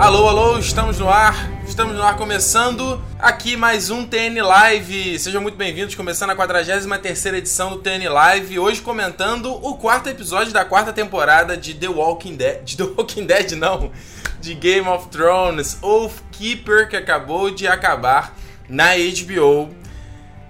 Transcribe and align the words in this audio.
Alô, 0.00 0.26
alô, 0.26 0.58
estamos 0.58 0.98
no 0.98 1.10
ar. 1.10 1.50
Estamos 1.68 1.94
no 1.94 2.02
ar 2.02 2.16
começando 2.16 3.04
aqui 3.18 3.54
mais 3.54 3.90
um 3.90 4.06
TN 4.06 4.40
Live. 4.42 5.18
Sejam 5.18 5.42
muito 5.42 5.58
bem-vindos, 5.58 5.94
começando 5.94 6.30
a 6.30 6.34
43 6.34 7.26
edição 7.26 7.68
do 7.68 7.82
TN 7.82 8.08
Live. 8.08 8.58
Hoje 8.58 8.80
comentando 8.80 9.52
o 9.52 9.76
quarto 9.76 10.08
episódio 10.08 10.54
da 10.54 10.64
quarta 10.64 10.90
temporada 10.90 11.54
de 11.54 11.74
The 11.74 11.88
Walking 11.88 12.34
Dead. 12.34 12.64
De 12.64 12.78
The 12.78 12.84
Walking 12.84 13.26
Dead, 13.26 13.52
não. 13.52 13.92
De 14.40 14.54
Game 14.54 14.88
of 14.88 15.08
Thrones, 15.08 15.76
Oathkeeper, 15.82 16.88
que 16.88 16.96
acabou 16.96 17.50
de 17.50 17.66
acabar 17.66 18.34
na 18.70 18.92
HBO. 18.94 19.64
Uh, 19.64 19.74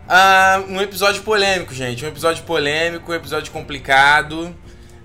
ah, 0.08 0.62
um 0.68 0.80
episódio 0.80 1.24
polêmico, 1.24 1.74
gente. 1.74 2.04
Um 2.04 2.08
episódio 2.08 2.44
polêmico, 2.44 3.10
um 3.10 3.14
episódio 3.16 3.50
complicado. 3.50 4.54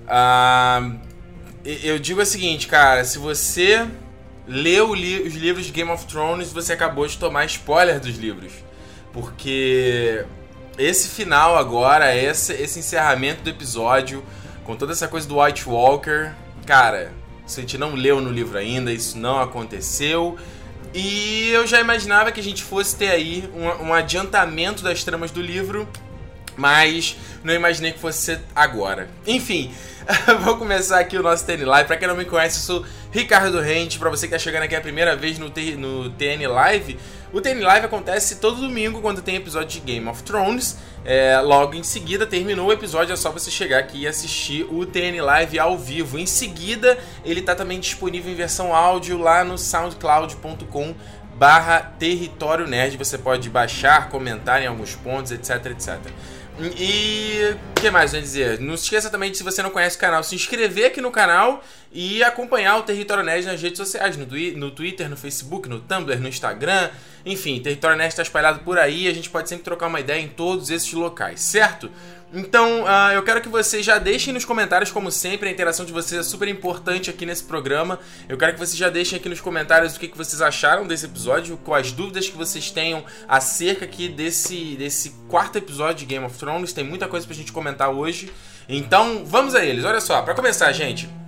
Uh, 0.03 0.99
eu 1.63 1.97
digo 1.97 2.21
o 2.21 2.25
seguinte, 2.27 2.67
cara, 2.67 3.03
se 3.03 3.17
você 3.17 3.87
leu 4.47 4.93
li 4.93 5.21
os 5.21 5.33
livros 5.33 5.65
de 5.65 5.71
Game 5.71 5.91
of 5.91 6.05
Thrones, 6.05 6.51
você 6.51 6.73
acabou 6.73 7.07
de 7.07 7.17
tomar 7.17 7.45
spoiler 7.45 7.99
dos 7.99 8.17
livros. 8.17 8.53
Porque 9.11 10.25
esse 10.77 11.09
final 11.09 11.57
agora, 11.57 12.15
esse, 12.15 12.53
esse 12.53 12.79
encerramento 12.79 13.43
do 13.43 13.49
episódio, 13.49 14.23
com 14.63 14.75
toda 14.75 14.91
essa 14.91 15.07
coisa 15.07 15.27
do 15.27 15.41
White 15.41 15.67
Walker, 15.67 16.31
cara, 16.65 17.13
se 17.45 17.59
a 17.59 17.61
gente 17.61 17.77
não 17.77 17.95
leu 17.95 18.19
no 18.19 18.31
livro 18.31 18.57
ainda, 18.57 18.91
isso 18.91 19.17
não 19.17 19.39
aconteceu. 19.39 20.37
E 20.93 21.49
eu 21.49 21.67
já 21.67 21.79
imaginava 21.79 22.31
que 22.31 22.39
a 22.39 22.43
gente 22.43 22.63
fosse 22.63 22.95
ter 22.95 23.09
aí 23.09 23.49
um, 23.53 23.87
um 23.87 23.93
adiantamento 23.93 24.81
das 24.83 25.03
tramas 25.03 25.29
do 25.29 25.41
livro, 25.41 25.87
mas 26.55 27.15
não 27.43 27.53
imaginei 27.53 27.91
que 27.91 27.99
fosse 27.99 28.19
ser 28.19 28.41
agora. 28.55 29.09
Enfim, 29.25 29.73
Vou 30.43 30.57
começar 30.57 30.99
aqui 30.99 31.17
o 31.17 31.23
nosso 31.23 31.45
TN 31.45 31.65
Live. 31.65 31.87
Pra 31.87 31.97
quem 31.97 32.07
não 32.07 32.15
me 32.15 32.25
conhece, 32.25 32.57
eu 32.57 32.61
sou 32.61 32.85
Ricardo 33.11 33.59
Rente. 33.59 33.97
Pra 33.97 34.09
você 34.09 34.27
que 34.27 34.33
tá 34.33 34.39
chegando 34.39 34.63
aqui 34.63 34.75
a 34.75 34.81
primeira 34.81 35.15
vez 35.15 35.39
no, 35.39 35.47
no 35.47 36.09
TN 36.11 36.47
Live, 36.47 36.99
o 37.33 37.41
TN 37.41 37.61
Live 37.61 37.85
acontece 37.87 38.35
todo 38.35 38.61
domingo 38.61 39.01
quando 39.01 39.21
tem 39.21 39.35
episódio 39.35 39.79
de 39.79 39.79
Game 39.79 40.07
of 40.07 40.21
Thrones. 40.23 40.77
É, 41.03 41.39
logo 41.39 41.75
em 41.75 41.83
seguida, 41.83 42.25
terminou 42.25 42.67
o 42.67 42.73
episódio, 42.73 43.13
é 43.13 43.15
só 43.15 43.31
você 43.31 43.51
chegar 43.51 43.79
aqui 43.79 44.01
e 44.01 44.07
assistir 44.07 44.63
o 44.63 44.85
TN 44.85 45.21
Live 45.21 45.59
ao 45.59 45.77
vivo. 45.77 46.19
Em 46.19 46.25
seguida, 46.25 46.97
ele 47.23 47.41
tá 47.41 47.55
também 47.55 47.79
disponível 47.79 48.31
em 48.31 48.35
versão 48.35 48.75
áudio 48.75 49.17
lá 49.17 49.43
no 49.43 49.57
soundcloud.com 49.57 50.95
barra 51.35 51.79
Território 51.97 52.67
Nerd. 52.67 52.97
Você 52.97 53.17
pode 53.17 53.49
baixar, 53.49 54.09
comentar 54.09 54.61
em 54.61 54.67
alguns 54.67 54.95
pontos, 54.95 55.31
etc, 55.31 55.65
etc. 55.67 55.99
E 56.57 57.53
o 57.53 57.81
que 57.81 57.89
mais 57.89 58.13
vai 58.13 58.21
dizer? 58.21 58.61
Não 58.61 58.77
se 58.77 58.83
esqueça 58.83 59.09
também 59.09 59.29
de, 59.29 59.37
se 59.37 59.43
você 59.43 59.61
não 59.61 59.69
conhece 59.69 59.97
o 59.97 59.99
canal, 59.99 60.23
se 60.23 60.35
inscrever 60.35 60.85
aqui 60.85 61.01
no 61.01 61.11
canal 61.11 61.61
e 61.91 62.23
acompanhar 62.23 62.77
o 62.77 62.83
Território 62.83 63.23
Nerd 63.23 63.45
nas 63.45 63.61
redes 63.61 63.77
sociais, 63.77 64.15
no, 64.15 64.25
no 64.57 64.71
Twitter, 64.71 65.09
no 65.09 65.17
Facebook, 65.17 65.67
no 65.67 65.81
Tumblr, 65.81 66.17
no 66.17 66.29
Instagram. 66.29 66.89
Enfim, 67.25 67.59
Território 67.59 67.97
Nerd 67.97 68.11
está 68.11 68.21
espalhado 68.21 68.59
por 68.59 68.77
aí, 68.77 69.07
a 69.07 69.13
gente 69.13 69.29
pode 69.29 69.49
sempre 69.49 69.65
trocar 69.65 69.87
uma 69.87 69.99
ideia 69.99 70.21
em 70.21 70.29
todos 70.29 70.69
esses 70.69 70.93
locais, 70.93 71.41
certo? 71.41 71.91
Então, 72.35 72.83
uh, 72.83 73.13
eu 73.13 73.23
quero 73.23 73.39
que 73.39 73.47
vocês 73.47 73.85
já 73.85 73.97
deixem 73.97 74.33
nos 74.33 74.43
comentários, 74.43 74.91
como 74.91 75.09
sempre, 75.09 75.47
a 75.47 75.51
interação 75.51 75.85
de 75.85 75.93
vocês 75.93 76.19
é 76.19 76.23
super 76.23 76.49
importante 76.49 77.09
aqui 77.09 77.25
nesse 77.25 77.45
programa. 77.45 77.97
Eu 78.27 78.37
quero 78.37 78.51
que 78.51 78.59
vocês 78.59 78.75
já 78.75 78.89
deixem 78.89 79.17
aqui 79.17 79.29
nos 79.29 79.39
comentários 79.39 79.95
o 79.95 79.99
que, 79.99 80.09
que 80.09 80.17
vocês 80.17 80.41
acharam 80.41 80.85
desse 80.85 81.05
episódio, 81.05 81.57
quais 81.63 81.93
dúvidas 81.93 82.27
que 82.27 82.35
vocês 82.35 82.69
tenham 82.69 83.05
acerca 83.25 83.85
aqui 83.85 84.09
desse, 84.09 84.75
desse 84.75 85.11
quarto 85.29 85.57
episódio 85.57 85.99
de 85.99 86.05
Game 86.05 86.25
of 86.25 86.37
Thrones. 86.37 86.73
Tem 86.73 86.83
muita 86.83 87.07
coisa 87.07 87.25
pra 87.25 87.33
gente 87.33 87.53
comentar 87.53 87.89
hoje. 87.89 88.29
Então, 88.67 89.23
vamos 89.25 89.55
a 89.55 89.63
eles. 89.63 89.85
Olha 89.85 90.01
só, 90.01 90.21
para 90.21 90.33
começar, 90.33 90.69
gente. 90.73 91.24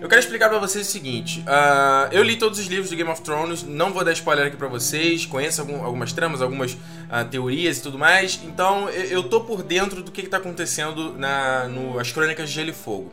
Eu 0.00 0.08
quero 0.08 0.20
explicar 0.20 0.48
para 0.48 0.58
vocês 0.58 0.86
o 0.86 0.90
seguinte: 0.90 1.40
uh, 1.40 2.12
eu 2.12 2.22
li 2.22 2.36
todos 2.36 2.58
os 2.58 2.66
livros 2.66 2.88
de 2.88 2.94
Game 2.94 3.10
of 3.10 3.20
Thrones, 3.22 3.64
não 3.64 3.92
vou 3.92 4.04
dar 4.04 4.12
spoiler 4.12 4.46
aqui 4.46 4.56
para 4.56 4.68
vocês, 4.68 5.26
conheço 5.26 5.60
algum, 5.60 5.84
algumas 5.84 6.12
tramas, 6.12 6.40
algumas 6.40 6.72
uh, 6.72 7.24
teorias 7.28 7.78
e 7.78 7.82
tudo 7.82 7.98
mais, 7.98 8.40
então 8.44 8.88
eu, 8.90 9.04
eu 9.04 9.22
tô 9.24 9.40
por 9.40 9.62
dentro 9.62 10.00
do 10.02 10.12
que, 10.12 10.22
que 10.22 10.28
tá 10.28 10.36
acontecendo 10.36 11.14
na, 11.18 11.66
no 11.66 11.98
As 11.98 12.12
Crônicas 12.12 12.48
de 12.48 12.54
Gelo 12.54 12.70
e 12.70 12.72
Fogo. 12.72 13.12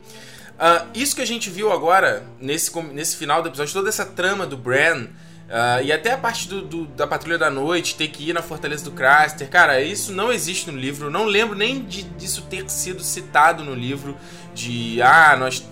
Uh, 0.56 0.88
isso 0.94 1.16
que 1.16 1.22
a 1.24 1.28
gente 1.28 1.50
viu 1.50 1.72
agora, 1.72 2.24
nesse, 2.40 2.72
nesse 2.94 3.18
final 3.18 3.41
do 3.41 3.50
episódio, 3.50 3.74
toda 3.74 3.90
essa 3.90 4.06
trama 4.06 4.45
do 4.45 4.56
Bran. 4.56 5.07
Uh, 5.45 5.83
e 5.83 5.91
até 5.91 6.11
a 6.11 6.17
parte 6.17 6.47
do, 6.47 6.61
do, 6.61 6.85
da 6.88 7.06
Patrulha 7.06 7.38
da 7.38 7.51
Noite, 7.51 7.95
ter 7.95 8.07
que 8.07 8.29
ir 8.29 8.33
na 8.33 8.41
Fortaleza 8.41 8.83
do 8.83 8.91
Craster, 8.91 9.47
cara, 9.47 9.79
isso 9.79 10.11
não 10.11 10.31
existe 10.31 10.72
no 10.72 10.78
livro. 10.78 11.11
Não 11.11 11.25
lembro 11.25 11.56
nem 11.56 11.83
de, 11.83 12.01
disso 12.01 12.41
ter 12.50 12.67
sido 12.69 13.03
citado 13.03 13.63
no 13.63 13.75
livro. 13.75 14.17
De, 14.56 15.00
ah, 15.01 15.35
nós, 15.38 15.63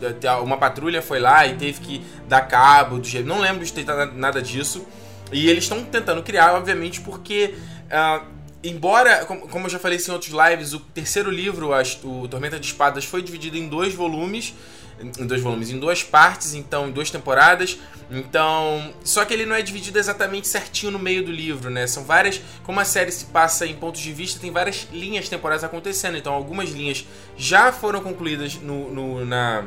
uma 0.44 0.58
patrulha 0.58 1.02
foi 1.02 1.20
lá 1.20 1.48
e 1.48 1.56
teve 1.56 1.80
que 1.80 2.06
dar 2.28 2.42
cabo 2.42 3.00
do 3.00 3.08
jeito. 3.08 3.28
Não 3.28 3.40
lembro 3.40 3.66
de 3.66 3.74
ter 3.74 3.86
nada 4.14 4.42
disso. 4.42 4.86
E 5.32 5.50
eles 5.50 5.64
estão 5.64 5.84
tentando 5.84 6.22
criar, 6.22 6.54
obviamente, 6.54 7.02
porque. 7.02 7.56
Uh, 7.86 8.34
embora, 8.64 9.26
como 9.26 9.66
eu 9.66 9.70
já 9.70 9.80
falei 9.80 9.98
em 9.98 10.12
outros 10.12 10.32
lives, 10.32 10.74
o 10.74 10.80
terceiro 10.80 11.30
livro, 11.30 11.72
o 12.04 12.28
Tormenta 12.28 12.60
de 12.60 12.66
Espadas, 12.66 13.04
foi 13.04 13.22
dividido 13.22 13.58
em 13.58 13.68
dois 13.68 13.94
volumes 13.94 14.54
em 15.00 15.26
dois 15.26 15.42
volumes, 15.42 15.70
em 15.70 15.80
duas 15.80 16.04
partes, 16.04 16.54
então 16.54 16.88
em 16.88 16.92
duas 16.92 17.10
temporadas. 17.10 17.78
Então, 18.12 18.94
só 19.04 19.26
que 19.26 19.34
ele 19.34 19.46
não 19.46 19.56
é 19.56 19.62
dividido 19.62 19.98
exatamente 19.98 20.48
certinho 20.48 20.92
no 20.92 21.00
meio 21.00 21.24
do 21.24 21.32
livro, 21.32 21.70
né? 21.70 21.88
São 21.88 22.04
várias, 22.04 22.40
como 22.64 22.80
a 22.80 22.86
série 22.86 23.12
se 23.12 23.26
passa 23.26 23.66
em 23.66 23.76
pontos 23.76 24.02
de 24.02 24.14
vista, 24.14 24.40
tem 24.40 24.52
várias 24.52 24.88
linhas 24.92 25.28
temporais 25.28 25.64
acontecendo. 25.64 26.18
Então, 26.18 26.34
algumas 26.34 26.70
linhas 26.70 27.06
já 27.36 27.72
foram 27.72 28.02
concluídas 28.02 28.56
no, 28.56 28.94
no 28.94 29.26
na 29.26 29.66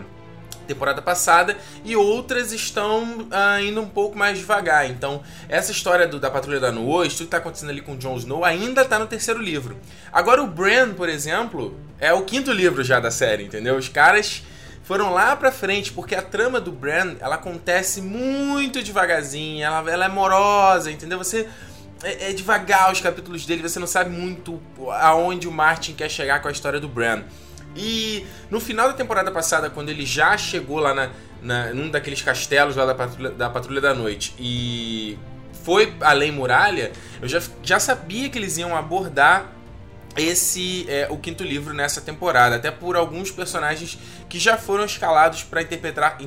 temporada 0.66 1.00
passada 1.00 1.56
e 1.84 1.97
outras 1.97 2.53
estão 2.53 3.20
uh, 3.20 3.60
indo 3.62 3.81
um 3.81 3.88
pouco 3.88 4.19
mais 4.19 4.38
devagar. 4.38 4.91
Então, 4.91 5.22
essa 5.48 5.70
história 5.70 6.06
do, 6.06 6.19
da 6.19 6.31
Patrulha 6.31 6.60
da 6.60 6.72
Noite, 6.72 7.12
tudo 7.12 7.19
que 7.19 7.25
está 7.25 7.36
acontecendo 7.38 7.70
ali 7.70 7.81
com 7.81 7.92
o 7.92 7.97
Jon 7.97 8.16
Snow, 8.16 8.44
ainda 8.44 8.82
está 8.82 8.98
no 8.98 9.06
terceiro 9.06 9.41
livro. 9.41 9.76
Agora, 10.12 10.42
o 10.42 10.47
Bran, 10.47 10.92
por 10.92 11.09
exemplo, 11.09 11.78
é 11.98 12.12
o 12.12 12.22
quinto 12.22 12.53
livro 12.53 12.82
já 12.82 13.00
da 13.00 13.10
série, 13.10 13.44
entendeu? 13.44 13.76
Os 13.76 13.88
caras 13.88 14.42
foram 14.86 15.12
lá 15.12 15.34
pra 15.34 15.50
frente, 15.50 15.92
porque 15.92 16.14
a 16.14 16.22
trama 16.22 16.60
do 16.60 16.70
Bran, 16.70 17.16
ela 17.19 17.34
acontece 17.34 18.00
muito 18.00 18.80
devagarzinho, 18.80 19.64
ela, 19.64 19.91
ela 19.91 20.04
é 20.04 20.08
morosa, 20.08 20.92
entendeu? 20.92 21.19
Você 21.19 21.48
é, 22.04 22.30
é, 22.30 22.32
devagar 22.32 22.92
os 22.92 23.00
capítulos 23.00 23.44
dele, 23.44 23.62
você 23.62 23.80
não 23.80 23.86
sabe 23.86 24.10
muito 24.10 24.62
aonde 25.00 25.48
o 25.48 25.50
Martin 25.50 25.92
quer 25.92 26.08
chegar 26.08 26.41
com 26.41 26.47
a 26.47 26.52
história 26.52 26.78
do 26.78 26.86
Bran. 26.86 27.24
E 27.74 28.24
no 28.48 28.60
final 28.60 28.86
da 28.86 28.94
temporada 28.94 29.32
passada, 29.32 29.69
quando 29.69 29.88
ele 29.88 30.06
já 30.06 30.38
chegou 30.38 30.78
lá 30.78 30.94
na, 30.94 31.10
na, 31.42 31.74
num 31.74 31.91
daqueles 31.91 32.22
castelos 32.22 32.76
lá 32.76 32.86
da 32.86 32.94
Patrulha 32.94 33.30
da, 33.30 33.50
Patrulha 33.50 33.80
da 33.80 33.92
Noite 33.92 34.36
e 34.38 35.18
foi 35.64 35.92
além 36.00 36.30
muralha, 36.30 36.92
eu 37.20 37.26
já, 37.26 37.42
já 37.60 37.80
sabia 37.80 38.30
que 38.30 38.38
eles 38.38 38.56
iam 38.56 38.76
abordar 38.76 39.53
esse 40.16 40.87
é 40.88 41.09
o 41.10 41.16
quinto 41.19 41.44
livro 41.44 41.75
nessa 41.75 42.00
temporada, 42.00 42.56
até 42.56 42.71
por 42.71 42.97
alguns 42.97 43.31
personagens 43.31 43.99
que 44.28 44.38
já 44.38 44.56
foram 44.56 44.84
escalados 44.84 45.43
para 45.43 45.62
interpretar, 45.62 46.19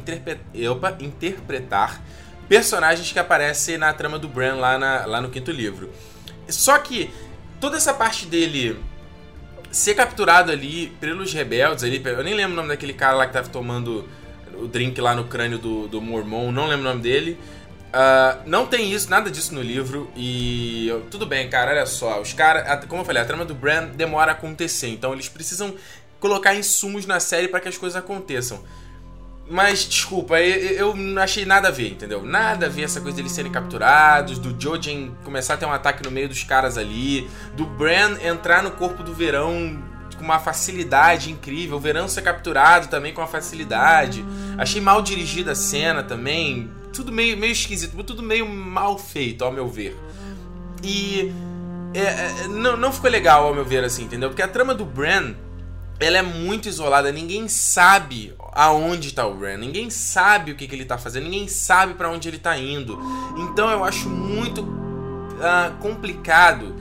interpretar 0.99 2.01
personagens 2.47 3.11
que 3.11 3.19
aparecem 3.19 3.77
na 3.77 3.93
trama 3.93 4.17
do 4.17 4.27
Bran 4.27 4.55
lá, 4.55 4.77
na, 4.77 5.05
lá 5.05 5.21
no 5.21 5.29
quinto 5.29 5.51
livro. 5.51 5.89
Só 6.47 6.77
que 6.77 7.11
toda 7.59 7.77
essa 7.77 7.93
parte 7.93 8.25
dele 8.25 8.79
ser 9.71 9.93
capturado 9.93 10.51
ali 10.51 10.87
pelos 10.99 11.33
rebeldes, 11.33 11.83
ali, 11.83 12.01
eu 12.03 12.23
nem 12.23 12.33
lembro 12.33 12.53
o 12.53 12.55
nome 12.55 12.69
daquele 12.69 12.93
cara 12.93 13.15
lá 13.15 13.27
que 13.27 13.33
tava 13.33 13.49
tomando 13.49 14.07
o 14.53 14.67
drink 14.67 14.99
lá 14.99 15.15
no 15.15 15.25
crânio 15.25 15.57
do, 15.57 15.87
do 15.87 16.01
Mormon, 16.01 16.51
não 16.51 16.67
lembro 16.67 16.85
o 16.85 16.89
nome 16.89 17.01
dele. 17.01 17.39
Uh, 17.89 18.41
não 18.45 18.67
tem 18.67 18.93
isso, 18.93 19.09
nada 19.09 19.31
disso 19.31 19.53
no 19.53 19.61
livro. 19.61 20.09
E 20.15 20.89
tudo 21.09 21.25
bem, 21.25 21.49
cara, 21.49 21.71
olha 21.71 21.85
só. 21.85 22.21
Os 22.21 22.33
caras, 22.33 22.85
como 22.85 23.01
eu 23.01 23.05
falei, 23.05 23.21
a 23.21 23.25
trama 23.25 23.45
do 23.45 23.55
Bran 23.55 23.87
demora 23.87 24.31
a 24.31 24.35
acontecer. 24.35 24.89
Então 24.89 25.13
eles 25.13 25.27
precisam 25.27 25.73
colocar 26.19 26.53
insumos 26.55 27.05
na 27.05 27.19
série 27.19 27.47
para 27.47 27.59
que 27.59 27.67
as 27.67 27.77
coisas 27.77 27.97
aconteçam. 27.97 28.63
Mas, 29.49 29.83
desculpa, 29.83 30.39
eu, 30.39 30.89
eu, 30.89 30.95
não 30.95 31.23
achei 31.23 31.43
nada 31.43 31.69
a 31.69 31.71
ver, 31.71 31.89
entendeu? 31.89 32.23
Nada 32.23 32.67
a 32.67 32.69
ver 32.69 32.83
essa 32.83 33.01
coisa 33.01 33.17
deles 33.17 33.31
serem 33.31 33.51
capturados, 33.51 34.37
do 34.37 34.55
Jojen 34.61 35.11
começar 35.23 35.55
a 35.55 35.57
ter 35.57 35.65
um 35.65 35.71
ataque 35.71 36.03
no 36.03 36.11
meio 36.11 36.29
dos 36.29 36.43
caras 36.43 36.77
ali, 36.77 37.27
do 37.55 37.65
Bran 37.65 38.19
entrar 38.23 38.61
no 38.61 38.69
corpo 38.69 39.01
do 39.01 39.11
verão 39.11 39.81
com 40.15 40.23
uma 40.23 40.37
facilidade 40.37 41.31
incrível, 41.31 41.77
o 41.77 41.79
verão 41.79 42.07
ser 42.07 42.21
capturado 42.21 42.89
também 42.89 43.11
com 43.11 43.21
uma 43.21 43.27
facilidade. 43.27 44.23
Achei 44.55 44.79
mal 44.79 45.01
dirigida 45.01 45.53
a 45.53 45.55
cena 45.55 46.03
também, 46.03 46.69
tudo 46.99 47.13
meio, 47.13 47.37
meio 47.37 47.53
esquisito, 47.53 48.03
tudo 48.03 48.21
meio 48.21 48.45
mal 48.45 48.97
feito, 48.97 49.45
ao 49.45 49.51
meu 49.51 49.67
ver. 49.67 49.97
E 50.83 51.31
é, 51.93 52.01
é, 52.01 52.47
não, 52.49 52.75
não 52.75 52.91
ficou 52.91 53.09
legal, 53.09 53.47
ao 53.47 53.53
meu 53.53 53.63
ver, 53.63 53.83
assim, 53.85 54.03
entendeu? 54.03 54.29
Porque 54.29 54.41
a 54.41 54.47
trama 54.47 54.75
do 54.75 54.83
Bran, 54.83 55.33
ela 55.97 56.17
é 56.17 56.21
muito 56.21 56.67
isolada, 56.67 57.09
ninguém 57.11 57.47
sabe 57.47 58.33
aonde 58.51 59.13
tá 59.13 59.25
o 59.25 59.33
Bran, 59.33 59.57
ninguém 59.57 59.89
sabe 59.89 60.51
o 60.51 60.55
que, 60.55 60.67
que 60.67 60.75
ele 60.75 60.83
tá 60.83 60.97
fazendo, 60.97 61.23
ninguém 61.23 61.47
sabe 61.47 61.93
para 61.93 62.09
onde 62.09 62.27
ele 62.27 62.37
tá 62.37 62.57
indo. 62.57 62.99
Então 63.37 63.69
eu 63.69 63.81
acho 63.83 64.09
muito 64.09 64.61
uh, 64.61 65.77
complicado 65.79 66.75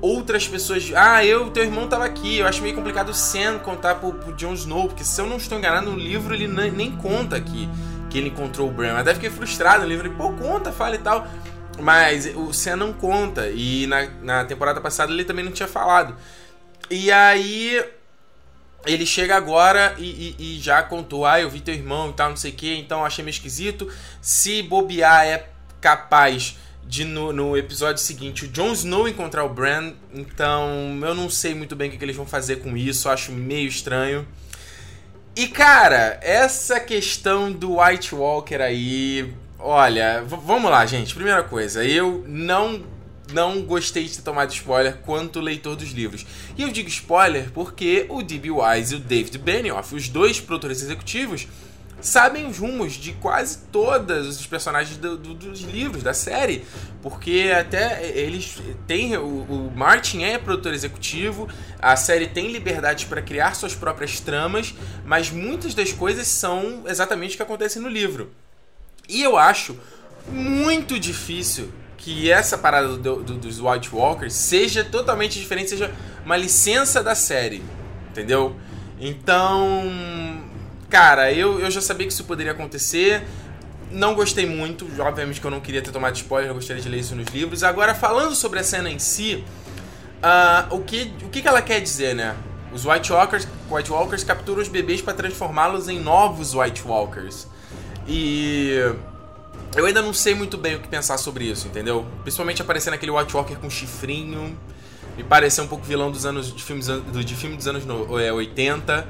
outras 0.00 0.48
pessoas. 0.48 0.90
Ah, 0.96 1.22
eu, 1.22 1.50
teu 1.50 1.64
irmão 1.64 1.88
tava 1.88 2.06
aqui. 2.06 2.38
Eu 2.38 2.46
acho 2.46 2.62
meio 2.62 2.74
complicado 2.74 3.10
o 3.10 3.14
Sam 3.14 3.58
contar 3.58 3.96
pro, 3.96 4.14
pro 4.14 4.32
Jon 4.34 4.54
Snow, 4.54 4.88
porque 4.88 5.04
se 5.04 5.20
eu 5.20 5.26
não 5.26 5.36
estou 5.36 5.58
enganado, 5.58 5.90
no 5.90 5.98
livro 5.98 6.34
ele 6.34 6.48
nem, 6.48 6.70
nem 6.70 6.90
conta 6.92 7.36
aqui 7.36 7.68
que 8.08 8.18
ele 8.18 8.28
encontrou 8.28 8.68
o 8.68 8.72
Bran. 8.72 8.96
Até 8.96 9.14
fiquei 9.14 9.30
frustrado 9.30 9.82
no 9.82 9.88
livro, 9.88 10.10
pô, 10.12 10.32
conta, 10.32 10.72
fala 10.72 10.94
e 10.94 10.98
tal. 10.98 11.26
Mas 11.80 12.26
o 12.34 12.52
Sam 12.52 12.76
não 12.76 12.92
conta, 12.92 13.48
e 13.50 13.86
na, 13.86 14.06
na 14.22 14.44
temporada 14.44 14.80
passada 14.80 15.12
ele 15.12 15.24
também 15.24 15.44
não 15.44 15.52
tinha 15.52 15.68
falado. 15.68 16.16
E 16.90 17.12
aí 17.12 17.80
ele 18.86 19.04
chega 19.04 19.36
agora 19.36 19.94
e, 19.98 20.34
e, 20.38 20.56
e, 20.56 20.60
já 20.60 20.82
contou, 20.82 21.26
ah, 21.26 21.40
eu 21.40 21.50
vi 21.50 21.60
teu 21.60 21.74
irmão 21.74 22.10
e 22.10 22.12
tal, 22.14 22.30
não 22.30 22.36
sei 22.36 22.50
o 22.50 22.54
que, 22.54 22.74
então 22.74 23.04
achei 23.04 23.24
meio 23.24 23.32
esquisito. 23.32 23.88
Se 24.20 24.62
bobear 24.62 25.26
é 25.26 25.48
capaz 25.80 26.56
de 26.86 27.04
no, 27.04 27.32
no, 27.32 27.56
episódio 27.56 28.02
seguinte 28.02 28.46
o 28.46 28.48
Jon 28.48 28.72
Snow 28.72 29.06
encontrar 29.06 29.44
o 29.44 29.48
Bran, 29.50 29.92
então 30.14 30.98
eu 31.02 31.14
não 31.14 31.28
sei 31.28 31.54
muito 31.54 31.76
bem 31.76 31.88
o 31.88 31.92
que, 31.92 31.98
que 31.98 32.04
eles 32.04 32.16
vão 32.16 32.26
fazer 32.26 32.56
com 32.56 32.76
isso, 32.76 33.08
acho 33.08 33.30
meio 33.30 33.68
estranho. 33.68 34.26
E 35.38 35.46
cara, 35.46 36.18
essa 36.20 36.80
questão 36.80 37.52
do 37.52 37.80
White 37.80 38.12
Walker 38.12 38.60
aí, 38.60 39.32
olha, 39.56 40.20
vamos 40.26 40.68
lá, 40.68 40.84
gente. 40.84 41.14
Primeira 41.14 41.44
coisa, 41.44 41.84
eu 41.84 42.24
não 42.26 42.82
não 43.32 43.62
gostei 43.62 44.02
de 44.02 44.16
ter 44.16 44.22
tomado 44.22 44.50
spoiler 44.52 44.96
quanto 44.96 45.38
leitor 45.38 45.76
dos 45.76 45.92
livros. 45.92 46.26
E 46.56 46.62
eu 46.62 46.70
digo 46.70 46.88
spoiler 46.88 47.52
porque 47.52 48.04
o 48.08 48.20
D.B. 48.20 48.50
Wise 48.50 48.94
e 48.94 48.96
o 48.96 49.00
David 49.00 49.38
Benioff, 49.38 49.94
os 49.94 50.08
dois 50.08 50.40
produtores 50.40 50.82
executivos, 50.82 51.46
sabem 52.00 52.46
os 52.46 52.58
rumos 52.58 52.94
de 52.94 53.12
quase 53.12 53.58
todos 53.72 54.40
os 54.40 54.46
personagens 54.46 54.96
do, 54.96 55.16
do, 55.16 55.34
dos 55.34 55.60
livros, 55.62 56.02
da 56.02 56.14
série. 56.14 56.64
Porque 57.02 57.52
até 57.58 58.08
eles 58.16 58.58
têm. 58.86 59.16
O, 59.16 59.26
o, 59.26 59.72
Martin 59.74 60.22
é 60.22 60.38
produtor 60.38 60.72
executivo, 60.72 61.48
a 61.80 61.96
série 61.96 62.26
tem 62.26 62.50
liberdade 62.50 63.06
para 63.06 63.22
criar 63.22 63.54
suas 63.54 63.74
próprias 63.74 64.20
tramas, 64.20 64.74
mas 65.04 65.30
muitas 65.30 65.74
das 65.74 65.92
coisas 65.92 66.26
são 66.26 66.84
exatamente 66.86 67.34
o 67.34 67.36
que 67.36 67.42
acontece 67.42 67.78
no 67.78 67.88
livro. 67.88 68.30
E 69.08 69.22
eu 69.22 69.36
acho 69.36 69.78
muito 70.28 70.98
difícil 70.98 71.72
que 71.96 72.30
essa 72.30 72.56
parada 72.56 72.96
do, 72.96 73.22
do, 73.22 73.34
dos 73.34 73.60
White 73.60 73.90
Walkers 73.92 74.34
seja 74.34 74.84
totalmente 74.84 75.38
diferente, 75.38 75.70
seja 75.70 75.92
uma 76.24 76.36
licença 76.36 77.02
da 77.02 77.14
série. 77.14 77.62
Entendeu? 78.10 78.56
Então 79.00 79.82
Cara, 80.88 81.32
eu, 81.32 81.60
eu 81.60 81.70
já 81.70 81.80
sabia 81.80 82.06
que 82.06 82.12
isso 82.12 82.24
poderia 82.24 82.52
acontecer. 82.52 83.22
Não 83.90 84.14
gostei 84.14 84.46
muito, 84.46 84.86
obviamente 85.00 85.40
que 85.40 85.46
eu 85.46 85.50
não 85.50 85.60
queria 85.60 85.80
ter 85.80 85.90
tomado 85.90 86.14
spoiler, 86.16 86.50
eu 86.50 86.54
gostaria 86.54 86.82
de 86.82 86.88
ler 86.88 86.98
isso 86.98 87.14
nos 87.14 87.26
livros. 87.28 87.62
Agora, 87.62 87.94
falando 87.94 88.34
sobre 88.34 88.58
a 88.58 88.62
cena 88.62 88.90
em 88.90 88.98
si, 88.98 89.44
uh, 90.22 90.74
o, 90.74 90.80
que, 90.80 91.12
o 91.24 91.28
que, 91.28 91.40
que 91.40 91.48
ela 91.48 91.62
quer 91.62 91.80
dizer, 91.80 92.14
né? 92.14 92.36
Os 92.72 92.84
White 92.84 93.10
Walkers, 93.12 93.48
White 93.70 93.90
Walkers 93.90 94.24
capturam 94.24 94.60
os 94.60 94.68
bebês 94.68 95.00
para 95.00 95.14
transformá-los 95.14 95.88
em 95.88 95.98
novos 95.98 96.54
White 96.54 96.86
Walkers. 96.86 97.46
E 98.06 98.74
eu 99.74 99.86
ainda 99.86 100.02
não 100.02 100.12
sei 100.12 100.34
muito 100.34 100.58
bem 100.58 100.76
o 100.76 100.80
que 100.80 100.88
pensar 100.88 101.18
sobre 101.18 101.44
isso, 101.44 101.66
entendeu? 101.66 102.06
Principalmente 102.22 102.60
aparecendo 102.60 102.94
aquele 102.94 103.12
White 103.12 103.34
Walker 103.34 103.56
com 103.56 103.70
chifrinho. 103.70 104.58
Me 105.16 105.24
pareceu 105.24 105.64
um 105.64 105.66
pouco 105.66 105.84
vilão 105.84 106.10
dos 106.10 106.24
anos 106.24 106.54
de 106.54 106.62
filmes 106.62 106.86
de 106.86 107.34
filme 107.34 107.56
dos 107.56 107.66
anos 107.66 107.84
80. 107.86 109.06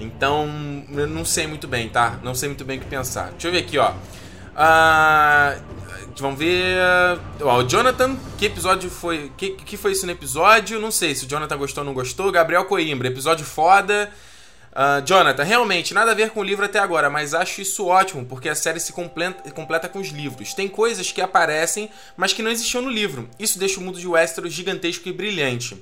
Então, 0.00 0.84
eu 0.92 1.06
não 1.06 1.24
sei 1.24 1.46
muito 1.46 1.68
bem, 1.68 1.88
tá? 1.88 2.18
Não 2.22 2.34
sei 2.34 2.48
muito 2.48 2.64
bem 2.64 2.78
o 2.78 2.80
que 2.80 2.86
pensar. 2.86 3.30
Deixa 3.30 3.48
eu 3.48 3.52
ver 3.52 3.58
aqui, 3.58 3.78
ó. 3.78 3.90
Uh, 3.90 5.62
vamos 6.18 6.38
ver. 6.38 6.78
Ó, 7.40 7.58
o 7.58 7.68
Jonathan, 7.68 8.16
que 8.38 8.46
episódio 8.46 8.90
foi. 8.90 9.30
Que, 9.36 9.50
que 9.50 9.76
foi 9.76 9.92
isso 9.92 10.06
no 10.06 10.12
episódio? 10.12 10.80
Não 10.80 10.90
sei 10.90 11.14
se 11.14 11.24
o 11.24 11.28
Jonathan 11.28 11.56
gostou 11.56 11.82
ou 11.82 11.86
não 11.86 11.94
gostou. 11.94 12.30
Gabriel 12.32 12.64
Coimbra, 12.64 13.08
episódio 13.08 13.44
foda. 13.44 14.10
Uh, 14.70 15.04
Jonathan, 15.04 15.42
realmente, 15.42 15.92
nada 15.92 16.12
a 16.12 16.14
ver 16.14 16.30
com 16.30 16.40
o 16.40 16.44
livro 16.44 16.64
até 16.64 16.78
agora, 16.78 17.10
mas 17.10 17.34
acho 17.34 17.60
isso 17.60 17.86
ótimo, 17.86 18.24
porque 18.24 18.48
a 18.48 18.54
série 18.54 18.78
se 18.78 18.92
completa, 18.92 19.50
completa 19.50 19.88
com 19.88 19.98
os 19.98 20.10
livros. 20.10 20.54
Tem 20.54 20.68
coisas 20.68 21.10
que 21.10 21.20
aparecem, 21.20 21.90
mas 22.16 22.32
que 22.32 22.40
não 22.40 22.50
existiam 22.52 22.80
no 22.80 22.88
livro. 22.88 23.28
Isso 23.36 23.58
deixa 23.58 23.80
o 23.80 23.82
mundo 23.82 23.98
de 23.98 24.06
Westeros 24.06 24.52
gigantesco 24.52 25.08
e 25.08 25.12
brilhante. 25.12 25.76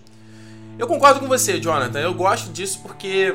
Eu 0.79 0.87
concordo 0.87 1.21
com 1.21 1.29
você, 1.29 1.61
Jonathan. 1.61 1.99
Eu 1.99 2.14
gosto 2.14 2.50
disso 2.50 2.81
porque 2.82 3.35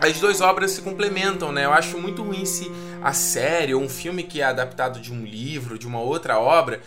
as 0.00 0.18
duas 0.18 0.40
obras 0.40 0.72
se 0.72 0.82
complementam, 0.82 1.52
né? 1.52 1.64
Eu 1.64 1.72
acho 1.72 1.98
muito 1.98 2.22
ruim 2.22 2.44
se 2.44 2.70
a 3.02 3.12
série 3.12 3.74
ou 3.74 3.82
um 3.82 3.88
filme 3.88 4.22
que 4.22 4.40
é 4.40 4.44
adaptado 4.44 5.00
de 5.00 5.12
um 5.12 5.24
livro, 5.24 5.78
de 5.78 5.86
uma 5.86 6.00
outra 6.00 6.38
obra, 6.38 6.80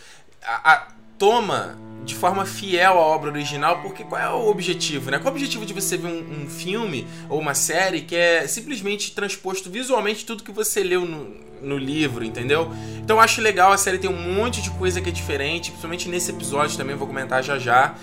a, 0.44 0.72
a, 0.72 0.88
toma 1.18 1.76
de 2.04 2.14
forma 2.14 2.46
fiel 2.46 2.92
à 2.92 3.00
obra 3.00 3.30
original, 3.30 3.80
porque 3.82 4.04
qual 4.04 4.20
é 4.20 4.28
o 4.28 4.48
objetivo, 4.48 5.10
né? 5.10 5.18
Qual 5.18 5.28
é 5.28 5.30
o 5.30 5.34
objetivo 5.34 5.66
de 5.66 5.72
você 5.72 5.96
ver 5.96 6.08
um, 6.08 6.42
um 6.44 6.48
filme 6.48 7.06
ou 7.28 7.40
uma 7.40 7.54
série 7.54 8.02
que 8.02 8.14
é 8.14 8.46
simplesmente 8.46 9.12
transposto 9.12 9.68
visualmente 9.70 10.24
tudo 10.24 10.44
que 10.44 10.52
você 10.52 10.82
leu 10.84 11.04
no, 11.04 11.34
no 11.60 11.76
livro, 11.76 12.24
entendeu? 12.24 12.70
Então 12.98 13.16
eu 13.16 13.20
acho 13.20 13.40
legal, 13.40 13.72
a 13.72 13.78
série 13.78 13.98
tem 13.98 14.08
um 14.10 14.34
monte 14.34 14.62
de 14.62 14.70
coisa 14.70 15.00
que 15.00 15.08
é 15.08 15.12
diferente, 15.12 15.70
principalmente 15.70 16.08
nesse 16.08 16.30
episódio 16.30 16.76
também, 16.76 16.94
vou 16.94 17.08
comentar 17.08 17.42
já 17.42 17.58
já. 17.58 17.94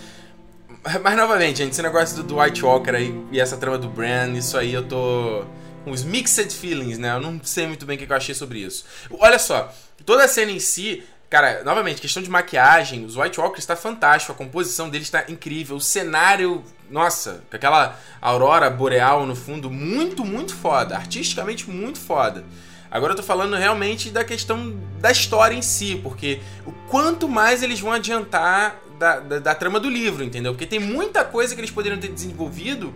Mas 1.01 1.15
novamente, 1.15 1.59
gente, 1.59 1.71
esse 1.71 1.81
negócio 1.81 2.21
do, 2.23 2.39
White 2.39 2.63
Walker 2.63 2.91
aí 2.91 3.17
e 3.31 3.39
essa 3.39 3.55
trama 3.55 3.77
do 3.77 3.87
Bran, 3.87 4.33
isso 4.33 4.57
aí 4.57 4.73
eu 4.73 4.83
tô 4.83 5.45
os 5.85 6.03
mixed 6.03 6.53
feelings, 6.53 6.97
né? 6.97 7.11
Eu 7.15 7.21
não 7.21 7.39
sei 7.41 7.67
muito 7.67 7.85
bem 7.85 7.95
o 7.95 7.99
que 7.99 8.11
eu 8.11 8.15
achei 8.15 8.35
sobre 8.35 8.59
isso. 8.59 8.85
Olha 9.11 9.39
só, 9.39 9.73
toda 10.05 10.25
a 10.25 10.27
cena 10.27 10.51
em 10.51 10.59
si, 10.59 11.01
cara, 11.29 11.63
novamente, 11.63 12.01
questão 12.01 12.21
de 12.21 12.29
maquiagem, 12.29 13.05
os 13.05 13.15
White 13.15 13.39
Walkers 13.39 13.63
está 13.63 13.77
fantástico, 13.77 14.33
a 14.33 14.35
composição 14.35 14.89
deles 14.89 15.07
está 15.07 15.23
incrível, 15.29 15.77
o 15.77 15.81
cenário, 15.81 16.61
nossa, 16.91 17.43
com 17.49 17.55
aquela 17.55 17.97
aurora 18.21 18.69
boreal 18.69 19.25
no 19.25 19.35
fundo, 19.35 19.71
muito, 19.71 20.25
muito 20.25 20.53
foda, 20.53 20.97
artisticamente 20.97 21.69
muito 21.69 21.99
foda. 21.99 22.43
Agora 22.91 23.13
eu 23.13 23.17
tô 23.17 23.23
falando 23.23 23.55
realmente 23.55 24.11
da 24.11 24.23
questão 24.23 24.79
da 24.99 25.09
história 25.09 25.55
em 25.55 25.63
si, 25.63 25.99
porque 26.03 26.39
o 26.63 26.71
quanto 26.87 27.27
mais 27.27 27.63
eles 27.63 27.79
vão 27.79 27.91
adiantar 27.91 28.82
da, 28.99 29.19
da, 29.19 29.39
da, 29.39 29.55
trama 29.55 29.79
do 29.79 29.89
livro, 29.89 30.23
entendeu? 30.23 30.53
Porque 30.53 30.65
tem 30.65 30.79
muita 30.79 31.23
coisa 31.23 31.53
que 31.53 31.61
eles 31.61 31.71
poderiam 31.71 31.99
ter 31.99 32.09
desenvolvido 32.09 32.93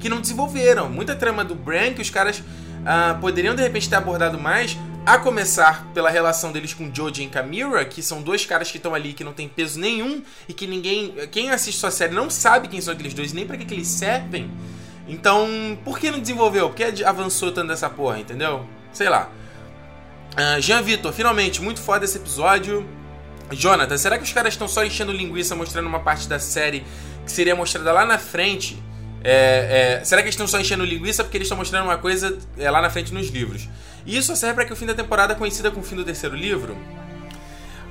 que 0.00 0.08
não 0.08 0.20
desenvolveram. 0.20 0.88
Muita 0.88 1.14
trama 1.14 1.44
do 1.44 1.54
Bran 1.54 1.94
que 1.94 2.02
os 2.02 2.10
caras 2.10 2.38
uh, 2.38 3.18
poderiam 3.20 3.54
de 3.54 3.62
repente 3.62 3.88
ter 3.88 3.96
abordado 3.96 4.38
mais, 4.38 4.76
a 5.06 5.18
começar 5.18 5.86
pela 5.92 6.10
relação 6.10 6.52
deles 6.52 6.72
com 6.72 6.92
Joji 6.92 7.24
e 7.24 7.28
Camira, 7.28 7.84
que 7.84 8.02
são 8.02 8.22
dois 8.22 8.46
caras 8.46 8.70
que 8.70 8.78
estão 8.78 8.94
ali 8.94 9.12
que 9.12 9.24
não 9.24 9.32
tem 9.32 9.48
peso 9.48 9.78
nenhum 9.78 10.22
e 10.48 10.52
que 10.52 10.66
ninguém. 10.66 11.14
Quem 11.30 11.50
assiste 11.50 11.78
sua 11.78 11.90
série 11.90 12.14
não 12.14 12.30
sabe 12.30 12.68
quem 12.68 12.80
são 12.80 12.92
aqueles 12.92 13.14
dois, 13.14 13.32
nem 13.32 13.46
para 13.46 13.56
que, 13.56 13.64
que 13.64 13.74
eles 13.74 13.88
servem. 13.88 14.50
Então, 15.06 15.78
por 15.84 15.98
que 15.98 16.10
não 16.10 16.18
desenvolveu? 16.18 16.70
Por 16.70 16.76
que 16.76 17.04
avançou 17.04 17.52
tanto 17.52 17.72
essa 17.72 17.90
porra, 17.90 18.18
entendeu? 18.18 18.66
Sei 18.92 19.08
lá. 19.08 19.30
Uh, 20.32 20.60
Jean 20.60 20.82
Vitor, 20.82 21.12
finalmente, 21.12 21.60
muito 21.60 21.80
foda 21.80 22.04
esse 22.04 22.16
episódio. 22.16 22.86
Jonathan, 23.52 23.96
será 23.96 24.18
que 24.18 24.24
os 24.24 24.32
caras 24.32 24.54
estão 24.54 24.66
só 24.66 24.84
enchendo 24.84 25.12
linguiça 25.12 25.54
mostrando 25.54 25.86
uma 25.86 26.00
parte 26.00 26.28
da 26.28 26.38
série 26.38 26.84
que 27.24 27.30
seria 27.30 27.54
mostrada 27.54 27.92
lá 27.92 28.04
na 28.04 28.18
frente? 28.18 28.82
É, 29.22 29.98
é, 30.00 30.04
será 30.04 30.20
que 30.20 30.26
eles 30.26 30.34
estão 30.34 30.46
só 30.46 30.60
enchendo 30.60 30.84
linguiça 30.84 31.24
porque 31.24 31.36
eles 31.36 31.46
estão 31.46 31.56
mostrando 31.56 31.84
uma 31.84 31.96
coisa 31.96 32.36
é, 32.58 32.70
lá 32.70 32.82
na 32.82 32.90
frente 32.90 33.12
nos 33.12 33.28
livros? 33.28 33.68
E 34.04 34.16
isso 34.16 34.34
serve 34.36 34.54
para 34.54 34.64
que 34.66 34.72
o 34.72 34.76
fim 34.76 34.86
da 34.86 34.94
temporada 34.94 35.34
coincida 35.34 35.70
com 35.70 35.80
o 35.80 35.82
fim 35.82 35.96
do 35.96 36.04
terceiro 36.04 36.36
livro? 36.36 36.76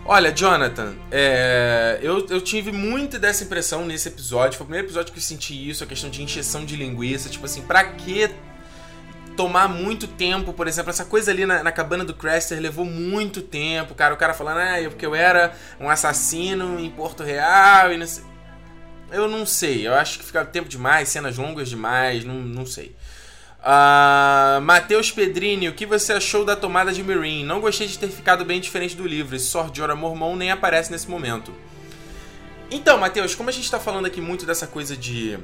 Olha, 0.06 0.32
Jonathan, 0.32 0.96
é, 1.10 1.98
eu, 2.02 2.28
eu 2.30 2.42
tive 2.42 2.72
muito 2.72 3.18
dessa 3.18 3.44
impressão 3.46 3.86
nesse 3.86 4.10
episódio. 4.10 4.58
Foi 4.58 4.66
o 4.66 4.68
primeiro 4.68 4.88
episódio 4.88 5.14
que 5.14 5.18
eu 5.18 5.24
senti 5.24 5.70
isso, 5.70 5.84
a 5.84 5.88
questão 5.88 6.10
de 6.10 6.22
encheção 6.22 6.66
de 6.66 6.76
linguiça. 6.76 7.30
Tipo 7.30 7.46
assim, 7.46 7.62
pra 7.62 7.84
que 7.86 8.30
tomar 9.36 9.68
muito 9.68 10.08
tempo, 10.08 10.54
por 10.54 10.68
exemplo, 10.68 10.90
essa 10.90 11.06
coisa 11.06 11.32
ali 11.32 11.46
na, 11.46 11.64
na 11.64 11.72
cabana 11.72 12.04
do 12.04 12.14
Craster 12.14 12.60
levou 12.60 12.86
muito 12.86 13.42
tempo, 13.42 13.96
cara. 13.96 14.14
O 14.14 14.18
cara 14.18 14.34
falando, 14.34 14.60
ah, 14.60 14.82
eu, 14.82 14.92
porque 14.92 15.06
eu 15.06 15.16
era 15.16 15.56
um 15.80 15.90
assassino 15.90 16.80
em 16.80 16.90
Porto 16.90 17.24
Real 17.24 17.92
e 17.92 17.98
não 17.98 18.08
sei. 18.08 18.24
Eu 19.12 19.28
não 19.28 19.46
sei, 19.46 19.88
eu 19.88 19.94
acho 19.94 20.18
que 20.18 20.26
fica 20.26 20.44
tempo 20.44 20.68
demais, 20.68 21.10
cenas 21.10 21.38
longas 21.38 21.70
demais, 21.70 22.26
não, 22.26 22.34
não 22.34 22.66
sei. 22.66 22.96
Uh, 23.60 24.60
Matheus 24.62 25.12
Pedrini, 25.12 25.70
o 25.70 25.74
que 25.74 25.86
você 25.86 26.14
achou 26.14 26.44
da 26.44 26.56
tomada 26.56 26.92
de 26.92 27.02
Meereen? 27.04 27.46
Não 27.46 27.62
gostei 27.62 27.88
de 27.88 27.98
ter 27.98 28.10
ficado 28.10 28.44
bem 28.44 28.60
diferente 28.60 28.96
do 28.96 29.08
livro. 29.08 29.36
Esse 29.36 29.46
Sword 29.46 29.78
Jorah 29.78 29.96
Mormon 29.96 30.36
nem 30.36 30.52
aparece 30.52 30.92
nesse 30.92 31.10
momento. 31.10 31.54
Então, 32.70 32.98
Matheus, 32.98 33.36
como 33.36 33.50
a 33.50 33.54
gente 33.54 33.70
tá 33.70 33.80
falando 33.80 34.08
aqui 34.08 34.20
muito 34.20 34.46
dessa 34.46 34.66
coisa 34.66 34.98
de 34.98 35.38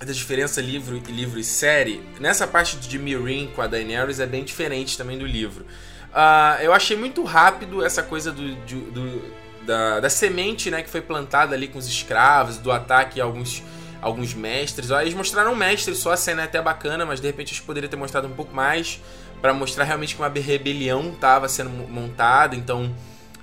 da 0.00 0.12
diferença 0.12 0.60
livro, 0.60 1.00
livro 1.08 1.38
e 1.38 1.44
série, 1.44 2.02
nessa 2.18 2.46
parte 2.46 2.76
de 2.76 2.98
Meereen 2.98 3.48
com 3.54 3.62
a 3.62 3.66
Daenerys 3.66 4.20
é 4.20 4.26
bem 4.26 4.44
diferente 4.44 4.98
também 4.98 5.16
do 5.18 5.26
livro. 5.26 5.64
Uh, 6.10 6.62
eu 6.62 6.72
achei 6.72 6.96
muito 6.96 7.24
rápido 7.24 7.84
essa 7.84 8.02
coisa 8.02 8.30
do, 8.32 8.54
do, 8.54 8.90
do 8.90 9.44
da, 9.64 10.00
da, 10.00 10.10
semente 10.10 10.70
né, 10.70 10.82
que 10.82 10.90
foi 10.90 11.00
plantada 11.00 11.54
ali 11.54 11.68
com 11.68 11.78
os 11.78 11.88
escravos, 11.88 12.58
do 12.58 12.70
ataque 12.70 13.20
a 13.20 13.24
alguns, 13.24 13.62
alguns 14.00 14.34
mestres. 14.34 14.90
Eles 14.90 15.14
mostraram 15.14 15.54
mestres, 15.54 15.98
só 15.98 16.12
a 16.12 16.16
cena 16.16 16.42
é 16.42 16.44
até 16.44 16.60
bacana, 16.60 17.06
mas 17.06 17.20
de 17.20 17.26
repente 17.26 17.52
eles 17.52 17.60
poderiam 17.60 17.90
ter 17.90 17.96
mostrado 17.96 18.28
um 18.28 18.32
pouco 18.32 18.54
mais 18.54 19.00
para 19.40 19.52
mostrar 19.54 19.84
realmente 19.84 20.14
que 20.14 20.22
uma 20.22 20.28
rebelião 20.28 21.10
estava 21.10 21.48
sendo 21.48 21.70
montada. 21.70 22.54
Então 22.54 22.94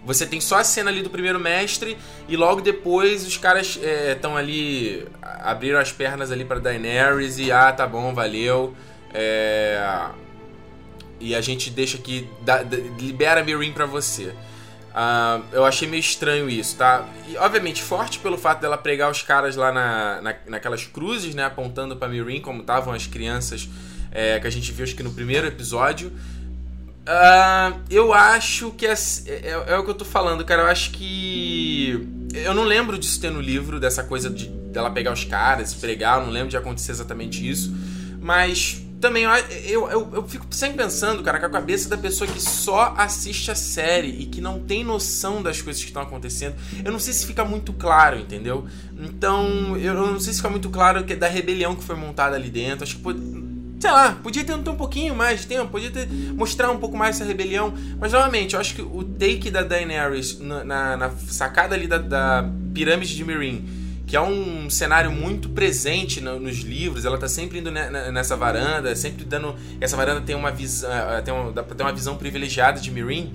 você 0.05 0.25
tem 0.25 0.41
só 0.41 0.57
a 0.57 0.63
cena 0.63 0.89
ali 0.89 1.01
do 1.01 1.09
primeiro 1.09 1.39
mestre 1.39 1.97
e 2.27 2.35
logo 2.35 2.61
depois 2.61 3.25
os 3.25 3.37
caras 3.37 3.79
estão 4.11 4.37
é, 4.37 4.41
ali 4.41 5.07
abriram 5.21 5.79
as 5.79 5.91
pernas 5.91 6.31
ali 6.31 6.43
para 6.43 6.59
Daenerys 6.59 7.37
e 7.37 7.51
ah 7.51 7.71
tá 7.71 7.85
bom 7.85 8.13
valeu 8.13 8.75
é... 9.13 10.09
e 11.19 11.35
a 11.35 11.41
gente 11.41 11.69
deixa 11.69 11.97
aqui, 11.97 12.27
da, 12.41 12.63
da, 12.63 12.77
libera 12.99 13.45
pra 13.73 13.85
você. 13.85 14.33
Uh, 14.91 15.41
eu 15.53 15.63
achei 15.63 15.87
meio 15.87 16.01
estranho 16.01 16.49
isso, 16.49 16.75
tá? 16.75 17.07
E, 17.27 17.37
obviamente, 17.37 17.81
forte 17.81 18.19
pelo 18.19 18.37
fato 18.37 18.59
dela 18.59 18.77
pregar 18.77 19.09
os 19.09 19.21
caras 19.21 19.55
lá 19.55 19.71
na, 19.71 20.21
na, 20.21 20.35
naquelas 20.47 20.85
cruzes, 20.85 21.33
né? 21.33 21.45
Apontando 21.45 21.95
pra 21.95 22.09
Mirin, 22.09 22.41
como 22.41 22.59
estavam 22.59 22.93
as 22.93 23.07
crianças 23.07 23.69
é, 24.11 24.37
que 24.39 24.47
a 24.47 24.49
gente 24.49 24.71
viu 24.73 24.83
acho 24.83 24.95
que 24.95 25.03
no 25.03 25.13
primeiro 25.13 25.47
episódio. 25.47 26.11
Uh, 27.01 27.81
eu 27.89 28.13
acho 28.13 28.71
que 28.71 28.85
é, 28.85 28.93
é, 29.25 29.63
é, 29.67 29.77
o 29.77 29.83
que 29.83 29.89
eu 29.89 29.95
tô 29.95 30.05
falando, 30.05 30.45
cara. 30.45 30.63
Eu 30.63 30.67
acho 30.67 30.91
que. 30.91 32.07
Eu 32.33 32.53
não 32.53 32.63
lembro 32.63 32.97
disso 32.97 33.19
ter 33.19 33.31
no 33.31 33.41
livro, 33.41 33.79
dessa 33.79 34.03
coisa 34.03 34.29
de 34.29 34.47
dela 34.47 34.89
pegar 34.89 35.11
os 35.11 35.25
caras 35.25 35.73
pregar, 35.73 36.19
eu 36.19 36.25
não 36.25 36.31
lembro 36.31 36.49
de 36.49 36.57
acontecer 36.57 36.91
exatamente 36.91 37.47
isso. 37.47 37.75
Mas 38.21 38.81
também 39.01 39.23
eu, 39.65 39.89
eu, 39.89 40.09
eu, 40.13 40.27
fico 40.27 40.45
sempre 40.51 40.77
pensando, 40.77 41.23
cara, 41.23 41.39
com 41.39 41.47
a 41.47 41.49
cabeça 41.49 41.89
da 41.89 41.97
pessoa 41.97 42.29
que 42.29 42.39
só 42.39 42.93
assiste 42.95 43.49
a 43.49 43.55
série 43.55 44.09
e 44.09 44.27
que 44.27 44.39
não 44.39 44.59
tem 44.59 44.83
noção 44.83 45.41
das 45.41 45.59
coisas 45.59 45.81
que 45.81 45.89
estão 45.89 46.03
acontecendo. 46.03 46.55
Eu 46.85 46.91
não 46.91 46.99
sei 46.99 47.11
se 47.11 47.25
fica 47.25 47.43
muito 47.43 47.73
claro, 47.73 48.19
entendeu? 48.19 48.67
Então, 48.95 49.75
eu 49.77 49.95
não 49.95 50.19
sei 50.19 50.33
se 50.33 50.39
fica 50.39 50.51
muito 50.51 50.69
claro 50.69 51.03
é 51.07 51.15
da 51.15 51.27
rebelião 51.27 51.75
que 51.75 51.83
foi 51.83 51.95
montada 51.95 52.35
ali 52.35 52.49
dentro. 52.49 52.83
Acho 52.83 52.97
que 52.97 53.01
sei 53.81 53.91
lá, 53.91 54.17
podia 54.21 54.43
ter, 54.43 54.53
um 54.53 54.61
pouquinho 54.61 55.15
mais 55.15 55.41
de 55.41 55.47
tempo, 55.47 55.71
podia 55.71 55.89
ter 55.89 56.07
mostrar 56.35 56.71
um 56.71 56.77
pouco 56.77 56.95
mais 56.95 57.15
essa 57.15 57.25
rebelião. 57.25 57.73
Mas 57.99 58.13
novamente, 58.13 58.53
eu 58.53 58.59
acho 58.59 58.75
que 58.75 58.81
o 58.81 59.03
take 59.03 59.49
da 59.49 59.63
Daenerys 59.63 60.39
na, 60.39 60.63
na, 60.63 60.97
na 60.97 61.09
sacada 61.09 61.73
ali 61.73 61.87
da, 61.87 61.97
da 61.97 62.49
pirâmide 62.73 63.15
de 63.15 63.25
Meereen 63.25 63.81
que 64.11 64.17
é 64.17 64.21
um 64.21 64.69
cenário 64.69 65.09
muito 65.09 65.47
presente 65.47 66.19
no, 66.19 66.37
nos 66.37 66.57
livros. 66.57 67.05
Ela 67.05 67.17
tá 67.17 67.29
sempre 67.29 67.59
indo 67.59 67.71
nessa 67.71 68.35
varanda, 68.35 68.93
sempre 68.93 69.23
dando. 69.23 69.55
Essa 69.79 69.95
varanda 69.95 70.19
tem 70.19 70.35
uma 70.35 70.51
visão. 70.51 70.91
Eh, 70.91 71.21
tem 71.21 71.33
uma, 71.33 71.63
ter 71.63 71.81
uma 71.81 71.93
visão 71.93 72.17
privilegiada 72.17 72.81
de 72.81 72.91
Mirin. 72.91 73.33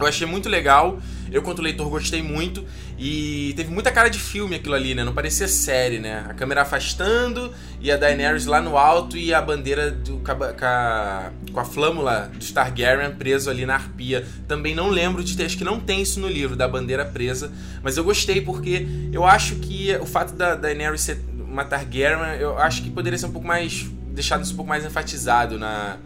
Eu 0.00 0.06
achei 0.06 0.26
muito 0.26 0.48
legal. 0.48 0.98
Eu, 1.30 1.42
quanto 1.42 1.62
leitor, 1.62 1.88
gostei 1.88 2.22
muito. 2.22 2.64
E 2.98 3.52
teve 3.56 3.70
muita 3.70 3.92
cara 3.92 4.08
de 4.08 4.18
filme 4.18 4.56
aquilo 4.56 4.74
ali, 4.74 4.94
né? 4.94 5.04
Não 5.04 5.12
parecia 5.12 5.46
série, 5.46 5.98
né? 5.98 6.24
A 6.28 6.34
câmera 6.34 6.62
afastando 6.62 7.52
e 7.80 7.90
a 7.90 7.96
Daenerys 7.96 8.46
lá 8.46 8.60
no 8.60 8.76
alto 8.76 9.16
e 9.16 9.32
a 9.32 9.40
bandeira 9.40 9.90
do, 9.90 10.18
com, 10.18 10.32
a, 10.32 11.30
com 11.52 11.60
a 11.60 11.64
flâmula 11.64 12.30
do 12.34 12.52
Targaryen 12.52 13.12
preso 13.12 13.48
ali 13.48 13.64
na 13.64 13.74
arpia. 13.74 14.26
Também 14.48 14.74
não 14.74 14.88
lembro 14.88 15.22
de 15.22 15.36
ter, 15.36 15.44
acho 15.44 15.56
que 15.56 15.64
não 15.64 15.78
tem 15.78 16.02
isso 16.02 16.18
no 16.18 16.28
livro, 16.28 16.56
da 16.56 16.66
bandeira 16.66 17.04
presa. 17.04 17.52
Mas 17.82 17.96
eu 17.96 18.04
gostei 18.04 18.40
porque 18.40 18.86
eu 19.12 19.24
acho 19.24 19.56
que 19.56 19.94
o 20.00 20.06
fato 20.06 20.34
da 20.34 20.54
Daenerys 20.54 21.02
ser 21.02 21.20
uma 21.38 21.64
Targaryen, 21.64 22.40
eu 22.40 22.58
acho 22.58 22.82
que 22.82 22.90
poderia 22.90 23.18
ser 23.18 23.26
um 23.26 23.32
pouco 23.32 23.46
mais. 23.46 23.86
deixado 24.08 24.42
isso 24.42 24.52
um 24.52 24.56
pouco 24.56 24.68
mais 24.68 24.84
enfatizado 24.84 25.58
na, 25.58 25.96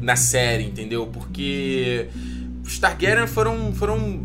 na 0.00 0.16
série, 0.16 0.64
entendeu? 0.64 1.06
Porque 1.06 2.08
os 2.72 2.78
Targaryen 2.78 3.26
foram, 3.26 3.72
foram 3.74 4.24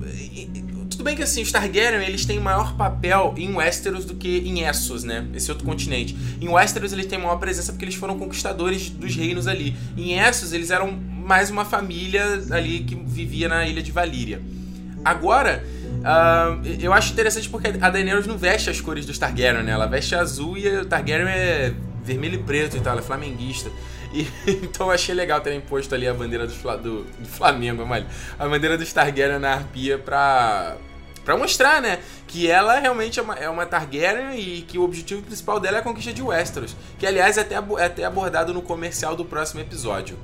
tudo 0.90 1.04
bem 1.04 1.16
que 1.16 1.22
assim, 1.22 1.42
os 1.42 1.52
Targaryen, 1.52 2.02
eles 2.08 2.26
têm 2.26 2.40
maior 2.40 2.76
papel 2.76 3.34
em 3.38 3.54
Westeros 3.54 4.06
do 4.06 4.16
que 4.16 4.40
em 4.40 4.64
Essos, 4.64 5.04
né? 5.04 5.28
Esse 5.36 5.52
outro 5.52 5.66
continente. 5.66 6.18
Em 6.42 6.48
Westeros 6.48 6.94
eles 6.94 7.06
têm 7.06 7.20
maior 7.20 7.38
presença 7.38 7.72
porque 7.72 7.86
eles 7.86 7.96
foram 7.96 8.18
conquistadores 8.18 8.90
dos 8.90 9.16
reinos 9.16 9.48
ali. 9.48 9.76
Em 9.96 10.18
Essos 10.18 10.54
eles 10.54 10.72
eram 10.72 10.92
mais 10.92 11.50
uma 11.50 11.66
família 11.66 12.24
ali 12.52 12.80
que 12.80 12.96
vivia 12.96 13.50
na 13.50 13.68
ilha 13.68 13.84
de 13.84 13.92
Valíria. 13.92 14.42
Agora, 15.04 15.64
uh, 15.86 16.66
eu 16.80 16.92
acho 16.94 17.14
interessante 17.14 17.50
porque 17.50 17.68
a 17.80 17.90
Daenerys 17.90 18.26
não 18.26 18.38
veste 18.38 18.70
as 18.70 18.82
cores 18.82 19.06
dos 19.06 19.18
Targaryen, 19.18 19.64
né? 19.64 19.72
Ela 19.74 19.86
veste 19.86 20.16
azul 20.16 20.58
e 20.58 20.68
o 20.68 20.86
Targaryen 20.86 21.28
é 21.28 21.74
vermelho 22.04 22.36
e 22.36 22.44
preto 22.44 22.78
e 22.78 22.80
tal, 22.80 22.94
ela 22.94 23.02
é 23.02 23.06
flamenguista. 23.06 23.70
E, 24.18 24.28
então 24.64 24.90
achei 24.90 25.14
legal 25.14 25.40
terem 25.42 25.62
posto 25.62 25.94
ali 25.94 26.08
a 26.08 26.14
bandeira 26.14 26.48
do, 26.48 26.54
do, 26.78 27.04
do 27.04 27.28
Flamengo, 27.28 27.86
mano. 27.86 28.08
A 28.40 28.48
bandeira 28.48 28.78
dos 28.78 28.92
Targaryen 28.92 29.38
na 29.38 29.54
arpia 29.54 30.00
pra, 30.00 30.76
para 31.24 31.38
mostrar, 31.38 31.82
né, 31.82 32.00
que 32.26 32.50
ela 32.50 32.80
realmente 32.80 33.20
é 33.20 33.24
uma, 33.24 33.36
é 33.36 33.50
uma, 33.50 33.66
Targaryen 33.66 34.40
e 34.40 34.62
que 34.62 34.80
o 34.80 34.84
objetivo 34.84 35.22
principal 35.22 35.60
dela 35.60 35.78
é 35.78 35.80
a 35.82 35.84
conquista 35.84 36.12
de 36.12 36.22
Westeros, 36.22 36.76
que 36.98 37.06
aliás 37.06 37.38
é 37.38 37.42
até, 37.42 37.56
é 37.56 37.86
até 37.86 38.04
abordado 38.06 38.54
no 38.54 38.62
comercial 38.62 39.16
do 39.16 39.24
próximo 39.24 39.62
episódio. 39.62 40.18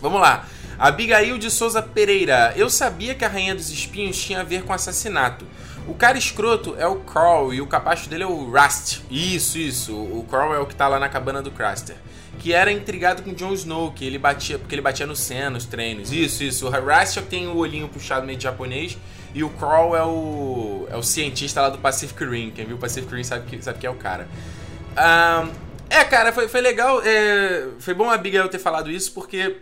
Vamos 0.00 0.20
lá. 0.20 0.46
Abigail 0.78 1.38
de 1.38 1.50
Souza 1.50 1.82
Pereira. 1.82 2.52
Eu 2.54 2.68
sabia 2.68 3.14
que 3.14 3.24
a 3.24 3.28
Rainha 3.28 3.54
dos 3.54 3.70
Espinhos 3.70 4.18
tinha 4.18 4.40
a 4.40 4.44
ver 4.44 4.62
com 4.62 4.72
assassinato. 4.72 5.46
O 5.88 5.94
cara 5.94 6.18
escroto 6.18 6.74
é 6.78 6.86
o 6.86 6.96
Carl 6.96 7.54
e 7.54 7.60
o 7.60 7.66
capacho 7.66 8.10
dele 8.10 8.24
é 8.24 8.26
o 8.26 8.50
Rust. 8.50 9.00
Isso, 9.10 9.56
isso. 9.56 9.94
O 9.94 10.26
Carl 10.30 10.52
é 10.52 10.58
o 10.58 10.66
que 10.66 10.74
tá 10.74 10.86
lá 10.86 10.98
na 10.98 11.08
cabana 11.08 11.40
do 11.40 11.50
Craster. 11.50 11.96
Que 12.38 12.52
era 12.52 12.70
intrigado 12.70 13.22
com 13.22 13.32
Jon 13.32 13.52
Snow, 13.52 13.92
que 13.92 14.04
ele 14.04 14.18
batia, 14.18 14.58
porque 14.58 14.74
ele 14.74 14.82
batia 14.82 15.06
no 15.06 15.16
Sen, 15.16 15.50
nos 15.50 15.64
treinos. 15.64 16.12
Isso, 16.12 16.44
isso. 16.44 16.68
O 16.68 16.70
que 16.70 17.22
tem 17.22 17.48
o 17.48 17.56
olhinho 17.56 17.88
puxado 17.88 18.26
meio 18.26 18.38
de 18.38 18.44
japonês 18.44 18.96
e 19.34 19.44
o 19.44 19.50
Crawl 19.50 19.96
é 19.96 20.02
o, 20.02 20.86
é 20.90 20.96
o 20.96 21.02
cientista 21.02 21.60
lá 21.60 21.68
do 21.68 21.78
Pacific 21.78 22.24
Rim. 22.24 22.50
Quem 22.50 22.64
viu 22.64 22.76
o 22.76 22.78
Pacific 22.78 23.14
Rim 23.14 23.22
sabe 23.22 23.46
que, 23.46 23.62
sabe 23.62 23.78
que 23.78 23.86
é 23.86 23.90
o 23.90 23.94
cara. 23.94 24.28
Um, 24.96 25.66
é, 25.90 26.04
cara, 26.04 26.32
foi, 26.32 26.48
foi 26.48 26.60
legal. 26.60 27.02
É, 27.04 27.68
foi 27.78 27.94
bom 27.94 28.08
a 28.08 28.14
Abigail 28.14 28.48
ter 28.48 28.58
falado 28.58 28.90
isso, 28.90 29.12
porque 29.12 29.58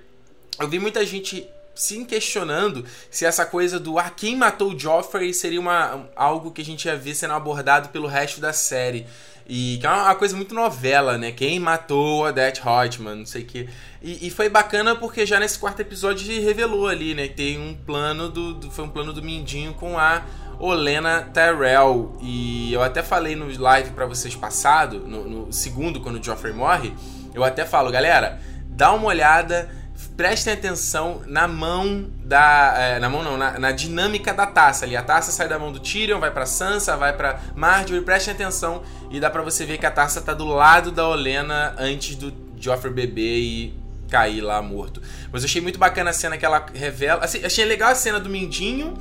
eu 0.61 0.69
vi 0.69 0.79
muita 0.79 1.05
gente 1.05 1.47
se 1.75 2.05
questionando 2.05 2.85
se 3.11 3.27
essa 3.27 3.45
coisa 3.45 3.81
do 3.81 3.99
ah, 3.99 4.09
quem 4.09 4.37
matou 4.37 4.73
o 4.73 4.79
Joffrey 4.79 5.35
seria 5.35 5.61
uma, 5.61 6.09
algo 6.15 6.53
que 6.53 6.63
a 6.63 6.65
gente 6.65 6.87
ia 6.87 6.97
ver 6.97 7.15
sendo 7.15 7.35
abordado 7.35 7.89
pelo 7.89 8.07
resto 8.07 8.41
da 8.41 8.53
série. 8.53 9.07
E 9.47 9.77
que 9.79 9.87
é 9.87 9.91
uma 9.91 10.15
coisa 10.15 10.35
muito 10.35 10.55
novela, 10.55 11.19
né? 11.19 11.31
Quem 11.31 11.61
matou 11.61 12.25
Odette 12.25 12.63
Hotman, 12.67 13.17
não 13.17 13.27
sei 13.27 13.43
o 13.43 13.45
que. 13.45 13.69
E, 14.03 14.27
e, 14.27 14.31
foi 14.31 14.49
bacana 14.49 14.97
porque 14.97 15.27
já 15.27 15.39
nesse 15.39 15.59
quarto 15.59 15.81
episódio 15.81 16.27
revelou 16.43 16.89
ali, 16.89 17.15
né? 17.15 17.29
Tem 17.29 17.59
um 17.59 17.75
plano 17.75 18.31
do, 18.31 18.55
do, 18.55 18.71
Foi 18.71 18.85
um 18.85 18.89
plano 18.89 19.13
do 19.13 19.23
Mindinho 19.23 19.75
com 19.75 19.99
a 19.99 20.23
Olena 20.59 21.29
Tyrell. 21.33 22.17
E 22.23 22.73
eu 22.73 22.83
até 22.83 23.03
falei 23.03 23.37
no 23.37 23.47
live 23.61 23.91
para 23.91 24.07
vocês 24.07 24.35
passado, 24.35 25.01
no, 25.01 25.29
no 25.29 25.53
segundo, 25.53 26.01
quando 26.01 26.19
o 26.19 26.25
Joffrey 26.25 26.55
morre. 26.55 26.95
Eu 27.35 27.45
até 27.45 27.67
falo, 27.67 27.91
galera, 27.91 28.41
dá 28.67 28.93
uma 28.93 29.07
olhada 29.07 29.71
prestem 30.17 30.53
atenção 30.53 31.23
na 31.27 31.47
mão 31.49 32.09
da. 32.25 32.75
É, 32.77 32.99
na 32.99 33.09
mão 33.09 33.23
não, 33.23 33.37
na, 33.37 33.59
na, 33.59 33.73
dinâmica 33.73 34.33
da 34.33 34.47
taça 34.47 34.85
ali. 34.85 34.97
A 34.97 35.03
taça 35.03 35.33
sai 35.33 35.49
da 35.49 35.59
mão 35.59 35.73
do 35.73 35.81
Tyrion, 35.81 36.21
vai 36.21 36.31
pra 36.31 36.47
Sansa, 36.47 36.97
vai 36.97 37.13
pra 37.13 37.41
Marjorie. 37.55 38.03
Prestem 38.03 38.35
atenção 38.35 38.83
e 39.11 39.19
dá 39.21 39.31
pra 39.31 39.43
você 39.43 39.65
ver 39.65 39.79
que 39.79 39.87
a 39.87 39.91
taça 39.91 40.21
tá 40.21 40.33
do 40.33 40.47
lado 40.47 40.91
da 40.91 41.09
Olena 41.09 41.75
antes 41.79 42.17
do 42.17 42.33
Joffrey 42.59 42.93
beber 42.93 43.39
e 43.39 43.75
cair 44.09 44.41
lá 44.41 44.63
morto. 44.63 45.03
Mas 45.33 45.43
eu 45.43 45.47
achei 45.47 45.61
muito 45.61 45.79
bacana 45.79 46.11
a 46.11 46.13
cena 46.13 46.39
que 46.39 46.45
ela 46.45 46.65
revela. 46.73 47.25
Assim, 47.25 47.45
achei 47.45 47.65
legal 47.65 47.91
a 47.91 47.95
cena 47.95 48.21
do 48.21 48.29
Mindinho. 48.29 48.95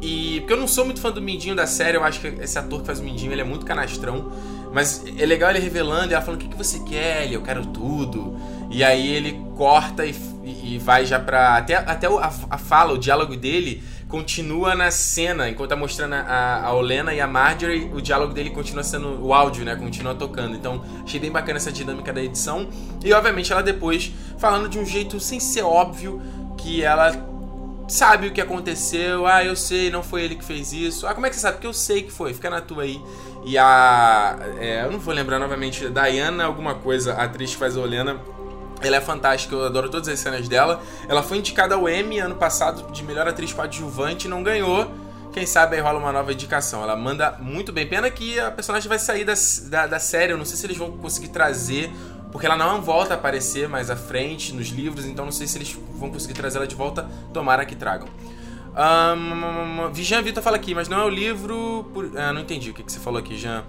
E. 0.00 0.40
Porque 0.40 0.52
eu 0.52 0.58
não 0.58 0.68
sou 0.68 0.84
muito 0.84 1.00
fã 1.00 1.10
do 1.10 1.20
Mindinho 1.20 1.54
da 1.54 1.66
série, 1.66 1.96
eu 1.96 2.04
acho 2.04 2.20
que 2.20 2.26
esse 2.26 2.58
ator 2.58 2.80
que 2.80 2.86
faz 2.86 3.00
o 3.00 3.04
Mindinho 3.04 3.32
ele 3.32 3.40
é 3.40 3.44
muito 3.44 3.66
canastrão. 3.66 4.32
Mas 4.72 5.04
é 5.18 5.26
legal 5.26 5.50
ele 5.50 5.58
revelando 5.58 6.12
e 6.12 6.14
ela 6.14 6.22
falando: 6.22 6.40
O 6.40 6.44
que, 6.44 6.50
que 6.50 6.56
você 6.56 6.78
quer? 6.80 7.24
Ele, 7.24 7.34
eu 7.34 7.42
quero 7.42 7.66
tudo. 7.66 8.36
E 8.72 8.82
aí 8.82 9.14
ele 9.14 9.38
corta 9.54 10.06
e, 10.06 10.14
e 10.44 10.78
vai 10.78 11.04
já 11.04 11.18
pra. 11.18 11.58
Até, 11.58 11.76
até 11.76 12.06
a, 12.06 12.32
a 12.50 12.58
fala, 12.58 12.94
o 12.94 12.98
diálogo 12.98 13.36
dele 13.36 13.82
continua 14.08 14.74
na 14.74 14.90
cena, 14.90 15.48
enquanto 15.48 15.70
tá 15.70 15.76
mostrando 15.76 16.14
a, 16.14 16.64
a 16.64 16.72
Olena 16.72 17.14
e 17.14 17.20
a 17.20 17.26
Marjorie, 17.26 17.90
o 17.92 18.00
diálogo 18.00 18.32
dele 18.32 18.48
continua 18.48 18.82
sendo. 18.82 19.22
O 19.22 19.34
áudio, 19.34 19.62
né? 19.62 19.76
Continua 19.76 20.14
tocando. 20.14 20.56
Então, 20.56 20.82
achei 21.04 21.20
bem 21.20 21.30
bacana 21.30 21.58
essa 21.58 21.70
dinâmica 21.70 22.14
da 22.14 22.22
edição. 22.22 22.66
E 23.04 23.12
obviamente 23.12 23.52
ela 23.52 23.62
depois 23.62 24.10
falando 24.38 24.70
de 24.70 24.78
um 24.78 24.86
jeito 24.86 25.20
sem 25.20 25.38
ser 25.38 25.62
óbvio 25.62 26.22
que 26.56 26.82
ela 26.82 27.12
sabe 27.86 28.28
o 28.28 28.32
que 28.32 28.40
aconteceu. 28.40 29.26
Ah, 29.26 29.44
eu 29.44 29.54
sei, 29.54 29.90
não 29.90 30.02
foi 30.02 30.22
ele 30.22 30.34
que 30.34 30.44
fez 30.44 30.72
isso. 30.72 31.06
Ah, 31.06 31.12
como 31.12 31.26
é 31.26 31.28
que 31.28 31.36
você 31.36 31.42
sabe? 31.42 31.56
Porque 31.56 31.66
eu 31.66 31.74
sei 31.74 32.02
que 32.02 32.10
foi, 32.10 32.32
fica 32.32 32.48
na 32.48 32.62
tua 32.62 32.84
aí. 32.84 32.98
E 33.44 33.58
a. 33.58 34.38
É, 34.58 34.84
eu 34.86 34.90
não 34.90 34.98
vou 34.98 35.12
lembrar 35.12 35.38
novamente, 35.38 35.90
Diana, 35.90 36.44
alguma 36.44 36.74
coisa, 36.74 37.12
a 37.14 37.24
atriz 37.24 37.50
que 37.50 37.58
faz 37.58 37.76
a 37.76 37.80
Olena 37.80 38.18
ela 38.88 38.96
é 38.96 39.00
fantástica, 39.00 39.54
eu 39.54 39.64
adoro 39.64 39.88
todas 39.88 40.08
as 40.08 40.18
cenas 40.18 40.48
dela. 40.48 40.82
Ela 41.08 41.22
foi 41.22 41.38
indicada 41.38 41.74
ao 41.74 41.88
Emmy 41.88 42.18
ano 42.18 42.34
passado 42.34 42.90
de 42.92 43.02
melhor 43.04 43.26
atriz 43.28 43.52
coadjuvante 43.52 44.26
e 44.26 44.30
não 44.30 44.42
ganhou. 44.42 44.90
Quem 45.32 45.46
sabe 45.46 45.76
aí 45.76 45.82
rola 45.82 45.98
uma 45.98 46.12
nova 46.12 46.32
indicação. 46.32 46.82
Ela 46.82 46.94
manda 46.94 47.38
muito 47.40 47.72
bem. 47.72 47.86
Pena 47.86 48.10
que 48.10 48.38
a 48.38 48.50
personagem 48.50 48.88
vai 48.88 48.98
sair 48.98 49.24
da, 49.24 49.32
da, 49.70 49.86
da 49.86 49.98
série. 49.98 50.32
Eu 50.32 50.38
não 50.38 50.44
sei 50.44 50.56
se 50.56 50.66
eles 50.66 50.76
vão 50.76 50.92
conseguir 50.92 51.28
trazer. 51.28 51.90
Porque 52.30 52.46
ela 52.46 52.56
não 52.56 52.82
volta 52.82 53.14
a 53.14 53.16
aparecer 53.16 53.68
mais 53.68 53.88
à 53.88 53.96
frente 53.96 54.54
nos 54.54 54.68
livros. 54.68 55.06
Então 55.06 55.24
não 55.24 55.32
sei 55.32 55.46
se 55.46 55.56
eles 55.56 55.76
vão 55.94 56.10
conseguir 56.10 56.34
trazer 56.34 56.58
ela 56.58 56.66
de 56.66 56.74
volta. 56.74 57.08
Tomara 57.32 57.64
que 57.64 57.74
tragam. 57.74 58.08
Um, 58.72 59.90
Vijan 59.92 60.22
Vitor 60.22 60.42
fala 60.42 60.56
aqui, 60.56 60.74
mas 60.74 60.88
não 60.88 61.00
é 61.00 61.04
o 61.04 61.08
livro. 61.08 61.90
Por... 61.94 62.10
Ah, 62.16 62.32
não 62.32 62.42
entendi 62.42 62.70
o 62.70 62.74
que, 62.74 62.82
que 62.82 62.92
você 62.92 63.00
falou 63.00 63.18
aqui, 63.18 63.36
Jean. 63.36 63.64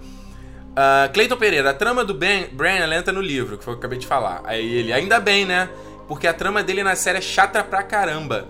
Uh, 0.74 1.12
Cleiton 1.12 1.36
Pereira, 1.36 1.70
a 1.70 1.74
trama 1.74 2.04
do 2.04 2.12
ben, 2.12 2.48
Bran 2.48 2.70
ela 2.70 2.96
entra 2.96 3.12
no 3.12 3.20
livro, 3.20 3.56
que 3.56 3.64
foi 3.64 3.74
o 3.74 3.76
que 3.76 3.78
eu 3.78 3.86
acabei 3.86 3.98
de 3.98 4.06
falar. 4.06 4.42
Aí 4.44 4.66
ele, 4.66 4.92
ainda 4.92 5.20
bem, 5.20 5.44
né? 5.44 5.68
Porque 6.08 6.26
a 6.26 6.34
trama 6.34 6.64
dele 6.64 6.82
na 6.82 6.96
série 6.96 7.18
é 7.18 7.20
chata 7.20 7.62
pra 7.62 7.82
caramba. 7.82 8.48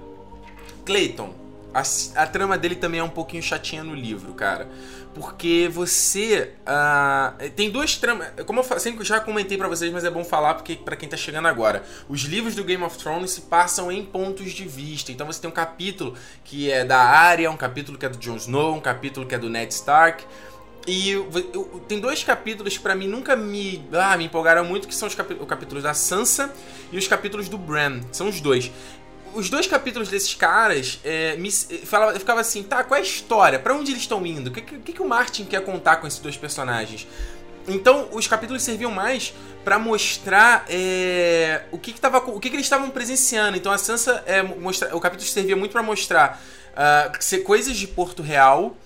Cleiton, 0.86 1.34
a, 1.74 1.82
a 2.22 2.26
trama 2.26 2.56
dele 2.56 2.76
também 2.76 3.00
é 3.00 3.04
um 3.04 3.10
pouquinho 3.10 3.42
chatinha 3.42 3.84
no 3.84 3.94
livro, 3.94 4.32
cara. 4.32 4.68
Porque 5.14 5.68
você. 5.72 6.52
Uh, 6.66 7.50
tem 7.50 7.70
duas 7.70 7.96
tramas. 7.96 8.28
Como 8.46 8.60
eu 8.60 8.80
sempre 8.80 9.04
já 9.04 9.20
comentei 9.20 9.56
para 9.56 9.68
vocês, 9.68 9.92
mas 9.92 10.02
é 10.02 10.10
bom 10.10 10.24
falar 10.24 10.54
porque 10.54 10.76
para 10.76 10.96
quem 10.96 11.08
tá 11.08 11.16
chegando 11.16 11.46
agora. 11.46 11.84
Os 12.08 12.22
livros 12.22 12.54
do 12.54 12.64
Game 12.64 12.82
of 12.82 12.98
Thrones 12.98 13.32
se 13.32 13.42
passam 13.42 13.92
em 13.92 14.04
pontos 14.04 14.52
de 14.52 14.64
vista. 14.64 15.12
Então 15.12 15.26
você 15.26 15.40
tem 15.40 15.48
um 15.48 15.54
capítulo 15.54 16.14
que 16.42 16.70
é 16.70 16.84
da 16.84 16.98
Arya, 16.98 17.50
um 17.50 17.56
capítulo 17.56 17.96
que 17.98 18.06
é 18.06 18.08
do 18.08 18.18
Jon 18.18 18.36
Snow, 18.36 18.74
um 18.74 18.80
capítulo 18.80 19.26
que 19.26 19.34
é 19.34 19.38
do 19.38 19.50
Ned 19.50 19.72
Stark. 19.72 20.24
E 20.86 21.10
eu, 21.10 21.28
eu, 21.52 21.82
tem 21.88 21.98
dois 21.98 22.22
capítulos 22.22 22.76
pra 22.76 22.94
mim 22.94 23.08
nunca 23.08 23.34
me, 23.34 23.84
ah, 23.92 24.16
me 24.16 24.24
empolgaram 24.24 24.64
muito, 24.64 24.86
que 24.86 24.94
são 24.94 25.08
os 25.08 25.14
capítulos 25.14 25.82
da 25.82 25.94
Sansa 25.94 26.52
e 26.92 26.98
os 26.98 27.08
capítulos 27.08 27.48
do 27.48 27.56
Bran. 27.56 28.00
São 28.12 28.28
os 28.28 28.40
dois 28.40 28.70
os 29.34 29.50
dois 29.50 29.66
capítulos 29.66 30.08
desses 30.08 30.32
caras 30.34 31.00
é, 31.04 31.36
me, 31.36 31.50
falava, 31.50 32.12
eu 32.12 32.20
ficava 32.20 32.40
assim, 32.40 32.62
tá, 32.62 32.84
qual 32.84 32.96
é 32.96 33.00
a 33.00 33.04
história? 33.04 33.58
Para 33.58 33.74
onde 33.74 33.90
eles 33.90 34.02
estão 34.02 34.24
indo? 34.24 34.48
O 34.48 34.52
que, 34.52 34.60
que, 34.60 34.92
que 34.92 35.02
o 35.02 35.08
Martin 35.08 35.44
quer 35.44 35.60
contar 35.64 35.96
com 35.96 36.06
esses 36.06 36.20
dois 36.20 36.36
personagens? 36.36 37.06
Então, 37.66 38.08
os 38.12 38.26
capítulos 38.26 38.62
serviam 38.62 38.90
mais 38.90 39.34
para 39.64 39.78
mostrar 39.78 40.64
é, 40.68 41.62
o 41.72 41.78
que, 41.78 41.92
que, 41.92 42.00
tava, 42.00 42.18
o 42.18 42.38
que, 42.38 42.50
que 42.50 42.56
eles 42.56 42.66
estavam 42.66 42.90
presenciando. 42.90 43.56
Então, 43.56 43.72
a 43.72 43.78
Sansa, 43.78 44.22
é, 44.26 44.42
mostra, 44.42 44.94
o 44.94 45.00
capítulo 45.00 45.28
servia 45.28 45.56
muito 45.56 45.72
para 45.72 45.82
mostrar 45.82 46.40
uh, 46.72 47.42
coisas 47.42 47.76
de 47.76 47.88
Porto 47.88 48.22
Real 48.22 48.76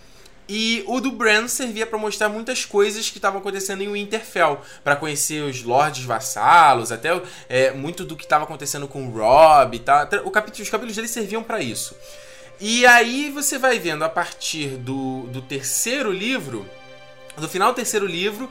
e 0.48 0.82
o 0.86 0.98
do 1.00 1.10
Bran 1.12 1.46
servia 1.46 1.86
para 1.86 1.98
mostrar 1.98 2.28
muitas 2.28 2.64
coisas 2.64 3.10
que 3.10 3.18
estavam 3.18 3.40
acontecendo 3.40 3.82
em 3.82 3.92
Winterfell, 3.92 4.60
para 4.82 4.96
conhecer 4.96 5.42
os 5.42 5.62
lords 5.62 6.04
vassalos, 6.04 6.90
até 6.90 7.10
é, 7.48 7.72
muito 7.72 8.04
do 8.04 8.16
que 8.16 8.24
estava 8.24 8.44
acontecendo 8.44 8.88
com 8.88 9.06
o 9.06 9.10
Robb, 9.10 9.78
tá? 9.80 10.08
O 10.24 10.30
capítulo, 10.30 10.62
os 10.62 10.70
capítulos 10.70 10.96
dele 10.96 11.08
serviam 11.08 11.42
para 11.42 11.60
isso. 11.60 11.94
E 12.58 12.86
aí 12.86 13.30
você 13.30 13.58
vai 13.58 13.78
vendo 13.78 14.04
a 14.04 14.08
partir 14.08 14.68
do, 14.78 15.24
do 15.24 15.42
terceiro 15.42 16.10
livro, 16.10 16.66
do 17.36 17.48
final 17.48 17.72
do 17.72 17.76
terceiro 17.76 18.06
livro, 18.06 18.50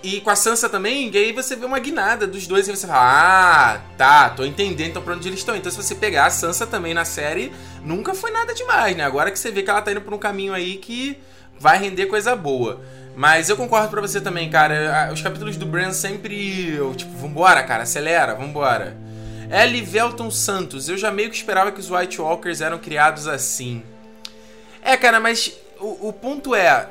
e 0.00 0.20
com 0.20 0.30
a 0.30 0.36
Sansa 0.36 0.68
também, 0.68 1.10
e 1.12 1.18
aí 1.18 1.32
você 1.32 1.56
vê 1.56 1.66
uma 1.66 1.78
guinada 1.80 2.24
dos 2.24 2.46
dois 2.46 2.68
e 2.68 2.76
você 2.76 2.86
fala: 2.86 3.00
Ah, 3.00 3.80
tá, 3.96 4.30
tô 4.30 4.44
entendendo 4.44 4.90
então 4.90 5.02
pra 5.02 5.14
onde 5.14 5.26
eles 5.26 5.40
estão. 5.40 5.56
Então, 5.56 5.72
se 5.72 5.76
você 5.76 5.94
pegar 5.94 6.26
a 6.26 6.30
Sansa 6.30 6.68
também 6.68 6.94
na 6.94 7.04
série, 7.04 7.52
nunca 7.82 8.14
foi 8.14 8.30
nada 8.30 8.54
demais, 8.54 8.96
né? 8.96 9.04
Agora 9.04 9.30
que 9.30 9.38
você 9.38 9.50
vê 9.50 9.62
que 9.62 9.70
ela 9.70 9.82
tá 9.82 9.90
indo 9.90 10.00
por 10.00 10.14
um 10.14 10.18
caminho 10.18 10.54
aí 10.54 10.76
que 10.76 11.18
vai 11.58 11.78
render 11.78 12.06
coisa 12.06 12.34
boa. 12.36 12.80
Mas 13.14 13.48
eu 13.48 13.56
concordo 13.56 13.88
pra 13.88 14.00
você 14.00 14.20
também, 14.20 14.48
cara. 14.48 15.10
Os 15.12 15.20
capítulos 15.20 15.56
do 15.56 15.66
Bran 15.66 15.92
sempre. 15.92 16.74
Eu, 16.74 16.94
tipo, 16.94 17.10
vambora, 17.18 17.62
cara, 17.64 17.82
acelera, 17.82 18.34
vambora. 18.34 18.96
Ellie 19.50 19.82
Velton 19.82 20.30
Santos, 20.30 20.88
eu 20.88 20.98
já 20.98 21.10
meio 21.10 21.30
que 21.30 21.36
esperava 21.36 21.72
que 21.72 21.80
os 21.80 21.90
White 21.90 22.20
Walkers 22.20 22.60
eram 22.60 22.78
criados 22.78 23.26
assim. 23.26 23.82
É, 24.82 24.96
cara, 24.96 25.18
mas 25.18 25.52
o, 25.80 26.08
o 26.08 26.12
ponto 26.12 26.54
é, 26.54 26.86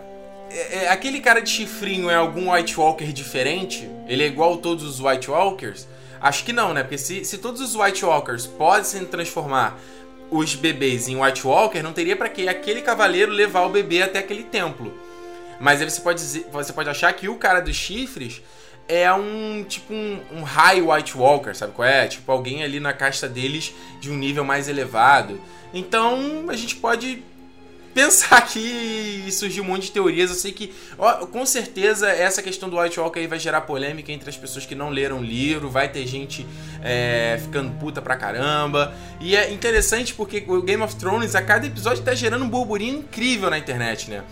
é, 0.50 0.86
é, 0.86 0.90
Aquele 0.90 1.20
cara 1.20 1.40
de 1.40 1.50
chifrinho 1.50 2.10
é 2.10 2.16
algum 2.16 2.52
White 2.52 2.80
Walker 2.80 3.06
diferente? 3.14 3.90
Ele 4.08 4.24
é 4.24 4.28
igual 4.28 4.56
a 4.56 4.58
todos 4.58 4.84
os 4.84 5.00
White 5.00 5.30
Walkers? 5.30 5.88
Acho 6.20 6.44
que 6.44 6.52
não, 6.52 6.74
né? 6.74 6.82
Porque 6.82 6.98
se, 6.98 7.24
se 7.24 7.38
todos 7.38 7.62
os 7.62 7.76
White 7.76 8.04
Walkers 8.04 8.48
podem 8.48 8.84
se 8.84 9.00
transformar 9.06 9.80
os 10.30 10.56
bebês 10.56 11.08
em 11.08 11.22
White 11.22 11.46
Walker, 11.46 11.82
não 11.82 11.94
teria 11.94 12.16
para 12.16 12.30
que 12.30 12.48
aquele 12.48 12.82
cavaleiro 12.82 13.32
levar 13.32 13.62
o 13.62 13.70
bebê 13.70 14.02
até 14.02 14.20
aquele 14.20 14.44
templo. 14.44 14.94
Mas 15.60 15.82
aí 15.82 15.90
você 15.90 16.02
pode 16.02 16.20
dizer, 16.20 16.48
você 16.52 16.74
pode 16.74 16.90
achar 16.90 17.12
que 17.14 17.28
o 17.28 17.36
cara 17.36 17.60
dos 17.60 17.76
chifres 17.76 18.42
é 18.88 19.12
um 19.12 19.66
tipo 19.68 19.94
um, 19.94 20.20
um 20.32 20.44
high 20.44 20.82
White 20.82 21.18
Walker, 21.18 21.54
sabe 21.54 21.74
qual 21.74 21.88
é? 21.88 22.08
Tipo 22.08 22.32
alguém 22.32 22.64
ali 22.64 22.80
na 22.80 22.94
casta 22.94 23.28
deles 23.28 23.74
de 24.00 24.12
um 24.12 24.16
nível 24.16 24.46
mais 24.46 24.68
elevado. 24.68 25.42
Então 25.74 26.46
a 26.48 26.56
gente 26.56 26.76
pode 26.76 27.24
pensar 27.98 28.46
que 28.46 29.28
surgiu 29.32 29.64
um 29.64 29.68
monte 29.68 29.86
de 29.86 29.92
teorias. 29.92 30.30
Eu 30.30 30.36
sei 30.36 30.52
que, 30.52 30.72
ó, 31.00 31.26
com 31.26 31.44
certeza, 31.48 32.08
essa 32.08 32.44
questão 32.44 32.70
do 32.70 32.80
White 32.80 33.00
Walker 33.00 33.20
aí 33.20 33.26
vai 33.26 33.40
gerar 33.40 33.62
polêmica 33.62 34.12
entre 34.12 34.30
as 34.30 34.38
pessoas 34.38 34.68
que 34.68 34.76
não 34.76 34.90
leram 34.90 35.18
o 35.18 35.24
livro. 35.24 35.68
Vai 35.68 35.90
ter 35.90 36.06
gente 36.06 36.46
é, 36.84 37.40
ficando 37.42 37.72
puta 37.80 38.00
pra 38.00 38.16
caramba. 38.16 38.94
E 39.20 39.36
é 39.36 39.52
interessante 39.52 40.14
porque 40.14 40.46
o 40.48 40.62
Game 40.62 40.84
of 40.84 40.96
Thrones, 40.96 41.34
a 41.34 41.42
cada 41.42 41.66
episódio, 41.66 42.04
tá 42.04 42.14
gerando 42.14 42.46
um 42.46 42.50
burburinho 42.50 43.00
incrível 43.00 43.50
na 43.50 43.58
internet, 43.58 44.12
né? 44.12 44.24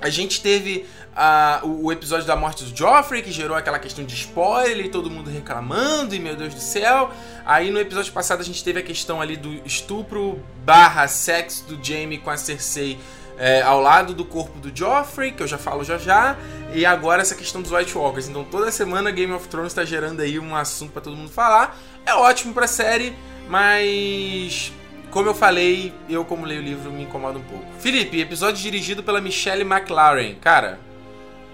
A 0.00 0.08
gente 0.08 0.40
teve 0.40 0.86
uh, 1.10 1.66
o 1.66 1.92
episódio 1.92 2.26
da 2.26 2.34
morte 2.34 2.64
do 2.64 2.76
Joffrey, 2.76 3.22
que 3.22 3.30
gerou 3.30 3.56
aquela 3.56 3.78
questão 3.78 4.04
de 4.04 4.14
spoiler 4.14 4.86
e 4.86 4.88
todo 4.88 5.10
mundo 5.10 5.28
reclamando, 5.28 6.14
e 6.14 6.18
meu 6.18 6.34
Deus 6.34 6.54
do 6.54 6.60
céu. 6.60 7.10
Aí 7.44 7.70
no 7.70 7.78
episódio 7.78 8.12
passado 8.12 8.40
a 8.40 8.44
gente 8.44 8.64
teve 8.64 8.80
a 8.80 8.82
questão 8.82 9.20
ali 9.20 9.36
do 9.36 9.52
estupro 9.66 10.42
barra 10.64 11.06
sexo 11.06 11.64
do 11.66 11.84
Jaime 11.84 12.18
com 12.18 12.30
a 12.30 12.36
Cersei 12.36 12.98
é, 13.40 13.62
ao 13.62 13.80
lado 13.80 14.12
do 14.12 14.24
corpo 14.24 14.58
do 14.58 14.74
Joffrey, 14.74 15.32
que 15.32 15.42
eu 15.42 15.46
já 15.46 15.56
falo 15.56 15.82
já 15.82 15.96
já. 15.96 16.36
E 16.74 16.84
agora 16.86 17.22
essa 17.22 17.34
questão 17.34 17.60
dos 17.60 17.72
White 17.72 17.96
Walkers. 17.96 18.28
Então 18.28 18.44
toda 18.44 18.70
semana 18.70 19.10
Game 19.10 19.32
of 19.32 19.48
Thrones 19.48 19.72
está 19.72 19.84
gerando 19.84 20.20
aí 20.20 20.38
um 20.38 20.54
assunto 20.54 20.92
para 20.92 21.02
todo 21.02 21.16
mundo 21.16 21.30
falar. 21.30 21.78
É 22.04 22.14
ótimo 22.14 22.52
pra 22.52 22.66
série, 22.66 23.16
mas 23.48 24.72
como 25.10 25.28
eu 25.28 25.34
falei, 25.34 25.92
eu 26.08 26.24
como 26.24 26.46
leio 26.46 26.60
o 26.60 26.64
livro 26.64 26.90
me 26.90 27.02
incomoda 27.02 27.38
um 27.38 27.42
pouco. 27.42 27.64
Felipe, 27.80 28.20
episódio 28.20 28.62
dirigido 28.62 29.02
pela 29.02 29.20
Michelle 29.20 29.62
McLaren. 29.62 30.34
Cara, 30.40 30.78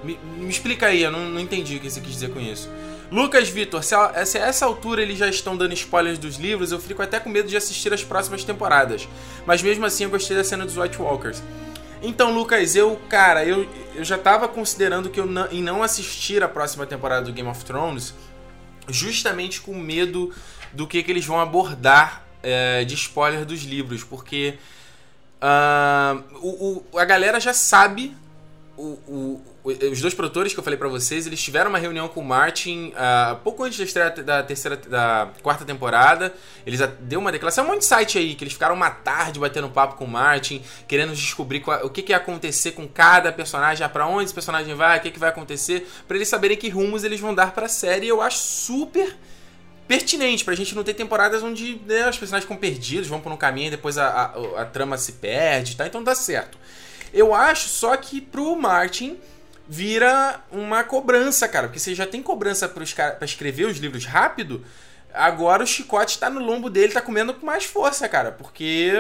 me, 0.05 0.19
me 0.37 0.51
explica 0.51 0.87
aí, 0.87 1.03
eu 1.03 1.11
não, 1.11 1.25
não, 1.29 1.41
entendi 1.41 1.77
o 1.77 1.81
que 1.81 1.91
você 1.91 2.01
quis 2.01 2.13
dizer 2.13 2.31
com 2.31 2.41
isso. 2.41 2.69
Lucas 3.11 3.49
Vitor, 3.49 3.83
se 3.83 3.95
a, 3.95 4.27
se 4.27 4.37
a 4.37 4.47
essa 4.47 4.67
altura 4.67 5.01
eles 5.01 5.17
já 5.17 5.29
estão 5.29 5.57
dando 5.57 5.73
spoilers 5.73 6.19
dos 6.19 6.37
livros, 6.37 6.73
eu 6.73 6.79
fico 6.79 7.03
até 7.03 7.19
com 7.19 7.31
medo 7.31 7.49
de 7.49 7.57
assistir 7.57 7.93
as 7.95 8.05
próximas 8.05 8.45
temporadas. 8.45 9.09
Mas 9.47 9.63
mesmo 9.63 9.87
assim 9.87 10.05
eu 10.05 10.11
gostei 10.11 10.37
da 10.37 10.45
cena 10.45 10.65
dos 10.65 10.77
White 10.77 11.01
Walkers. 11.01 11.43
Então, 12.03 12.35
Lucas, 12.35 12.77
eu, 12.77 13.01
cara, 13.09 13.45
eu, 13.45 13.67
eu 13.95 14.05
já 14.05 14.19
tava 14.19 14.47
considerando 14.49 15.09
que 15.09 15.19
eu 15.19 15.27
não, 15.27 15.51
em 15.51 15.63
não 15.63 15.83
assistir 15.83 16.43
a 16.43 16.49
próxima 16.49 16.85
temporada 16.85 17.25
do 17.25 17.33
Game 17.33 17.49
of 17.49 17.65
Thrones, 17.65 18.13
justamente 18.89 19.61
com 19.63 19.75
medo 19.75 20.33
do 20.73 20.87
que, 20.87 21.03
que 21.03 21.11
eles 21.11 21.25
vão 21.25 21.41
abordar 21.41 22.26
é, 22.47 22.85
de 22.85 22.95
spoiler 22.95 23.45
dos 23.45 23.65
livros, 23.65 24.05
porque 24.05 24.57
uh, 25.43 26.23
o, 26.37 26.85
o, 26.93 26.99
a 26.99 27.05
galera 27.05 27.41
já 27.41 27.53
sabe. 27.53 28.17
O, 28.79 29.41
os 29.65 30.01
dois 30.03 30.13
produtores 30.13 30.53
que 30.53 30.61
eu 30.61 30.63
falei 30.63 30.79
para 30.79 30.87
vocês, 30.87 31.27
eles 31.27 31.43
tiveram 31.43 31.71
uma 31.71 31.79
reunião 31.79 32.07
com 32.09 32.21
o 32.21 32.25
Martin 32.25 32.93
uh, 32.93 33.35
pouco 33.37 33.65
antes 33.65 33.79
da 33.79 33.85
estreia 33.85 34.11
da 34.11 34.43
terceira, 34.43 34.77
da 34.77 35.31
quarta 35.43 35.65
temporada. 35.65 36.33
Eles 36.65 36.79
deu 37.01 37.19
uma 37.19 37.33
declaração, 37.33 37.65
um 37.65 37.69
monte 37.69 37.79
de 37.81 37.87
site 37.87 38.19
aí 38.19 38.35
que 38.35 38.45
eles 38.45 38.53
ficaram 38.53 38.75
uma 38.75 38.91
tarde 38.91 39.41
batendo 39.41 39.69
papo 39.71 39.97
com 39.97 40.05
o 40.05 40.09
Martin, 40.09 40.63
querendo 40.87 41.15
descobrir 41.15 41.61
qual, 41.61 41.85
o 41.87 41.91
que, 41.91 42.03
que 42.03 42.13
ia 42.13 42.19
acontecer 42.19 42.73
com 42.73 42.87
cada 42.87 43.33
personagem, 43.33 43.89
para 43.89 44.07
onde 44.07 44.27
esse 44.27 44.35
personagem 44.35 44.75
vai, 44.75 44.99
o 44.99 45.01
que, 45.01 45.11
que 45.11 45.19
vai 45.19 45.31
acontecer, 45.31 45.89
para 46.07 46.17
eles 46.19 46.29
saberem 46.29 46.57
que 46.57 46.69
rumos 46.69 47.03
eles 47.03 47.19
vão 47.19 47.35
dar 47.35 47.53
para 47.53 47.67
a 47.67 47.71
série. 47.71 48.07
Eu 48.07 48.21
acho 48.21 48.39
super 48.39 49.17
pertinente 49.87 50.45
pra 50.45 50.55
gente 50.55 50.75
não 50.75 50.83
ter 50.83 50.95
temporadas 50.95 51.43
onde 51.43 51.81
né, 51.87 52.09
os 52.09 52.19
personagens 52.19 52.45
ficam 52.45 52.57
perdidos, 52.57 53.09
vão 53.09 53.21
por 53.21 53.33
um 53.33 53.37
caminho 53.37 53.69
e 53.69 53.71
depois 53.71 53.99
a, 53.99 54.09
a, 54.09 54.63
a, 54.63 54.65
trama 54.65 54.99
se 54.99 55.13
perde, 55.13 55.77
tá? 55.77 55.87
Então 55.87 56.03
dá 56.03 56.15
certo. 56.15 56.59
Eu 57.13 57.35
acho 57.35 57.69
só 57.69 57.97
que 57.97 58.21
pro 58.21 58.57
Martin 58.57 59.19
vira 59.69 60.41
uma 60.51 60.85
cobrança, 60.85 61.49
cara, 61.49 61.69
porque 61.69 61.79
você 61.79 61.95
já 61.95 62.07
tem 62.07 62.23
cobrança 62.23 62.69
pros, 62.69 62.93
pra 62.93 63.19
escrever 63.23 63.67
os 63.67 63.79
livros 63.79 64.05
rápido, 64.05 64.65
agora 65.15 65.63
o 65.63 65.67
chicote 65.67 66.19
tá 66.19 66.29
no 66.29 66.41
lombo 66.41 66.69
dele, 66.69 66.93
tá 66.93 67.01
comendo 67.01 67.35
com 67.35 67.47
mais 67.47 67.65
força, 67.65 68.09
cara, 68.09 68.33
porque. 68.33 68.93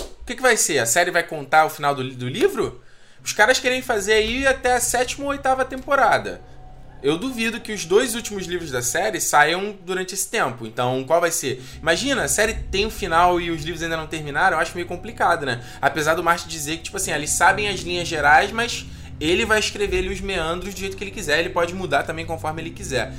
O 0.00 0.26
que, 0.26 0.36
que 0.36 0.42
vai 0.42 0.56
ser? 0.56 0.78
A 0.78 0.86
série 0.86 1.10
vai 1.10 1.22
contar 1.22 1.66
o 1.66 1.70
final 1.70 1.94
do, 1.94 2.02
do 2.14 2.26
livro? 2.26 2.82
Os 3.22 3.34
caras 3.34 3.58
querem 3.58 3.82
fazer 3.82 4.14
aí 4.14 4.46
até 4.46 4.74
a 4.74 4.80
sétima 4.80 5.24
ou 5.24 5.30
oitava 5.30 5.64
temporada. 5.66 6.40
Eu 7.04 7.18
duvido 7.18 7.60
que 7.60 7.70
os 7.70 7.84
dois 7.84 8.14
últimos 8.14 8.46
livros 8.46 8.70
da 8.70 8.80
série 8.80 9.20
saiam 9.20 9.76
durante 9.84 10.14
esse 10.14 10.26
tempo. 10.26 10.66
Então, 10.66 11.04
qual 11.04 11.20
vai 11.20 11.30
ser? 11.30 11.62
Imagina, 11.82 12.24
a 12.24 12.28
série 12.28 12.54
tem 12.54 12.86
um 12.86 12.90
final 12.90 13.38
e 13.38 13.50
os 13.50 13.62
livros 13.62 13.82
ainda 13.82 13.94
não 13.94 14.06
terminaram, 14.06 14.56
eu 14.56 14.62
acho 14.62 14.74
meio 14.74 14.86
complicado, 14.86 15.44
né? 15.44 15.62
Apesar 15.82 16.14
do 16.14 16.24
Martin 16.24 16.48
dizer 16.48 16.78
que, 16.78 16.84
tipo 16.84 16.96
assim, 16.96 17.12
eles 17.12 17.28
sabem 17.28 17.68
as 17.68 17.80
linhas 17.80 18.08
gerais, 18.08 18.50
mas 18.50 18.86
ele 19.20 19.44
vai 19.44 19.58
escrever 19.58 19.98
ali 19.98 20.08
os 20.08 20.22
meandros 20.22 20.72
do 20.72 20.80
jeito 20.80 20.96
que 20.96 21.04
ele 21.04 21.10
quiser. 21.10 21.40
Ele 21.40 21.50
pode 21.50 21.74
mudar 21.74 22.04
também 22.04 22.24
conforme 22.24 22.62
ele 22.62 22.70
quiser. 22.70 23.12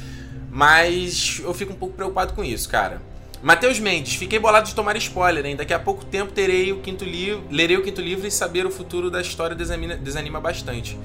Mas 0.49 1.39
eu 1.43 1.53
fico 1.53 1.71
um 1.71 1.75
pouco 1.75 1.93
preocupado 1.93 2.33
com 2.33 2.43
isso, 2.43 2.67
cara. 2.67 2.99
Matheus 3.43 3.79
Mendes, 3.79 4.15
fiquei 4.15 4.39
bolado 4.39 4.67
de 4.67 4.73
tomar 4.73 4.97
spoiler, 4.97 5.45
hein? 5.45 5.55
Daqui 5.55 5.75
a 5.75 5.79
pouco 5.79 6.03
tempo 6.03 6.31
terei 6.31 6.71
o 6.71 6.79
quinto 6.79 7.05
livro, 7.05 7.43
lerei 7.51 7.77
o 7.77 7.83
quinto 7.83 8.01
livro 8.01 8.25
e 8.25 8.31
saber 8.31 8.65
o 8.65 8.71
futuro 8.71 9.11
da 9.11 9.21
história 9.21 9.55
desanima, 9.55 9.95
desanima 9.95 10.41
bastante. 10.41 10.97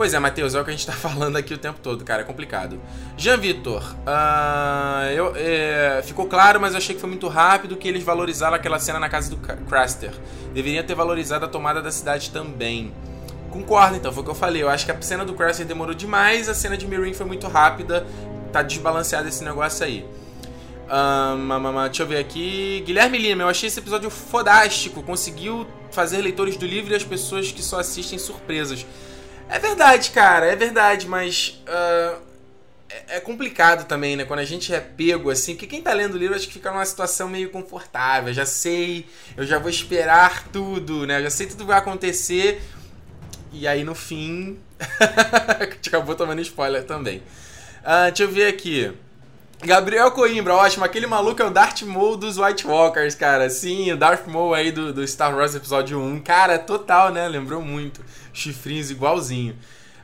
Pois 0.00 0.14
é, 0.14 0.18
Matheus, 0.18 0.54
é 0.54 0.60
o 0.62 0.64
que 0.64 0.70
a 0.70 0.72
gente 0.72 0.86
tá 0.86 0.94
falando 0.96 1.36
aqui 1.36 1.52
o 1.52 1.58
tempo 1.58 1.78
todo, 1.82 2.02
cara, 2.06 2.22
é 2.22 2.24
complicado. 2.24 2.80
Jean 3.18 3.36
Vitor, 3.36 3.82
uh, 3.82 5.04
eu, 5.14 5.34
é, 5.36 6.00
ficou 6.02 6.24
claro, 6.24 6.58
mas 6.58 6.72
eu 6.72 6.78
achei 6.78 6.94
que 6.94 7.00
foi 7.02 7.10
muito 7.10 7.28
rápido 7.28 7.76
que 7.76 7.86
eles 7.86 8.02
valorizaram 8.02 8.56
aquela 8.56 8.78
cena 8.78 8.98
na 8.98 9.10
casa 9.10 9.28
do 9.28 9.36
Craster. 9.36 10.10
Deveriam 10.54 10.82
ter 10.82 10.94
valorizado 10.94 11.44
a 11.44 11.48
tomada 11.48 11.82
da 11.82 11.90
cidade 11.90 12.30
também. 12.30 12.94
Concordo, 13.50 13.94
então, 13.94 14.10
foi 14.10 14.22
o 14.22 14.24
que 14.24 14.30
eu 14.30 14.34
falei. 14.34 14.62
Eu 14.62 14.70
acho 14.70 14.86
que 14.86 14.90
a 14.90 15.02
cena 15.02 15.22
do 15.22 15.34
Craster 15.34 15.66
demorou 15.66 15.94
demais, 15.94 16.48
a 16.48 16.54
cena 16.54 16.78
de 16.78 16.86
Mirin 16.86 17.12
foi 17.12 17.26
muito 17.26 17.46
rápida, 17.46 18.06
tá 18.50 18.62
desbalanceado 18.62 19.28
esse 19.28 19.44
negócio 19.44 19.84
aí. 19.84 20.06
Um, 20.88 21.84
deixa 21.84 22.04
eu 22.04 22.06
ver 22.06 22.16
aqui. 22.16 22.82
Guilherme 22.86 23.18
Lima, 23.18 23.42
eu 23.42 23.48
achei 23.50 23.66
esse 23.66 23.78
episódio 23.78 24.08
fodástico. 24.08 25.02
Conseguiu 25.02 25.66
fazer 25.90 26.22
leitores 26.22 26.56
do 26.56 26.64
livro 26.64 26.90
e 26.90 26.96
as 26.96 27.04
pessoas 27.04 27.52
que 27.52 27.62
só 27.62 27.80
assistem 27.80 28.18
surpresas. 28.18 28.86
É 29.50 29.58
verdade, 29.58 30.10
cara, 30.10 30.46
é 30.46 30.56
verdade, 30.56 31.08
mas. 31.08 31.60
Uh, 31.66 32.30
é 33.08 33.20
complicado 33.20 33.86
também, 33.86 34.16
né? 34.16 34.24
Quando 34.24 34.40
a 34.40 34.44
gente 34.44 34.72
é 34.72 34.80
pego 34.80 35.30
assim, 35.30 35.54
porque 35.54 35.66
quem 35.66 35.82
tá 35.82 35.92
lendo 35.92 36.14
o 36.14 36.18
livro 36.18 36.34
acho 36.34 36.46
que 36.46 36.54
fica 36.54 36.70
numa 36.70 36.84
situação 36.84 37.28
meio 37.28 37.50
confortável. 37.50 38.28
Eu 38.28 38.34
já 38.34 38.46
sei, 38.46 39.06
eu 39.36 39.44
já 39.44 39.58
vou 39.58 39.70
esperar 39.70 40.48
tudo, 40.48 41.06
né? 41.06 41.18
Eu 41.18 41.24
já 41.24 41.30
sei 41.30 41.46
tudo 41.46 41.66
vai 41.66 41.78
acontecer. 41.78 42.62
E 43.52 43.66
aí 43.66 43.82
no 43.84 43.94
fim. 43.94 44.58
acabou 45.86 46.14
tomando 46.14 46.40
spoiler 46.40 46.84
também. 46.84 47.18
Uh, 47.18 48.06
deixa 48.08 48.22
eu 48.22 48.30
ver 48.30 48.46
aqui. 48.46 48.92
Gabriel 49.62 50.10
Coimbra, 50.10 50.54
ótimo. 50.54 50.84
Aquele 50.84 51.06
maluco 51.06 51.42
é 51.42 51.44
o 51.44 51.50
Darth 51.50 51.82
Maul 51.82 52.16
dos 52.16 52.38
White 52.38 52.66
Walkers, 52.66 53.14
cara. 53.14 53.50
Sim, 53.50 53.92
o 53.92 53.96
Darth 53.96 54.26
Maul 54.26 54.54
aí 54.54 54.72
do, 54.72 54.92
do 54.92 55.06
Star 55.06 55.36
Wars 55.36 55.54
Episódio 55.54 56.00
1. 56.00 56.20
Cara, 56.20 56.58
total, 56.58 57.12
né? 57.12 57.28
Lembrou 57.28 57.60
muito. 57.60 58.00
Chifrinhos 58.32 58.90
igualzinho. 58.90 59.54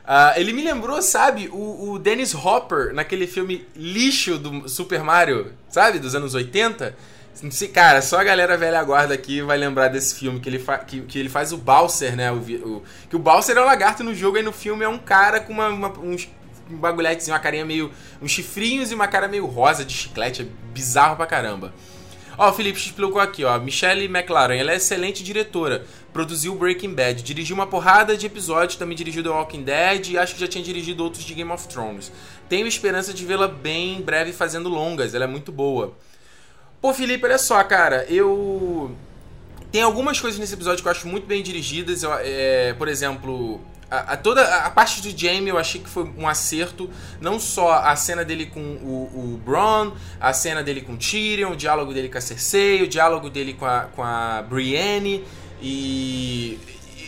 Uh, 0.07 0.39
ele 0.39 0.53
me 0.53 0.63
lembrou, 0.63 1.01
sabe, 1.01 1.49
o, 1.51 1.91
o 1.91 1.99
Dennis 1.99 2.33
Hopper 2.33 2.93
naquele 2.93 3.27
filme 3.27 3.67
lixo 3.75 4.37
do 4.37 4.69
Super 4.69 5.03
Mario, 5.03 5.51
sabe? 5.69 5.99
Dos 5.99 6.15
anos 6.15 6.33
80. 6.33 6.95
Cara, 7.73 8.01
só 8.01 8.19
a 8.19 8.23
galera 8.23 8.57
velha 8.57 8.81
guarda 8.83 9.13
aqui 9.13 9.41
vai 9.41 9.57
lembrar 9.57 9.89
desse 9.89 10.15
filme 10.15 10.39
que 10.39 10.49
ele, 10.49 10.63
que, 10.87 11.01
que 11.01 11.19
ele 11.19 11.29
faz 11.29 11.51
o 11.51 11.57
Bowser, 11.57 12.15
né? 12.15 12.31
O, 12.31 12.37
o, 12.37 12.83
que 13.09 13.15
o 13.15 13.19
Bowser 13.19 13.57
é 13.57 13.61
o 13.61 13.65
lagarto 13.65 14.03
no 14.03 14.13
jogo 14.13 14.37
e 14.37 14.43
no 14.43 14.53
filme 14.53 14.85
é 14.85 14.89
um 14.89 14.97
cara 14.97 15.39
com 15.39 15.51
uma, 15.51 15.67
uma 15.67 15.99
uns 15.99 16.29
um 16.69 16.77
bagulhetezinho, 16.77 17.33
uma 17.33 17.39
carinha 17.39 17.65
meio. 17.65 17.91
uns 18.21 18.31
chifrinhos 18.31 18.91
e 18.91 18.95
uma 18.95 19.07
cara 19.07 19.27
meio 19.27 19.45
rosa 19.45 19.83
de 19.83 19.93
chiclete. 19.93 20.41
É 20.41 20.45
bizarro 20.73 21.15
pra 21.15 21.25
caramba. 21.25 21.73
Ó, 22.37 22.49
o 22.49 22.53
Felipe 22.53 22.77
explicou 22.77 23.19
aqui, 23.19 23.43
ó. 23.43 23.57
Michelle 23.59 24.05
McLaren, 24.05 24.55
ela 24.55 24.71
é 24.71 24.75
excelente 24.75 25.23
diretora. 25.23 25.85
Produziu 26.13 26.53
Breaking 26.55 26.93
Bad, 26.93 27.23
dirigiu 27.23 27.55
uma 27.55 27.65
porrada 27.65 28.15
de 28.15 28.27
episódios, 28.27 28.77
também 28.77 28.95
dirigiu 28.95 29.23
The 29.23 29.29
Walking 29.29 29.63
Dead 29.63 30.09
e 30.09 30.17
acho 30.17 30.35
que 30.35 30.39
já 30.39 30.47
tinha 30.47 30.63
dirigido 30.63 31.03
outros 31.03 31.23
de 31.23 31.33
Game 31.33 31.51
of 31.51 31.67
Thrones. 31.67 32.11
Tenho 32.47 32.67
esperança 32.67 33.13
de 33.13 33.25
vê-la 33.25 33.47
bem 33.47 33.97
em 33.97 34.01
breve 34.01 34.31
fazendo 34.33 34.69
longas, 34.69 35.15
ela 35.15 35.23
é 35.23 35.27
muito 35.27 35.51
boa. 35.51 35.95
Pô, 36.79 36.93
Felipe, 36.93 37.25
olha 37.25 37.39
só, 37.39 37.63
cara, 37.63 38.05
eu. 38.07 38.95
Tem 39.71 39.81
algumas 39.81 40.19
coisas 40.21 40.39
nesse 40.39 40.53
episódio 40.53 40.81
que 40.81 40.87
eu 40.87 40.91
acho 40.91 41.07
muito 41.07 41.25
bem 41.25 41.41
dirigidas. 41.41 42.03
Eu, 42.03 42.11
é, 42.19 42.73
por 42.73 42.87
exemplo, 42.87 43.59
a, 43.89 44.13
a, 44.13 44.17
toda 44.17 44.43
a 44.43 44.69
parte 44.69 45.01
do 45.01 45.17
Jamie 45.17 45.49
eu 45.49 45.57
achei 45.57 45.81
que 45.81 45.89
foi 45.89 46.03
um 46.17 46.27
acerto. 46.27 46.89
Não 47.21 47.39
só 47.39 47.73
a 47.73 47.95
cena 47.95 48.23
dele 48.23 48.47
com 48.47 48.59
o, 48.59 49.35
o 49.35 49.41
Bron, 49.43 49.93
a 50.19 50.33
cena 50.33 50.63
dele 50.63 50.81
com 50.81 50.97
Tyrion, 50.97 51.51
o 51.51 51.55
diálogo 51.55 51.93
dele 51.93 52.09
com 52.09 52.17
a 52.17 52.21
Cersei, 52.21 52.83
o 52.83 52.87
diálogo 52.87 53.29
dele 53.29 53.53
com 53.53 53.65
a, 53.65 53.81
com 53.95 54.03
a 54.03 54.41
Brienne. 54.41 55.23
E 55.61 56.59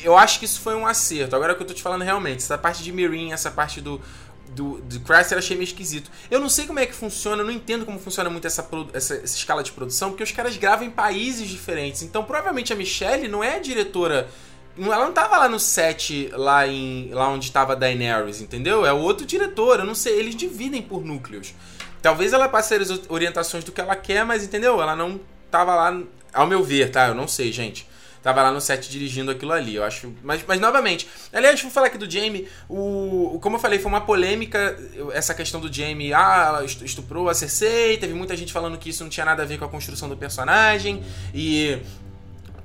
eu 0.04 0.18
acho 0.18 0.40
que 0.40 0.46
isso 0.46 0.62
foi 0.62 0.76
um 0.76 0.88
acerto. 0.88 1.36
Agora 1.36 1.52
é 1.52 1.56
que 1.56 1.62
eu 1.62 1.68
tô 1.68 1.74
te 1.74 1.82
falando 1.82 2.04
realmente. 2.04 2.38
Essa 2.38 2.58
parte 2.58 2.84
de 2.84 2.92
Mirin, 2.92 3.32
essa 3.32 3.52
parte 3.52 3.82
do, 3.82 4.02
do, 4.50 4.80
do 4.80 5.00
Craster 5.02 5.38
eu 5.38 5.40
achei 5.40 5.56
meio 5.56 5.66
esquisito. 5.66 6.10
Eu 6.32 6.40
não 6.40 6.50
sei 6.50 6.66
como 6.66 6.80
é 6.80 6.86
que 6.86 6.94
funciona, 6.94 7.42
eu 7.42 7.46
não 7.46 7.54
entendo 7.54 7.86
como 7.86 8.00
funciona 8.00 8.30
muito 8.30 8.48
essa, 8.48 8.68
essa, 8.94 9.16
essa, 9.16 9.36
escala 9.36 9.64
de 9.64 9.72
produção, 9.72 10.10
porque 10.10 10.24
os 10.24 10.32
caras 10.32 10.58
gravam 10.58 10.86
em 10.86 10.92
países 10.92 11.48
diferentes. 11.48 12.02
Então, 12.02 12.24
provavelmente 12.24 12.74
a 12.74 12.76
Michelle 12.76 13.28
não 13.28 13.44
é 13.44 13.56
a 13.56 13.60
diretora. 13.60 14.30
Ela 14.78 15.06
não 15.06 15.14
tava 15.14 15.38
lá 15.38 15.50
no 15.50 15.60
set, 15.60 16.30
lá, 16.34 16.68
em, 16.68 17.10
lá 17.12 17.30
onde 17.30 17.52
tava 17.52 17.76
Daenerys, 17.76 18.42
entendeu? 18.42 18.86
É 18.86 18.94
o 18.94 18.98
outro 18.98 19.26
diretor, 19.26 19.80
eu 19.80 19.86
não 19.86 19.96
sei. 19.96 20.18
Eles 20.18 20.36
dividem 20.36 20.82
por 20.82 21.04
núcleos. 21.04 21.54
Talvez 22.02 22.32
ela 22.32 22.48
passe 22.48 22.74
as 22.76 22.90
orientações 23.10 23.64
do 23.64 23.72
que 23.72 23.82
ela 23.82 23.96
quer, 23.96 24.24
mas 24.24 24.44
entendeu? 24.44 24.82
Ela 24.82 24.96
não 24.96 25.20
tava 25.52 25.76
lá, 25.76 26.02
ao 26.34 26.48
meu 26.48 26.64
ver, 26.64 26.92
tá? 26.92 27.08
Eu 27.08 27.16
não 27.16 27.28
sei, 27.28 27.52
gente 27.52 27.90
tava 28.22 28.42
lá 28.42 28.52
no 28.52 28.60
set 28.60 28.90
dirigindo 28.90 29.32
aquilo 29.32 29.52
ali. 29.52 29.76
Eu 29.76 29.84
acho. 29.84 30.14
Mas, 30.24 30.44
mas 30.48 30.60
novamente, 30.60 31.08
aliás, 31.32 31.62
vou 31.62 31.72
falar 31.72 31.88
aqui 31.88 31.98
do 31.98 32.10
Jamie. 32.10 32.48
O, 32.68 33.40
como 33.42 33.56
eu 33.56 33.60
falei, 33.60 33.80
foi 33.80 33.90
uma 33.90 34.02
polêmica 34.02 34.78
essa 35.14 35.34
questão 35.34 35.60
do 35.60 35.72
Jamie. 35.72 36.14
Ah, 36.14 36.46
ela 36.48 36.66
estuprou 36.66 37.30
a 37.30 37.34
Cersei. 37.34 37.98
Teve 37.98 38.14
muita 38.14 38.36
gente 38.36 38.54
falando 38.54 38.78
que 38.78 38.90
isso 38.90 39.04
não 39.04 39.10
tinha 39.10 39.26
nada 39.26 39.44
a 39.44 39.46
ver 39.46 39.58
com 39.58 39.66
a 39.66 39.70
construção 39.70 40.10
do 40.10 40.18
personagem. 40.18 41.04
E 41.34 41.80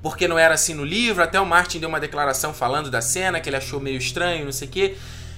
porque 0.05 0.27
não 0.27 0.37
era 0.37 0.53
assim 0.53 0.75
no 0.75 0.85
livro. 0.85 1.23
Até 1.23 1.41
o 1.41 1.45
Martin 1.47 1.79
deu 1.79 1.89
uma 1.89 1.99
declaração 1.99 2.53
falando 2.53 2.91
da 2.91 3.01
cena, 3.01 3.39
que 3.39 3.49
ele 3.49 3.55
achou 3.55 3.79
meio 3.79 3.97
estranho, 3.97 4.45
não 4.45 4.51
sei 4.51 4.67
o 4.67 4.71
quê. 4.71 4.95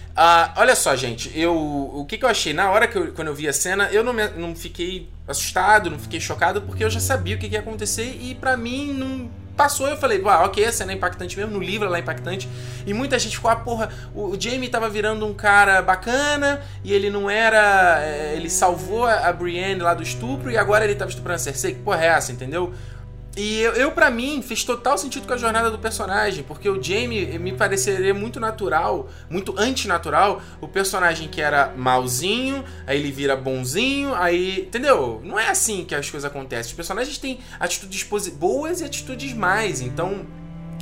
Uh, 0.09 0.51
olha 0.57 0.75
só, 0.75 0.93
gente, 0.93 1.31
eu 1.33 1.55
o 1.55 2.03
que, 2.05 2.17
que 2.17 2.25
eu 2.25 2.27
achei? 2.27 2.51
Na 2.51 2.69
hora 2.69 2.85
que 2.85 2.97
eu, 2.97 3.13
quando 3.13 3.29
eu 3.29 3.33
vi 3.33 3.47
a 3.47 3.53
cena, 3.53 3.87
eu 3.93 4.03
não, 4.03 4.11
me, 4.11 4.27
não 4.35 4.53
fiquei 4.53 5.07
assustado, 5.25 5.89
não 5.89 5.97
fiquei 5.97 6.19
chocado, 6.19 6.63
porque 6.63 6.83
eu 6.83 6.89
já 6.89 6.99
sabia 6.99 7.37
o 7.37 7.39
que, 7.39 7.47
que 7.47 7.55
ia 7.55 7.61
acontecer 7.61 8.19
e 8.21 8.35
para 8.35 8.57
mim 8.57 8.91
não 8.91 9.31
passou, 9.55 9.87
eu 9.87 9.95
falei, 9.95 10.21
ah, 10.25 10.43
ok, 10.43 10.65
a 10.65 10.71
cena 10.73 10.91
é 10.91 10.95
impactante 10.95 11.37
mesmo, 11.37 11.53
no 11.53 11.61
livro 11.61 11.87
ela 11.87 11.95
é 11.95 12.01
impactante. 12.01 12.49
E 12.85 12.93
muita 12.93 13.17
gente 13.17 13.37
ficou, 13.37 13.49
ah, 13.49 13.55
porra, 13.55 13.89
o 14.13 14.35
Jamie 14.37 14.67
tava 14.67 14.89
virando 14.89 15.25
um 15.25 15.33
cara 15.33 15.81
bacana 15.81 16.61
e 16.83 16.91
ele 16.91 17.09
não 17.09 17.29
era. 17.29 18.01
É, 18.01 18.33
ele 18.35 18.49
salvou 18.49 19.05
a 19.05 19.31
Brienne 19.31 19.81
lá 19.81 19.93
do 19.93 20.03
estupro 20.03 20.51
e 20.51 20.57
agora 20.57 20.83
ele 20.83 20.95
tava 20.95 21.09
estuprando 21.09 21.37
a 21.37 21.39
Cersei. 21.39 21.75
Que 21.75 21.79
porra 21.79 22.03
é 22.03 22.07
essa, 22.07 22.33
entendeu? 22.33 22.73
E 23.37 23.59
eu, 23.59 23.73
eu 23.73 23.91
para 23.91 24.09
mim, 24.09 24.41
fez 24.41 24.63
total 24.63 24.97
sentido 24.97 25.27
com 25.27 25.33
a 25.33 25.37
jornada 25.37 25.69
do 25.69 25.77
personagem, 25.77 26.43
porque 26.43 26.67
o 26.67 26.81
Jamie 26.81 27.37
me 27.37 27.53
pareceria 27.53 28.11
muito 28.11 28.39
natural, 28.39 29.09
muito 29.29 29.53
antinatural, 29.59 30.41
o 30.59 30.67
personagem 30.67 31.27
que 31.27 31.39
era 31.39 31.71
malzinho, 31.77 32.65
aí 32.87 32.97
ele 32.97 33.11
vira 33.11 33.35
bonzinho, 33.35 34.15
aí. 34.15 34.61
Entendeu? 34.61 35.21
Não 35.23 35.37
é 35.37 35.49
assim 35.49 35.85
que 35.85 35.93
as 35.93 36.09
coisas 36.09 36.25
acontecem. 36.27 36.71
Os 36.71 36.75
personagens 36.75 37.19
têm 37.19 37.37
atitudes 37.59 38.03
boas 38.31 38.81
e 38.81 38.83
atitudes 38.83 39.33
mais, 39.33 39.81
então. 39.81 40.25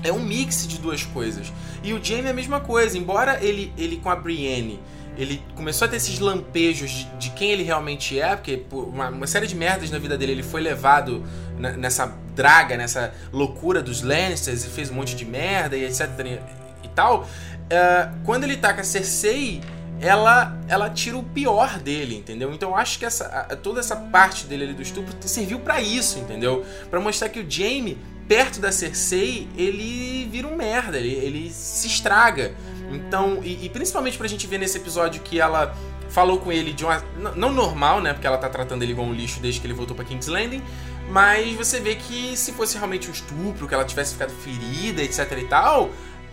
É 0.04 0.14
um 0.14 0.20
mix 0.20 0.68
de 0.68 0.78
duas 0.78 1.04
coisas. 1.04 1.52
E 1.84 1.92
o 1.92 2.04
Jamie 2.04 2.28
é 2.28 2.30
a 2.30 2.34
mesma 2.34 2.60
coisa, 2.60 2.96
embora 2.96 3.44
ele, 3.44 3.74
ele 3.76 3.98
com 3.98 4.10
a 4.10 4.16
Brienne 4.16 4.80
ele 5.18 5.42
começou 5.56 5.86
a 5.86 5.90
ter 5.90 5.98
esses 5.98 6.20
lampejos 6.20 6.92
de, 6.92 7.06
de 7.18 7.30
quem 7.32 7.52
ele 7.52 7.64
realmente 7.64 8.20
é, 8.20 8.36
porque 8.36 8.58
por 8.58 8.86
uma, 8.86 9.10
uma, 9.10 9.28
série 9.28 9.48
de 9.48 9.56
merdas 9.56 9.90
na 9.90 9.98
vida 9.98 10.18
dele 10.18 10.34
ele 10.34 10.44
foi 10.44 10.62
levado 10.62 11.24
nessa 11.58 12.14
draga, 12.36 12.76
nessa 12.76 13.14
loucura 13.32 13.82
dos 13.82 14.02
Lannisters 14.02 14.66
e 14.66 14.70
fez 14.70 14.90
um 14.90 14.96
monte 14.96 15.16
de 15.16 15.26
merda 15.26 15.78
e 15.78 15.86
etc 15.86 16.10
e 16.84 16.88
tal. 16.90 17.24
Uh, 17.24 18.16
quando 18.24 18.44
ele 18.44 18.58
tá 18.58 18.74
com 18.74 18.82
a 18.82 18.84
Cersei, 18.84 19.62
ela, 20.00 20.58
ela 20.68 20.90
tira 20.90 21.18
o 21.18 21.24
pior 21.24 21.80
dele, 21.80 22.16
entendeu? 22.16 22.54
Então 22.54 22.70
eu 22.70 22.76
acho 22.76 23.00
que 23.00 23.06
essa, 23.06 23.26
toda 23.64 23.80
essa 23.80 23.96
parte 23.96 24.46
dele 24.46 24.66
ali 24.66 24.74
do 24.74 24.82
estupro 24.82 25.16
serviu 25.22 25.60
para 25.60 25.82
isso, 25.82 26.20
entendeu? 26.20 26.66
para 26.90 27.00
mostrar 27.00 27.30
que 27.30 27.40
o 27.40 27.50
Jaime, 27.50 27.98
perto 28.28 28.60
da 28.60 28.72
Cersei, 28.72 29.48
ele 29.58 30.28
vira 30.32 30.48
um 30.48 30.56
merda, 30.56 30.98
ele, 30.98 31.14
ele 31.14 31.50
se 31.52 31.88
estraga. 31.88 32.54
Então, 32.96 33.40
e, 33.44 33.66
e 33.66 33.70
principalmente 33.70 34.18
pra 34.18 34.28
gente 34.28 34.48
ver 34.48 34.58
nesse 34.58 34.78
episódio 34.78 35.22
que 35.22 35.40
ela 35.40 35.76
falou 36.10 36.40
com 36.40 36.52
ele 36.52 36.72
de 36.74 36.86
uma. 36.86 37.04
Não 37.36 37.52
normal, 37.52 38.02
né? 38.02 38.14
Porque 38.14 38.26
ela 38.26 38.38
tá 38.38 38.50
tratando 38.50 38.84
ele 38.84 38.92
igual 38.92 39.08
um 39.08 39.14
lixo 39.14 39.40
desde 39.40 39.60
que 39.60 39.68
ele 39.68 39.74
voltou 39.74 39.96
para 39.96 40.06
King's 40.06 40.28
Landing. 40.28 40.64
Mas 41.10 41.56
você 41.56 41.80
vê 41.80 41.96
que 41.96 42.36
se 42.36 42.52
fosse 42.52 42.78
realmente 42.78 43.10
um 43.10 43.12
estupro, 43.12 43.68
que 43.68 43.74
ela 43.74 43.86
tivesse 43.86 44.14
ficado 44.14 44.32
ferida, 44.32 45.04
etc 45.04 45.32
e 45.38 45.46
tal, 45.46 45.92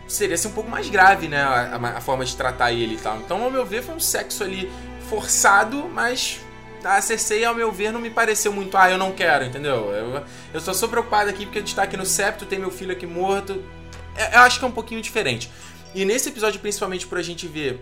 seria 0.09 0.37
ser 0.37 0.48
um 0.48 0.53
pouco 0.53 0.70
mais 0.70 0.88
grave, 0.88 1.29
né? 1.29 1.42
A, 1.42 1.77
a, 1.77 1.98
a, 1.98 2.01
forma 2.01 2.25
de 2.25 2.35
tratar 2.37 2.72
ele 2.72 2.94
e 2.94 2.98
tal. 2.98 3.18
Então, 3.18 3.42
ao 3.42 3.51
meu 3.51 3.66
ver, 3.66 3.83
foi 3.83 3.94
um 3.94 4.01
sexo 4.01 4.42
ali 4.42 4.70
forçado, 5.09 5.90
mas 5.92 6.40
a 6.85 7.01
Cersei, 7.01 7.44
ao 7.44 7.55
meu 7.55 7.70
ver, 7.70 7.92
não 7.92 8.01
me 8.01 8.11
pareceu 8.11 8.53
muito, 8.53 8.77
ah, 8.77 8.90
eu 8.90 8.98
não 8.98 9.12
quero, 9.12 9.44
entendeu? 9.44 9.92
Eu, 9.92 10.25
eu 10.55 10.61
só 10.61 10.72
sou 10.72 10.88
preocupado 10.88 11.31
aqui 11.31 11.44
porque 11.44 11.59
a 11.59 11.61
gente 11.61 11.75
tá 11.75 11.83
aqui 11.83 11.96
no 11.96 12.07
septo, 12.07 12.46
tem 12.46 12.59
meu 12.59 12.70
filho 12.70 12.92
aqui 12.92 13.07
morto. 13.07 13.62
Eu, 14.16 14.27
eu 14.33 14.40
acho 14.40 14.59
que 14.59 14.64
é 14.64 14.68
um 14.68 14.72
pouquinho 14.72 15.01
diferente. 15.01 15.51
E 15.95 16.05
nesse 16.05 16.29
episódio, 16.29 16.61
principalmente 16.61 17.07
por 17.07 17.19
a 17.19 17.23
gente 17.23 17.47
ver 17.47 17.81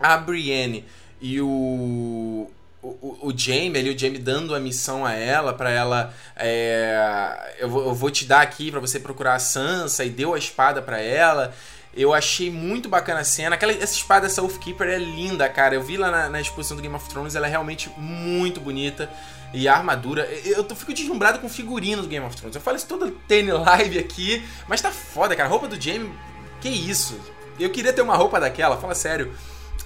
a 0.00 0.16
Brienne 0.16 0.84
e 1.20 1.40
o, 1.40 2.48
o, 2.82 3.18
o 3.22 3.32
Jamie 3.36 3.78
ali, 3.78 3.90
o 3.90 3.98
Jamie 3.98 4.18
dando 4.18 4.54
a 4.54 4.60
missão 4.60 5.04
a 5.04 5.12
ela, 5.12 5.52
para 5.52 5.70
ela. 5.70 6.14
É, 6.36 7.56
eu, 7.58 7.68
vou, 7.68 7.86
eu, 7.86 7.94
vou, 7.94 8.10
te 8.10 8.24
dar 8.24 8.40
aqui 8.40 8.70
para 8.70 8.80
você 8.80 9.00
procurar 9.00 9.34
a 9.34 9.38
Sansa 9.38 10.04
e 10.04 10.10
deu 10.10 10.34
a 10.34 10.38
espada 10.38 10.80
para 10.80 11.00
ela. 11.00 11.54
Eu 11.94 12.14
achei 12.14 12.50
muito 12.50 12.88
bacana 12.88 13.20
a 13.20 13.24
cena. 13.24 13.56
Aquela, 13.56 13.72
essa 13.72 13.94
espada, 13.94 14.26
essa 14.26 14.46
Keeper 14.46 14.88
é 14.88 14.98
linda, 14.98 15.48
cara. 15.48 15.74
Eu 15.74 15.82
vi 15.82 15.96
lá 15.96 16.10
na, 16.10 16.28
na, 16.28 16.40
exposição 16.40 16.76
do 16.76 16.82
Game 16.82 16.94
of 16.94 17.08
Thrones, 17.08 17.34
ela 17.34 17.46
é 17.46 17.50
realmente 17.50 17.90
muito 17.96 18.60
bonita. 18.60 19.10
E 19.52 19.66
a 19.66 19.74
armadura. 19.74 20.24
Eu, 20.44 20.64
eu 20.68 20.76
fico 20.76 20.92
deslumbrado 20.92 21.40
com 21.40 21.46
o 21.46 21.50
figurino 21.50 22.02
do 22.02 22.08
Game 22.08 22.24
of 22.24 22.36
Thrones. 22.36 22.54
Eu 22.54 22.60
falo 22.60 22.76
isso 22.76 22.86
toda 22.86 23.10
TN 23.26 23.52
live 23.64 23.98
aqui, 23.98 24.44
mas 24.68 24.80
tá 24.80 24.92
foda, 24.92 25.34
cara. 25.34 25.48
A 25.48 25.50
roupa 25.50 25.66
do 25.66 25.80
Jamie, 25.80 26.12
que 26.60 26.68
isso? 26.68 27.18
Eu 27.58 27.70
queria 27.70 27.92
ter 27.92 28.02
uma 28.02 28.16
roupa 28.16 28.38
daquela, 28.40 28.76
fala 28.76 28.94
sério. 28.94 29.32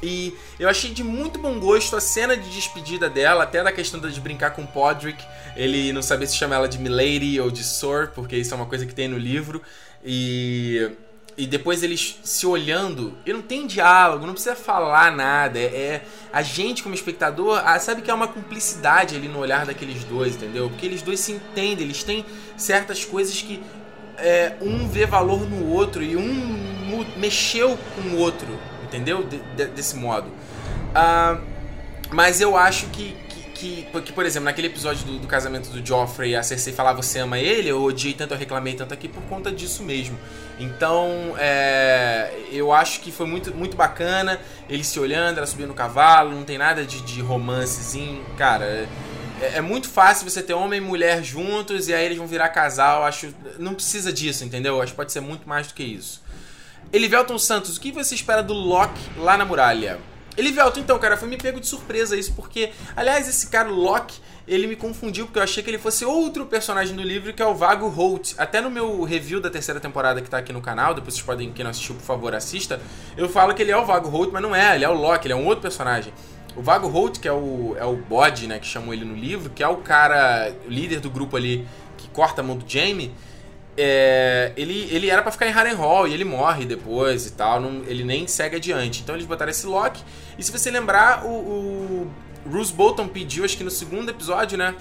E 0.02 0.36
eu 0.58 0.68
achei 0.68 0.90
de 0.90 1.04
muito 1.04 1.38
bom 1.38 1.60
gosto 1.60 1.94
a 1.94 2.00
cena 2.00 2.36
de 2.36 2.50
despedida 2.50 3.08
dela, 3.08 3.44
até 3.44 3.62
da 3.62 3.70
questão 3.70 4.00
de 4.00 4.20
brincar 4.20 4.50
com 4.50 4.66
Podrick, 4.66 5.24
ele 5.54 5.92
não 5.92 6.02
saber 6.02 6.26
se 6.26 6.36
chama 6.36 6.56
ela 6.56 6.68
de 6.68 6.78
Milady 6.78 7.40
ou 7.40 7.50
de 7.50 7.62
Sor, 7.62 8.08
porque 8.08 8.36
isso 8.36 8.52
é 8.52 8.56
uma 8.56 8.66
coisa 8.66 8.84
que 8.84 8.94
tem 8.94 9.06
no 9.06 9.16
livro. 9.16 9.62
E 10.04 10.90
e 11.36 11.46
depois 11.46 11.82
eles 11.82 12.18
se 12.22 12.46
olhando, 12.46 13.14
e 13.24 13.32
não 13.32 13.40
tem 13.40 13.66
diálogo, 13.66 14.26
não 14.26 14.34
precisa 14.34 14.54
falar 14.54 15.10
nada. 15.10 15.58
É, 15.58 15.64
é 15.64 16.02
a 16.32 16.42
gente, 16.42 16.82
como 16.82 16.94
espectador, 16.94 17.62
ah, 17.64 17.78
sabe 17.78 18.02
que 18.02 18.10
há 18.10 18.14
uma 18.14 18.28
cumplicidade 18.28 19.16
ali 19.16 19.28
no 19.28 19.38
olhar 19.38 19.64
daqueles 19.64 20.04
dois, 20.04 20.34
entendeu? 20.34 20.68
Porque 20.68 20.84
eles 20.84 21.00
dois 21.00 21.20
se 21.20 21.32
entendem, 21.32 21.84
eles 21.84 22.02
têm 22.02 22.24
certas 22.56 23.04
coisas 23.04 23.40
que 23.40 23.62
é, 24.18 24.54
um 24.60 24.88
vê 24.88 25.06
valor 25.06 25.48
no 25.48 25.70
outro 25.70 26.02
e 26.02 26.16
um 26.16 26.62
mexeu 27.16 27.78
com 27.94 28.00
o 28.10 28.18
outro, 28.18 28.48
entendeu? 28.84 29.22
De, 29.24 29.38
de, 29.38 29.66
desse 29.66 29.96
modo. 29.96 30.28
Uh, 30.28 31.40
mas 32.10 32.40
eu 32.40 32.56
acho 32.56 32.86
que, 32.86 33.16
que, 33.54 33.82
que, 34.02 34.12
por 34.12 34.26
exemplo, 34.26 34.44
naquele 34.44 34.66
episódio 34.66 35.06
do, 35.06 35.18
do, 35.20 35.26
casamento 35.26 35.70
do 35.70 35.84
Joffrey, 35.86 36.34
a 36.36 36.42
Cersei 36.42 36.72
falar 36.72 36.92
você 36.92 37.20
ama 37.20 37.38
ele, 37.38 37.68
eu 37.68 37.82
odiei 37.82 38.12
tanto, 38.12 38.34
eu 38.34 38.38
reclamei 38.38 38.74
tanto 38.74 38.92
aqui 38.92 39.08
por 39.08 39.22
conta 39.24 39.50
disso 39.50 39.82
mesmo. 39.82 40.18
Então, 40.58 41.34
é, 41.38 42.30
eu 42.50 42.72
acho 42.72 43.00
que 43.00 43.10
foi 43.10 43.26
muito, 43.26 43.54
muito 43.54 43.76
bacana, 43.76 44.38
ele 44.68 44.84
se 44.84 45.00
olhando, 45.00 45.38
ela 45.38 45.46
subindo 45.46 45.68
no 45.68 45.74
cavalo, 45.74 46.32
não 46.32 46.44
tem 46.44 46.58
nada 46.58 46.84
de, 46.84 47.00
de 47.02 47.20
romancezinho, 47.20 48.22
cara. 48.36 48.64
É, 48.64 48.86
é, 49.42 49.60
muito 49.60 49.88
fácil 49.88 50.28
você 50.28 50.42
ter 50.42 50.54
homem 50.54 50.78
e 50.78 50.80
mulher 50.80 51.22
juntos 51.22 51.88
e 51.88 51.94
aí 51.94 52.04
eles 52.04 52.18
vão 52.18 52.26
virar 52.26 52.48
casal, 52.48 53.04
acho. 53.04 53.34
Não 53.58 53.74
precisa 53.74 54.12
disso, 54.12 54.44
entendeu? 54.44 54.80
Acho 54.80 54.92
que 54.92 54.96
pode 54.96 55.12
ser 55.12 55.20
muito 55.20 55.48
mais 55.48 55.66
do 55.66 55.74
que 55.74 55.82
isso. 55.82 56.22
Elivelton 56.92 57.38
Santos, 57.38 57.76
o 57.76 57.80
que 57.80 57.90
você 57.90 58.14
espera 58.14 58.42
do 58.42 58.52
Loki 58.52 59.00
lá 59.16 59.36
na 59.36 59.44
muralha? 59.44 59.98
Elivelton, 60.36 60.80
então, 60.80 60.98
cara, 60.98 61.16
foi 61.16 61.28
me 61.28 61.36
pego 61.36 61.60
de 61.60 61.66
surpresa 61.66 62.16
isso, 62.16 62.32
porque, 62.32 62.72
aliás, 62.96 63.28
esse 63.28 63.48
cara, 63.48 63.70
o 63.70 63.74
Locke, 63.74 64.18
ele 64.48 64.66
me 64.66 64.76
confundiu, 64.76 65.26
porque 65.26 65.38
eu 65.38 65.42
achei 65.42 65.62
que 65.62 65.68
ele 65.68 65.78
fosse 65.78 66.04
outro 66.04 66.46
personagem 66.46 66.96
do 66.96 67.02
livro, 67.02 67.32
que 67.34 67.42
é 67.42 67.46
o 67.46 67.54
Vago 67.54 67.88
Holt. 67.88 68.34
Até 68.38 68.60
no 68.60 68.70
meu 68.70 69.02
review 69.02 69.40
da 69.40 69.50
terceira 69.50 69.78
temporada 69.78 70.22
que 70.22 70.30
tá 70.30 70.38
aqui 70.38 70.52
no 70.52 70.62
canal, 70.62 70.94
depois 70.94 71.14
vocês 71.14 71.24
podem, 71.24 71.52
quem 71.52 71.62
não 71.62 71.70
assistiu, 71.70 71.94
por 71.94 72.02
favor, 72.02 72.34
assista, 72.34 72.80
eu 73.16 73.28
falo 73.28 73.54
que 73.54 73.62
ele 73.62 73.70
é 73.70 73.76
o 73.76 73.84
Vago 73.84 74.08
Holt, 74.08 74.30
mas 74.32 74.42
não 74.42 74.56
é, 74.56 74.74
ele 74.74 74.84
é 74.84 74.88
o 74.88 74.94
Locke, 74.94 75.26
ele 75.26 75.34
é 75.34 75.36
um 75.36 75.44
outro 75.46 75.62
personagem. 75.62 76.12
O 76.56 76.62
Vago 76.62 76.88
Holt, 76.88 77.18
que 77.18 77.26
é 77.26 77.32
o, 77.32 77.74
é 77.78 77.84
o 77.84 77.96
bode, 77.96 78.46
né, 78.46 78.58
que 78.58 78.66
chamam 78.66 78.92
ele 78.92 79.04
no 79.04 79.14
livro, 79.14 79.50
que 79.50 79.62
é 79.62 79.68
o 79.68 79.78
cara, 79.78 80.54
o 80.66 80.70
líder 80.70 81.00
do 81.00 81.10
grupo 81.10 81.36
ali, 81.36 81.66
que 81.96 82.08
corta 82.08 82.42
a 82.42 82.44
mão 82.44 82.56
do 82.56 82.68
Jamie, 82.68 83.12
é, 83.76 84.52
ele, 84.56 84.86
ele 84.90 85.08
era 85.08 85.22
para 85.22 85.32
ficar 85.32 85.46
em 85.46 85.50
Harrenhal 85.50 86.06
e 86.06 86.12
ele 86.12 86.24
morre 86.24 86.66
depois 86.66 87.26
e 87.26 87.32
tal, 87.32 87.60
não, 87.60 87.82
ele 87.86 88.04
nem 88.04 88.26
segue 88.26 88.56
adiante. 88.56 89.00
Então 89.02 89.14
eles 89.14 89.26
botaram 89.26 89.50
esse 89.50 89.66
Loki. 89.66 90.02
E 90.38 90.42
se 90.42 90.52
você 90.52 90.70
lembrar, 90.70 91.24
o, 91.24 91.30
o 91.30 92.10
Bruce 92.44 92.72
Bolton 92.72 93.08
pediu, 93.08 93.44
acho 93.44 93.56
que 93.56 93.64
no 93.64 93.70
segundo 93.70 94.10
episódio, 94.10 94.58
né? 94.58 94.74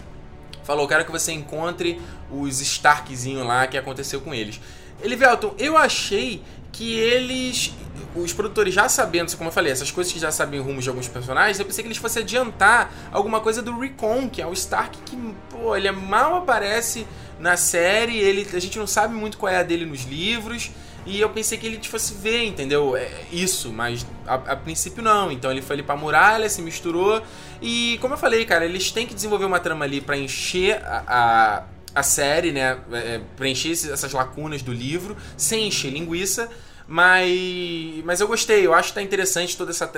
Falou, 0.63 0.87
quero 0.87 1.05
que 1.05 1.11
você 1.11 1.31
encontre 1.31 1.99
os 2.29 2.59
Starkzinho 2.61 3.43
lá 3.43 3.65
que 3.65 3.77
aconteceu 3.77 4.21
com 4.21 4.33
eles. 4.33 4.59
Ele, 5.01 5.15
Velton, 5.15 5.55
eu 5.57 5.77
achei 5.77 6.43
que 6.71 6.93
eles. 6.93 7.73
Os 8.15 8.33
produtores 8.33 8.73
já 8.73 8.89
sabendo, 8.89 9.35
como 9.37 9.49
eu 9.49 9.53
falei, 9.53 9.71
essas 9.71 9.89
coisas 9.89 10.11
que 10.11 10.19
já 10.19 10.31
sabem 10.31 10.59
rumos 10.59 10.83
de 10.83 10.89
alguns 10.89 11.07
personagens, 11.07 11.59
eu 11.59 11.65
pensei 11.65 11.83
que 11.83 11.87
eles 11.87 11.97
fossem 11.97 12.23
adiantar 12.23 12.91
alguma 13.11 13.39
coisa 13.39 13.61
do 13.61 13.77
Recon, 13.79 14.29
que 14.29 14.41
é 14.41 14.47
o 14.47 14.53
Stark 14.53 14.97
que, 15.05 15.17
pô, 15.49 15.75
ele 15.75 15.89
mal 15.91 16.35
aparece 16.35 17.07
na 17.39 17.57
série, 17.57 18.17
ele, 18.17 18.47
a 18.53 18.59
gente 18.59 18.77
não 18.77 18.85
sabe 18.85 19.15
muito 19.15 19.37
qual 19.37 19.51
é 19.51 19.57
a 19.57 19.63
dele 19.63 19.85
nos 19.85 20.03
livros. 20.03 20.71
E 21.05 21.19
eu 21.19 21.29
pensei 21.29 21.57
que 21.57 21.65
ele 21.65 21.83
fosse 21.83 22.13
ver, 22.13 22.45
entendeu? 22.45 22.95
É 22.95 23.09
isso, 23.31 23.73
mas 23.73 24.05
a, 24.27 24.35
a, 24.35 24.55
princípio 24.55 25.01
não. 25.01 25.31
Então 25.31 25.49
ele 25.51 25.61
foi 25.61 25.75
ali 25.75 25.83
pra 25.83 25.95
muralha, 25.95 26.47
se 26.47 26.61
misturou. 26.61 27.21
E 27.59 27.97
como 28.01 28.13
eu 28.13 28.17
falei, 28.17 28.45
cara, 28.45 28.65
eles 28.65 28.91
têm 28.91 29.07
que 29.07 29.15
desenvolver 29.15 29.45
uma 29.45 29.59
trama 29.59 29.83
ali 29.83 29.99
para 29.99 30.15
encher 30.15 30.79
a, 30.85 31.03
a, 31.07 31.63
a, 31.99 32.03
série, 32.03 32.51
né? 32.51 32.77
É, 32.91 32.97
é 32.97 33.21
preencher 33.35 33.71
essas 33.71 34.13
lacunas 34.13 34.61
do 34.61 34.71
livro, 34.71 35.17
sem 35.35 35.67
encher 35.67 35.91
linguiça. 35.91 36.49
Mas, 36.91 38.03
mas 38.03 38.19
eu 38.19 38.27
gostei, 38.27 38.67
eu 38.67 38.73
acho 38.73 38.89
que 38.89 38.95
tá 38.95 39.01
interessante 39.01 39.55
toda 39.55 39.71
essa. 39.71 39.89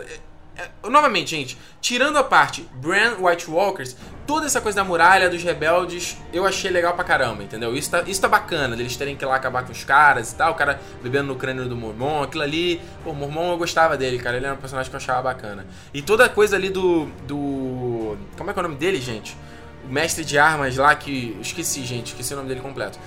É, 0.56 0.70
novamente, 0.88 1.32
gente, 1.32 1.58
tirando 1.82 2.18
a 2.18 2.24
parte 2.24 2.70
Brand 2.76 3.16
White 3.20 3.50
Walkers, 3.50 3.98
toda 4.28 4.46
essa 4.46 4.62
coisa 4.62 4.76
da 4.76 4.84
muralha, 4.84 5.28
dos 5.28 5.42
rebeldes, 5.42 6.16
eu 6.32 6.46
achei 6.46 6.70
legal 6.70 6.94
pra 6.94 7.04
caramba, 7.04 7.42
entendeu? 7.42 7.76
Isso 7.76 7.90
tá, 7.90 8.04
isso 8.06 8.22
tá 8.22 8.28
bacana, 8.28 8.76
deles 8.76 8.96
terem 8.96 9.16
que 9.16 9.26
ir 9.26 9.28
lá 9.28 9.38
acabar 9.38 9.66
com 9.66 9.72
os 9.72 9.84
caras 9.84 10.34
e 10.34 10.36
tal, 10.36 10.52
o 10.52 10.56
cara 10.56 10.80
bebendo 11.02 11.30
no 11.30 11.36
crânio 11.36 11.68
do 11.68 11.76
Mormon, 11.76 12.22
aquilo 12.22 12.44
ali. 12.44 12.80
Pô, 13.04 13.10
o 13.10 13.16
Mormon 13.16 13.54
eu 13.54 13.58
gostava 13.58 13.98
dele, 13.98 14.20
cara, 14.20 14.38
ele 14.38 14.46
era 14.46 14.54
um 14.54 14.60
personagem 14.60 14.92
que 14.92 14.96
eu 14.96 15.00
achava 15.00 15.24
bacana. 15.24 15.66
E 15.96 16.00
toda 16.00 16.26
a 16.26 16.30
coisa 16.30 16.56
ali 16.56 16.70
do. 16.70 17.08
do. 17.26 18.16
Como 18.38 18.52
é 18.52 18.54
que 18.54 18.60
é 18.60 18.62
o 18.62 18.64
nome 18.68 18.76
dele, 18.76 19.02
gente? 19.02 19.36
O 19.84 19.92
mestre 19.92 20.24
de 20.24 20.38
armas 20.38 20.78
lá 20.78 20.94
que. 20.94 21.36
Esqueci, 21.42 21.84
gente, 21.84 22.10
esqueci 22.10 22.34
o 22.34 22.38
nome 22.38 22.50
dele 22.50 22.62
completo. 22.62 23.00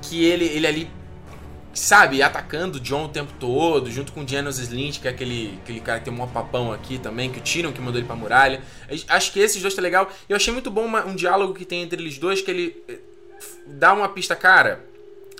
Que 0.00 0.24
ele, 0.24 0.46
ele 0.46 0.66
ali 0.66 0.99
sabe, 1.72 2.22
atacando 2.22 2.78
o 2.78 2.80
John 2.80 3.04
o 3.04 3.08
tempo 3.08 3.32
todo, 3.38 3.90
junto 3.90 4.12
com 4.12 4.22
o 4.22 4.28
Janos 4.28 4.58
Slint, 4.58 5.00
que 5.00 5.08
é 5.08 5.10
aquele, 5.10 5.58
aquele 5.62 5.80
cara 5.80 5.98
que 5.98 6.06
tem 6.06 6.14
um 6.14 6.26
papão 6.26 6.72
aqui 6.72 6.98
também, 6.98 7.30
que 7.30 7.38
o 7.38 7.42
Tyrion 7.42 7.72
que 7.72 7.80
mandou 7.80 7.98
ele 7.98 8.06
pra 8.06 8.16
muralha. 8.16 8.60
Acho 9.08 9.32
que 9.32 9.40
esses 9.40 9.60
dois 9.60 9.74
tá 9.74 9.82
legal. 9.82 10.10
Eu 10.28 10.36
achei 10.36 10.52
muito 10.52 10.70
bom 10.70 10.84
uma, 10.84 11.04
um 11.06 11.14
diálogo 11.14 11.54
que 11.54 11.64
tem 11.64 11.82
entre 11.82 12.02
eles 12.02 12.18
dois, 12.18 12.42
que 12.42 12.50
ele 12.50 12.82
eh, 12.88 12.98
dá 13.66 13.92
uma 13.92 14.08
pista, 14.08 14.34
cara. 14.34 14.84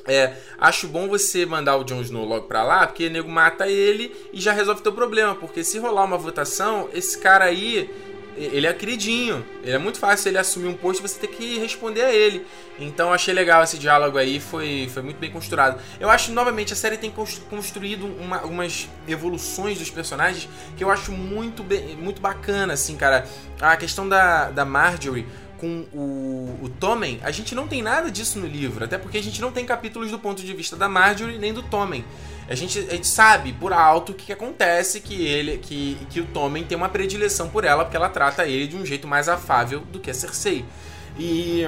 É, 0.07 0.33
acho 0.59 0.89
bom 0.89 1.09
você 1.09 1.45
mandar 1.45 1.77
o 1.77 1.85
Jon 1.85 2.01
Snow 2.01 2.25
logo 2.25 2.47
pra 2.47 2.63
lá, 2.63 2.87
porque 2.87 3.07
o 3.07 3.11
nego 3.11 3.29
mata 3.29 3.69
ele 3.69 4.15
e 4.33 4.41
já 4.41 4.53
resolve 4.53 4.83
teu 4.83 4.93
problema. 4.93 5.35
Porque 5.35 5.63
se 5.63 5.79
rolar 5.79 6.05
uma 6.05 6.17
votação, 6.17 6.89
esse 6.95 7.19
cara 7.19 7.45
aí 7.45 7.91
ele 8.37 8.67
é 8.67 8.73
queridinho. 8.73 9.45
Ele 9.63 9.73
é 9.73 9.79
muito 9.79 9.99
fácil 9.99 10.29
ele 10.29 10.39
assumir 10.39 10.69
um 10.69 10.75
posto 10.75 11.01
e 11.01 11.09
você 11.09 11.19
ter 11.19 11.29
que 11.29 11.59
responder 11.59 12.03
a 12.03 12.13
ele. 12.13 12.47
Então 12.81 13.13
achei 13.13 13.35
legal 13.35 13.63
esse 13.63 13.79
diálogo 13.79 14.17
aí, 14.17 14.41
foi, 14.41 14.91
foi 14.93 15.03
muito 15.03 15.19
bem 15.19 15.31
construído. 15.31 15.77
Eu 16.01 16.09
acho, 16.09 16.33
novamente, 16.33 16.73
a 16.73 16.77
série 16.77 16.97
tem 16.97 17.13
construído 17.51 18.07
uma, 18.07 18.41
umas 18.43 18.89
evoluções 19.07 19.79
dos 19.79 19.91
personagens 19.91 20.49
que 20.77 20.83
eu 20.83 20.91
acho 20.91 21.13
muito, 21.13 21.65
muito 21.99 22.21
bacana, 22.21 22.73
assim, 22.73 22.97
cara. 22.97 23.27
A 23.61 23.77
questão 23.77 24.09
da, 24.09 24.51
da 24.51 24.65
Marjorie 24.65 25.27
com 25.61 25.85
o, 25.93 26.59
o 26.63 26.69
Tommen, 26.71 27.21
a 27.23 27.31
gente 27.31 27.55
não 27.55 27.69
tem 27.69 27.83
nada 27.83 28.11
disso 28.11 28.39
no 28.39 28.47
livro, 28.47 28.83
até 28.83 28.97
porque 28.97 29.19
a 29.19 29.23
gente 29.23 29.43
não 29.43 29.53
tem 29.53 29.67
capítulos 29.67 30.11
do 30.11 30.19
ponto 30.19 30.43
de 30.43 30.55
vista 30.55 30.75
da 30.75 30.89
Marjorie 30.89 31.39
nem 31.39 31.53
do 31.53 31.63
Tommen. 31.63 32.03
A 32.49 32.55
gente, 32.55 32.79
a 32.79 32.95
gente 32.95 33.07
sabe 33.07 33.53
por 33.53 33.73
alto 33.73 34.13
o 34.13 34.15
que, 34.15 34.27
que, 34.27 34.33
acontece, 34.33 35.01
que 35.01 35.23
ele 35.23 35.59
que, 35.59 35.99
que 36.09 36.19
o 36.19 36.25
Tommen 36.25 36.65
tem 36.65 36.77
uma 36.77 36.89
predileção 36.89 37.51
por 37.51 37.65
ela, 37.65 37.85
porque 37.85 37.97
ela 37.97 38.09
trata 38.09 38.47
ele 38.47 38.67
de 38.67 38.77
um 38.77 38.87
jeito 38.87 39.07
mais 39.07 39.29
afável 39.29 39.81
do 39.81 40.01
que 40.01 40.11
a 40.11 40.15
Cersei. 40.15 40.65
E 41.19 41.67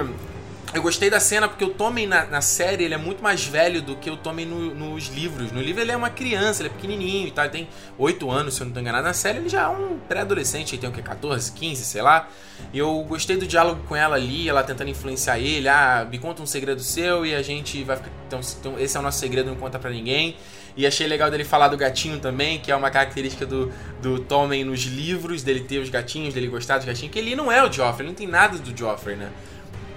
eu 0.73 0.81
gostei 0.81 1.09
da 1.09 1.19
cena 1.19 1.47
porque 1.47 1.63
o 1.63 1.69
Tommen 1.69 2.07
na, 2.07 2.25
na, 2.25 2.41
série 2.41 2.83
ele 2.83 2.95
é 2.95 2.97
muito 2.97 3.21
mais 3.21 3.45
velho 3.45 3.81
do 3.81 3.95
que 3.95 4.09
o 4.09 4.17
Tommen 4.17 4.45
no, 4.45 4.73
nos 4.73 5.07
livros. 5.07 5.51
No 5.51 5.61
livro 5.61 5.81
ele 5.81 5.91
é 5.91 5.95
uma 5.95 6.09
criança, 6.09 6.63
ele 6.63 6.69
é 6.69 6.71
pequenininho 6.71 7.27
e 7.27 7.31
tal, 7.31 7.45
ele 7.45 7.51
tem 7.51 7.69
8 7.97 8.31
anos, 8.31 8.55
se 8.55 8.61
eu 8.61 8.65
não 8.65 8.69
estou 8.71 8.81
enganado. 8.81 9.03
Na 9.03 9.13
série 9.13 9.37
ele 9.37 9.49
já 9.49 9.63
é 9.63 9.67
um 9.67 9.99
pré-adolescente, 9.99 10.73
ele 10.73 10.81
tem 10.81 10.89
o 10.89 10.93
que, 10.93 11.01
14, 11.01 11.51
15, 11.51 11.85
sei 11.85 12.01
lá. 12.01 12.27
E 12.73 12.79
eu 12.79 13.03
gostei 13.03 13.37
do 13.37 13.45
diálogo 13.45 13.81
com 13.87 13.95
ela 13.95 14.15
ali, 14.15 14.49
ela 14.49 14.63
tentando 14.63 14.89
influenciar 14.89 15.37
ele. 15.37 15.67
Ah, 15.67 16.07
me 16.09 16.17
conta 16.17 16.41
um 16.41 16.45
segredo 16.47 16.81
seu 16.81 17.23
e 17.23 17.35
a 17.35 17.41
gente 17.43 17.83
vai 17.83 17.97
ficar. 17.97 18.09
Então, 18.27 18.39
então 18.59 18.79
esse 18.79 18.97
é 18.97 18.99
o 18.99 19.03
nosso 19.03 19.19
segredo, 19.19 19.49
não 19.49 19.55
conta 19.57 19.77
para 19.77 19.91
ninguém. 19.91 20.35
E 20.75 20.87
achei 20.87 21.05
legal 21.05 21.29
dele 21.29 21.43
falar 21.43 21.67
do 21.67 21.77
gatinho 21.77 22.19
também, 22.19 22.57
que 22.57 22.71
é 22.71 22.75
uma 22.75 22.89
característica 22.89 23.45
do, 23.45 23.71
do 24.01 24.19
Tommen 24.19 24.63
nos 24.63 24.81
livros, 24.81 25.43
dele 25.43 25.59
ter 25.59 25.77
os 25.77 25.89
gatinhos, 25.89 26.33
dele 26.33 26.47
gostar 26.47 26.77
dos 26.77 26.85
gatinhos, 26.87 27.13
que 27.13 27.19
ele 27.19 27.35
não 27.35 27.51
é 27.51 27.63
o 27.63 27.71
Joffrey, 27.71 28.01
ele 28.01 28.09
não 28.09 28.15
tem 28.15 28.27
nada 28.27 28.57
do 28.57 28.75
Joffrey, 28.75 29.15
né? 29.15 29.29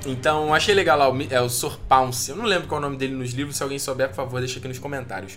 Então, 0.05 0.53
achei 0.53 0.75
legal 0.75 0.99
lá, 0.99 1.11
o, 1.11 1.17
é 1.31 1.41
o 1.41 1.49
Sor 1.49 1.79
Pounce. 1.89 2.31
Eu 2.31 2.37
não 2.37 2.45
lembro 2.45 2.69
qual 2.69 2.81
é 2.81 2.85
o 2.85 2.87
nome 2.87 2.97
dele 2.97 3.15
nos 3.15 3.33
livros, 3.33 3.57
se 3.57 3.63
alguém 3.63 3.79
souber, 3.79 4.09
por 4.09 4.17
favor, 4.17 4.41
deixa 4.41 4.59
aqui 4.59 4.69
nos 4.69 4.79
comentários. 4.79 5.35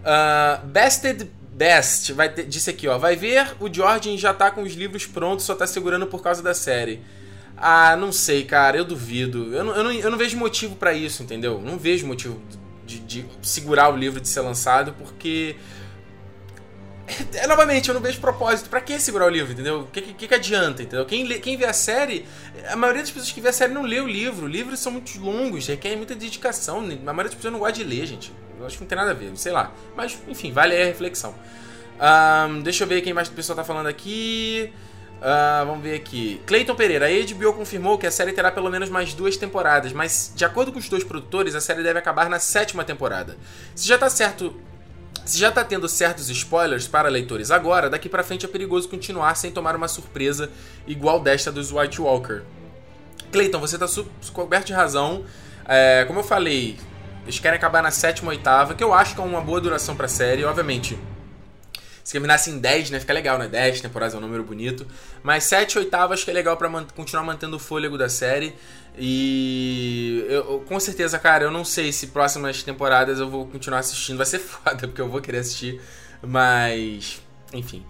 Uh, 0.00 0.66
Bested 0.66 1.28
Best 1.52 2.12
vai 2.12 2.28
ter, 2.28 2.44
disse 2.44 2.70
aqui, 2.70 2.86
ó. 2.86 2.98
Vai 2.98 3.16
ver, 3.16 3.56
o 3.58 3.72
Jordan 3.72 4.16
já 4.16 4.32
tá 4.32 4.50
com 4.50 4.62
os 4.62 4.74
livros 4.74 5.06
prontos, 5.06 5.44
só 5.44 5.54
tá 5.54 5.66
segurando 5.66 6.06
por 6.06 6.22
causa 6.22 6.42
da 6.42 6.54
série. 6.54 7.00
Ah, 7.56 7.96
não 7.96 8.12
sei, 8.12 8.44
cara, 8.44 8.76
eu 8.76 8.84
duvido. 8.84 9.54
Eu 9.54 9.64
não, 9.64 9.74
eu 9.74 9.84
não, 9.84 9.92
eu 9.92 10.10
não 10.10 10.18
vejo 10.18 10.36
motivo 10.36 10.76
para 10.76 10.92
isso, 10.92 11.22
entendeu? 11.22 11.60
Não 11.60 11.78
vejo 11.78 12.06
motivo 12.06 12.40
de, 12.84 12.98
de 13.00 13.26
segurar 13.42 13.92
o 13.92 13.96
livro 13.96 14.20
de 14.20 14.28
ser 14.28 14.40
lançado, 14.40 14.94
porque 14.98 15.56
é, 17.34 17.46
novamente, 17.46 17.88
eu 17.88 17.94
não 17.94 18.00
vejo 18.00 18.20
propósito. 18.20 18.68
Pra 18.68 18.80
que 18.80 18.98
segurar 18.98 19.26
o 19.26 19.28
livro, 19.28 19.52
entendeu? 19.52 19.80
O 19.80 19.86
que, 19.86 20.02
que, 20.02 20.26
que, 20.26 20.34
adianta, 20.34 20.82
entendeu? 20.82 21.04
Quem, 21.06 21.24
lê, 21.24 21.38
quem 21.38 21.56
vê 21.56 21.64
a 21.64 21.72
série, 21.72 22.26
a 22.68 22.76
maioria 22.76 23.02
das 23.02 23.10
pessoas 23.10 23.30
que 23.30 23.40
vê 23.40 23.48
a 23.48 23.52
série 23.52 23.72
não 23.72 23.82
lê 23.82 24.00
o 24.00 24.06
livro. 24.06 24.46
Livros 24.46 24.80
são 24.80 24.92
muito 24.92 25.18
longos, 25.20 25.66
requerem 25.66 25.96
muita 25.96 26.14
dedicação. 26.14 26.78
A 26.78 26.82
maioria 26.82 27.24
das 27.24 27.34
pessoas 27.34 27.52
não 27.52 27.60
gosta 27.60 27.74
de 27.74 27.84
ler, 27.84 28.06
gente. 28.06 28.32
Eu 28.58 28.66
acho 28.66 28.76
que 28.76 28.82
não 28.82 28.88
tem 28.88 28.96
nada 28.96 29.10
a 29.10 29.14
ver, 29.14 29.30
sei 29.36 29.52
lá. 29.52 29.72
Mas, 29.96 30.18
enfim, 30.26 30.52
vale 30.52 30.74
a 30.74 30.84
reflexão. 30.84 31.34
Um, 31.96 32.60
deixa 32.60 32.84
eu 32.84 32.88
ver 32.88 33.00
quem 33.02 33.12
mais 33.12 33.28
o 33.28 33.32
pessoal 33.32 33.56
tá 33.56 33.64
falando 33.64 33.86
aqui. 33.86 34.72
Uh, 35.16 35.66
vamos 35.66 35.82
ver 35.82 35.94
aqui. 35.94 36.40
Cleiton 36.44 36.74
Pereira, 36.74 37.06
a 37.06 37.08
HBO 37.08 37.54
confirmou 37.54 37.96
que 37.96 38.06
a 38.06 38.10
série 38.10 38.32
terá 38.32 38.50
pelo 38.50 38.70
menos 38.70 38.90
mais 38.90 39.14
duas 39.14 39.36
temporadas, 39.36 39.92
mas 39.92 40.32
de 40.34 40.44
acordo 40.44 40.72
com 40.72 40.78
os 40.78 40.88
dois 40.88 41.04
produtores, 41.04 41.54
a 41.54 41.60
série 41.60 41.82
deve 41.82 41.98
acabar 41.98 42.28
na 42.28 42.38
sétima 42.38 42.84
temporada. 42.84 43.36
Se 43.74 43.88
já 43.88 43.96
tá 43.96 44.10
certo 44.10 44.54
se 45.26 45.38
já 45.38 45.50
tá 45.50 45.64
tendo 45.64 45.88
certos 45.88 46.30
spoilers 46.30 46.86
para 46.86 47.08
leitores 47.08 47.50
agora, 47.50 47.90
daqui 47.90 48.08
para 48.08 48.22
frente 48.22 48.46
é 48.46 48.48
perigoso 48.48 48.88
continuar 48.88 49.34
sem 49.36 49.50
tomar 49.50 49.74
uma 49.74 49.88
surpresa 49.88 50.50
igual 50.86 51.20
desta 51.20 51.50
dos 51.50 51.72
White 51.72 52.00
Walker. 52.00 52.42
Clayton, 53.32 53.58
você 53.58 53.76
tá 53.76 53.86
coberto 54.32 54.68
de 54.68 54.72
razão. 54.72 55.24
É, 55.66 56.04
como 56.06 56.20
eu 56.20 56.24
falei, 56.24 56.78
eles 57.24 57.40
querem 57.40 57.58
acabar 57.58 57.82
na 57.82 57.90
sétima, 57.90 58.30
oitava, 58.30 58.74
que 58.74 58.84
eu 58.84 58.94
acho 58.94 59.16
que 59.16 59.20
é 59.20 59.24
uma 59.24 59.40
boa 59.40 59.60
duração 59.60 59.96
pra 59.96 60.06
série, 60.06 60.44
obviamente. 60.44 60.96
Se 62.06 62.12
terminasse 62.12 62.52
em 62.52 62.58
10, 62.60 62.90
né? 62.90 63.00
Fica 63.00 63.12
legal, 63.12 63.36
né? 63.36 63.48
10 63.48 63.80
temporadas 63.80 64.14
é 64.14 64.18
um 64.18 64.20
número 64.20 64.44
bonito. 64.44 64.86
Mas 65.24 65.42
7, 65.42 65.76
8 65.76 65.92
acho 65.96 66.24
que 66.24 66.30
é 66.30 66.34
legal 66.34 66.56
pra 66.56 66.68
man 66.68 66.86
continuar 66.94 67.24
mantendo 67.24 67.56
o 67.56 67.58
fôlego 67.58 67.98
da 67.98 68.08
série. 68.08 68.54
E 68.96 70.24
eu, 70.28 70.64
com 70.68 70.78
certeza, 70.78 71.18
cara, 71.18 71.42
eu 71.42 71.50
não 71.50 71.64
sei 71.64 71.90
se 71.90 72.06
próximas 72.06 72.62
temporadas 72.62 73.18
eu 73.18 73.28
vou 73.28 73.44
continuar 73.48 73.80
assistindo. 73.80 74.18
Vai 74.18 74.26
ser 74.26 74.38
foda, 74.38 74.86
porque 74.86 75.00
eu 75.00 75.08
vou 75.08 75.20
querer 75.20 75.38
assistir. 75.38 75.80
Mas, 76.22 77.20
enfim. 77.52 77.84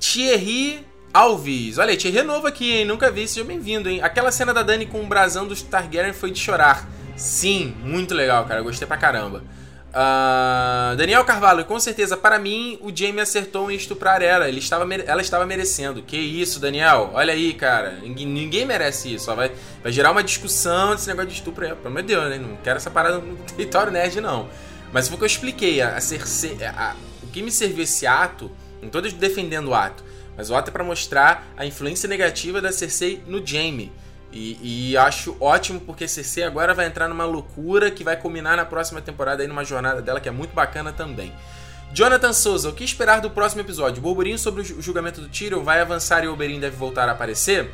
Thierry 0.00 0.84
Alves. 1.14 1.78
Olha 1.78 1.96
Thierry 1.96 2.18
é 2.18 2.24
novo 2.24 2.48
aqui, 2.48 2.78
hein? 2.78 2.84
Nunca 2.84 3.12
vi, 3.12 3.28
seja 3.28 3.46
bem-vindo, 3.46 3.88
hein? 3.88 4.02
Aquela 4.02 4.32
cena 4.32 4.52
da 4.52 4.64
Dani 4.64 4.86
com 4.86 5.04
o 5.04 5.06
brasão 5.06 5.46
dos 5.46 5.62
Targaryen 5.62 6.12
foi 6.12 6.32
de 6.32 6.40
chorar. 6.40 6.84
Sim, 7.16 7.76
muito 7.84 8.12
legal, 8.12 8.44
cara. 8.44 8.60
Gostei 8.60 8.88
pra 8.88 8.96
caramba. 8.96 9.44
Uh, 9.90 10.94
Daniel 10.96 11.24
Carvalho, 11.24 11.64
com 11.64 11.80
certeza, 11.80 12.16
para 12.16 12.38
mim, 12.38 12.78
o 12.82 12.94
Jamie 12.94 13.20
acertou 13.20 13.70
em 13.70 13.76
estuprar 13.76 14.20
ela. 14.20 14.48
Ele 14.48 14.58
estava, 14.58 14.86
ela 14.94 15.20
estava 15.22 15.46
merecendo. 15.46 16.02
Que 16.02 16.16
isso, 16.16 16.60
Daniel? 16.60 17.10
Olha 17.14 17.32
aí, 17.32 17.54
cara. 17.54 17.92
Ninguém, 18.02 18.26
ninguém 18.26 18.66
merece 18.66 19.14
isso. 19.14 19.34
Vai, 19.34 19.52
vai 19.82 19.90
gerar 19.92 20.10
uma 20.10 20.22
discussão 20.22 20.94
desse 20.94 21.08
negócio 21.08 21.30
de 21.30 21.36
estupro. 21.36 21.66
Pelo 21.66 21.86
amor 21.86 22.02
de 22.02 22.08
Deus, 22.08 22.28
né? 22.28 22.38
Não 22.38 22.56
quero 22.56 22.76
essa 22.76 22.90
parada 22.90 23.18
no 23.18 23.36
território 23.56 23.92
nerd, 23.92 24.20
não. 24.20 24.48
Mas 24.92 25.08
foi 25.08 25.16
o 25.16 25.18
que 25.18 25.24
eu 25.24 25.28
expliquei. 25.28 25.80
A, 25.80 25.96
a, 25.96 25.98
a, 25.98 26.90
a, 26.90 26.96
o 27.22 27.26
que 27.28 27.42
me 27.42 27.50
serviu 27.50 27.82
esse 27.82 28.06
ato, 28.06 28.50
não 28.80 28.88
estou 28.88 29.00
defendendo 29.02 29.68
o 29.68 29.74
ato, 29.74 30.04
mas 30.36 30.50
o 30.50 30.54
ato 30.54 30.68
é 30.68 30.72
para 30.72 30.84
mostrar 30.84 31.46
a 31.56 31.64
influência 31.64 32.08
negativa 32.08 32.60
da 32.60 32.70
Cersei 32.70 33.22
no 33.26 33.44
Jamie. 33.44 33.90
E, 34.36 34.90
e, 34.90 34.96
acho 34.98 35.34
ótimo 35.40 35.80
porque 35.80 36.06
Cersei 36.06 36.44
agora 36.44 36.74
vai 36.74 36.86
entrar 36.86 37.08
numa 37.08 37.24
loucura 37.24 37.90
que 37.90 38.04
vai 38.04 38.16
culminar 38.16 38.54
na 38.56 38.66
próxima 38.66 39.00
temporada 39.00 39.42
aí 39.42 39.48
numa 39.48 39.64
jornada 39.64 40.02
dela 40.02 40.20
que 40.20 40.28
é 40.28 40.32
muito 40.32 40.54
bacana 40.54 40.92
também. 40.92 41.32
Jonathan 41.90 42.34
Souza, 42.34 42.68
o 42.68 42.74
que 42.74 42.84
esperar 42.84 43.20
do 43.20 43.30
próximo 43.30 43.62
episódio? 43.62 43.98
O 43.98 44.02
burburinho 44.02 44.38
sobre 44.38 44.60
o 44.60 44.82
julgamento 44.82 45.22
do 45.22 45.28
Tyrion 45.28 45.62
vai 45.62 45.80
avançar 45.80 46.22
e 46.22 46.28
o 46.28 46.34
Oberyn 46.34 46.60
deve 46.60 46.76
voltar 46.76 47.08
a 47.08 47.12
aparecer? 47.12 47.70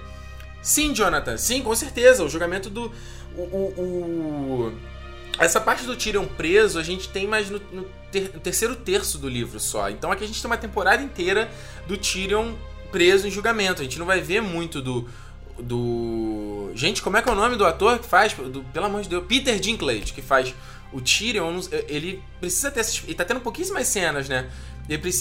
Sim, 0.63 0.95
Jonathan, 0.95 1.37
sim, 1.37 1.63
com 1.63 1.75
certeza. 1.75 2.23
O 2.23 2.29
julgamento 2.29 2.71
do. 2.71 2.93
O, 3.37 3.41
o, 3.41 3.81
o... 3.81 4.73
Essa 5.39 5.61
parte 5.61 5.85
do 5.85 5.97
Tyrion 5.97 6.27
preso 6.27 6.79
a 6.79 6.83
gente 6.85 7.09
tem 7.09 7.27
mais 7.27 7.51
no, 7.51 7.61
no, 7.73 7.85
ter, 8.13 8.31
no 8.33 8.39
terceiro 8.39 8.77
terço 8.77 9.19
do 9.19 9.29
livro 9.29 9.59
só. 9.59 9.91
Então 9.91 10.13
aqui 10.13 10.23
a 10.23 10.27
gente 10.29 10.41
tem 10.41 10.49
uma 10.49 10.59
temporada 10.59 11.03
inteira 11.03 11.51
do 11.89 11.97
Tyrion 11.97 12.53
preso 12.93 13.27
em 13.27 13.31
julgamento. 13.31 13.81
A 13.81 13.85
gente 13.85 13.99
não 13.99 14.07
vai 14.07 14.21
ver 14.21 14.41
muito 14.41 14.81
do, 14.81 15.09
do. 15.63 16.71
Gente, 16.75 17.03
como 17.03 17.17
é 17.17 17.23
que 17.23 17.29
é 17.29 17.33
o 17.33 17.35
nome 17.35 17.57
do 17.57 17.65
ator 17.65 17.99
que 17.99 18.07
faz? 18.07 18.33
Do, 18.33 18.63
pelo 18.65 18.87
amor 18.87 19.03
de 19.03 19.09
Deus, 19.09 19.25
Peter 19.27 19.59
Dinklage, 19.59 20.13
que 20.13 20.23
faz 20.23 20.55
o 20.93 21.01
Tyrion. 21.01 21.61
Ele 21.89 22.23
precisa 22.41 22.71
ter. 22.71 22.85
Ele 23.05 23.15
tá 23.15 23.25
tendo 23.25 23.41
pouquíssimas 23.41 23.87
cenas, 23.89 24.29
né? 24.29 24.51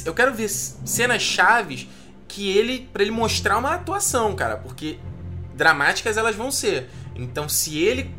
Eu 0.06 0.13
quero 0.13 0.34
ver 0.34 0.49
cenas 0.49 1.21
chaves 1.21 1.88
que 2.27 2.49
ele. 2.49 2.89
para 2.91 3.01
ele 3.04 3.12
mostrar 3.12 3.58
uma 3.58 3.75
atuação, 3.75 4.36
cara. 4.36 4.58
Porque 4.58 4.97
dramáticas 5.56 6.17
elas 6.17 6.36
vão 6.36 6.51
ser. 6.51 6.89
Então, 7.15 7.47
se 7.47 7.77
ele 7.77 8.13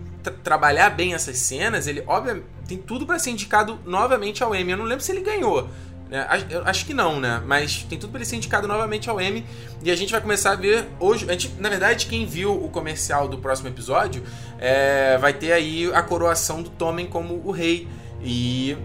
trabalhar 0.45 0.91
bem 0.91 1.15
essas 1.15 1.39
cenas, 1.39 1.87
ele, 1.87 2.05
obviamente, 2.07 2.47
tem 2.69 2.79
tudo 2.79 3.05
para 3.05 3.19
ser 3.19 3.31
indicado 3.31 3.79
novamente 3.85 4.43
ao 4.43 4.55
Emmy. 4.55 4.73
Eu 4.73 4.79
não 4.79 4.85
lembro 4.85 5.05
se 5.05 5.11
ele 5.11 5.21
ganhou. 5.21 5.69
Né? 6.13 6.27
Acho 6.67 6.85
que 6.85 6.93
não, 6.93 7.19
né? 7.19 7.43
Mas 7.47 7.87
tem 7.89 7.99
tudo 7.99 8.11
para 8.11 8.19
ele 8.19 8.27
ser 8.27 8.37
indicado 8.37 8.69
novamente 8.69 9.09
ao 9.09 9.19
Emmy. 9.19 9.47
E 9.83 9.91
a 9.91 9.97
gente 9.97 10.13
vai 10.13 10.21
começar 10.21 10.53
a 10.53 10.55
ver 10.55 10.87
hoje. 11.01 11.25
A 11.27 11.33
gente, 11.33 11.51
na 11.59 11.71
verdade, 11.71 12.05
quem 12.05 12.27
viu 12.27 12.53
o 12.53 12.69
comercial 12.69 13.27
do 13.27 13.39
próximo 13.39 13.69
episódio 13.69 14.23
é, 14.59 15.17
vai 15.17 15.33
ter 15.33 15.53
aí 15.53 15.91
a 15.95 16.03
coroação 16.03 16.63
do 16.63 16.69
Tommen 16.69 17.07
como 17.07 17.41
o 17.43 17.51
rei. 17.51 17.89
E 18.23 18.77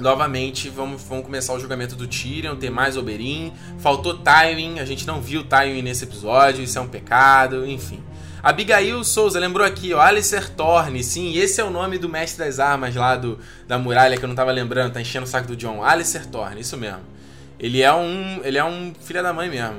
novamente 0.00 0.70
vamos, 0.70 1.02
vamos 1.02 1.26
começar 1.26 1.52
o 1.52 1.60
julgamento 1.60 1.94
do 1.94 2.06
Tyrion, 2.06 2.56
ter 2.56 2.70
mais 2.70 2.96
Oberyn. 2.96 3.52
Faltou 3.78 4.16
Tywin, 4.16 4.78
a 4.78 4.86
gente 4.86 5.06
não 5.06 5.20
viu 5.20 5.44
Tywin 5.44 5.82
nesse 5.82 6.04
episódio, 6.04 6.64
isso 6.64 6.78
é 6.78 6.80
um 6.80 6.88
pecado, 6.88 7.66
enfim. 7.66 8.02
Abigail 8.46 9.02
Souza 9.02 9.40
lembrou 9.40 9.66
aqui, 9.66 9.92
ó, 9.92 10.00
Alistair 10.00 10.48
Thorne, 10.48 11.02
sim, 11.02 11.36
esse 11.36 11.60
é 11.60 11.64
o 11.64 11.68
nome 11.68 11.98
do 11.98 12.08
mestre 12.08 12.44
das 12.44 12.60
armas 12.60 12.94
lá 12.94 13.16
do, 13.16 13.40
da 13.66 13.76
muralha 13.76 14.16
que 14.16 14.24
eu 14.24 14.28
não 14.28 14.36
tava 14.36 14.52
lembrando, 14.52 14.92
tá 14.92 15.00
enchendo 15.00 15.24
o 15.24 15.28
saco 15.28 15.48
do 15.48 15.56
John. 15.56 15.82
Alistair 15.82 16.24
Thorne, 16.26 16.60
isso 16.60 16.76
mesmo. 16.76 17.00
Ele 17.58 17.82
é 17.82 17.92
um, 17.92 18.40
ele 18.44 18.56
é 18.56 18.64
um 18.64 18.94
filho 19.00 19.20
da 19.20 19.32
mãe 19.32 19.50
mesmo. 19.50 19.78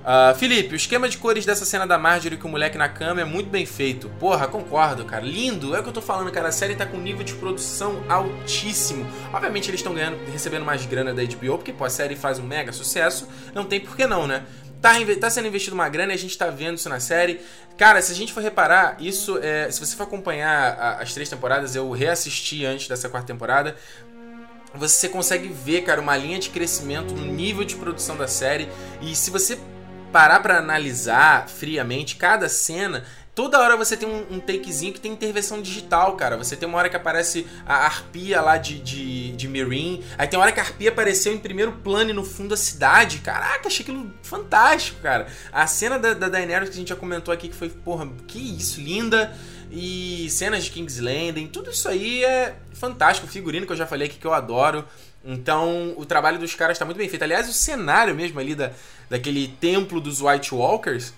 Uh, 0.00 0.34
Felipe, 0.38 0.72
o 0.72 0.76
esquema 0.76 1.06
de 1.06 1.18
cores 1.18 1.44
dessa 1.44 1.66
cena 1.66 1.86
da 1.86 1.98
Marjorie 1.98 2.38
com 2.38 2.48
o 2.48 2.50
moleque 2.50 2.78
na 2.78 2.88
cama 2.88 3.20
é 3.20 3.26
muito 3.26 3.50
bem 3.50 3.66
feito. 3.66 4.08
Porra, 4.18 4.48
concordo, 4.48 5.04
cara. 5.04 5.22
Lindo, 5.22 5.76
é 5.76 5.80
o 5.80 5.82
que 5.82 5.90
eu 5.90 5.92
tô 5.92 6.00
falando, 6.00 6.32
cara. 6.32 6.48
A 6.48 6.52
série 6.52 6.74
tá 6.74 6.86
com 6.86 6.96
nível 6.96 7.22
de 7.22 7.34
produção 7.34 8.02
altíssimo. 8.08 9.06
Obviamente 9.34 9.68
eles 9.68 9.80
estão 9.80 9.92
ganhando, 9.92 10.16
recebendo 10.32 10.64
mais 10.64 10.86
grana 10.86 11.12
da 11.12 11.22
HBO, 11.22 11.58
porque 11.58 11.74
pô, 11.74 11.84
a 11.84 11.90
série 11.90 12.16
faz 12.16 12.38
um 12.38 12.44
mega 12.44 12.72
sucesso. 12.72 13.28
Não 13.54 13.66
tem 13.66 13.80
por 13.80 13.94
que 13.94 14.06
não, 14.06 14.26
né? 14.26 14.44
Tá, 14.80 14.92
tá 15.20 15.28
sendo 15.28 15.48
investido 15.48 15.74
uma 15.74 15.88
grana 15.88 16.12
e 16.12 16.14
a 16.14 16.18
gente 16.18 16.38
tá 16.38 16.48
vendo 16.50 16.76
isso 16.76 16.88
na 16.88 17.00
série. 17.00 17.40
Cara, 17.76 18.00
se 18.00 18.12
a 18.12 18.14
gente 18.14 18.32
for 18.32 18.42
reparar, 18.42 18.96
isso 19.00 19.38
é. 19.38 19.70
Se 19.70 19.80
você 19.80 19.96
for 19.96 20.04
acompanhar 20.04 20.74
a, 20.78 21.02
as 21.02 21.12
três 21.12 21.28
temporadas, 21.28 21.74
eu 21.74 21.90
reassisti 21.90 22.64
antes 22.64 22.86
dessa 22.88 23.08
quarta 23.08 23.26
temporada. 23.26 23.76
Você 24.74 25.08
consegue 25.08 25.48
ver, 25.48 25.82
cara, 25.82 26.00
uma 26.00 26.16
linha 26.16 26.38
de 26.38 26.50
crescimento 26.50 27.14
no 27.14 27.24
nível 27.24 27.64
de 27.64 27.74
produção 27.74 28.16
da 28.16 28.28
série. 28.28 28.68
E 29.00 29.16
se 29.16 29.30
você 29.30 29.58
parar 30.12 30.40
para 30.40 30.58
analisar 30.58 31.48
friamente 31.48 32.16
cada 32.16 32.48
cena, 32.48 33.04
Toda 33.38 33.60
hora 33.60 33.76
você 33.76 33.96
tem 33.96 34.08
um, 34.08 34.34
um, 34.34 34.40
takezinho 34.40 34.92
que 34.92 34.98
tem 34.98 35.12
intervenção 35.12 35.62
digital, 35.62 36.16
cara. 36.16 36.36
Você 36.36 36.56
tem 36.56 36.68
uma 36.68 36.76
hora 36.76 36.88
que 36.88 36.96
aparece 36.96 37.46
a 37.64 37.84
arpia 37.84 38.40
lá 38.40 38.56
de, 38.56 38.80
de, 38.80 39.30
de 39.30 39.46
Mirin. 39.46 40.02
Aí 40.18 40.26
tem 40.26 40.36
uma 40.36 40.42
hora 40.42 40.50
que 40.50 40.58
a 40.58 40.64
arpia 40.64 40.88
apareceu 40.88 41.32
em 41.32 41.38
primeiro 41.38 41.70
plano 41.70 42.10
e 42.10 42.12
no 42.12 42.24
fundo 42.24 42.48
da 42.48 42.56
cidade. 42.56 43.20
Caraca, 43.20 43.68
achei 43.68 43.84
aquilo 43.84 44.12
fantástico, 44.24 45.00
cara. 45.00 45.28
A 45.52 45.68
cena 45.68 46.00
da, 46.00 46.14
da 46.14 46.28
Daenerys 46.28 46.68
que 46.68 46.74
a 46.74 46.78
gente 46.80 46.88
já 46.88 46.96
comentou 46.96 47.32
aqui, 47.32 47.46
que 47.46 47.54
foi, 47.54 47.68
porra, 47.68 48.08
que 48.26 48.40
isso, 48.40 48.80
linda. 48.80 49.32
E 49.70 50.28
cenas 50.30 50.64
de 50.64 50.72
King's 50.72 50.98
Landing, 50.98 51.46
tudo 51.46 51.70
isso 51.70 51.88
aí 51.88 52.24
é 52.24 52.56
fantástico. 52.72 53.28
Figurino 53.28 53.66
que 53.66 53.72
eu 53.72 53.76
já 53.76 53.86
falei 53.86 54.08
aqui 54.08 54.18
que 54.18 54.26
eu 54.26 54.34
adoro. 54.34 54.84
Então, 55.24 55.94
o 55.96 56.04
trabalho 56.04 56.40
dos 56.40 56.56
caras 56.56 56.74
está 56.74 56.84
muito 56.84 56.98
bem 56.98 57.08
feito. 57.08 57.22
Aliás, 57.22 57.48
o 57.48 57.52
cenário 57.52 58.16
mesmo 58.16 58.40
ali 58.40 58.56
da, 58.56 58.72
daquele 59.08 59.46
templo 59.46 60.00
dos 60.00 60.20
White 60.20 60.52
Walkers 60.52 61.14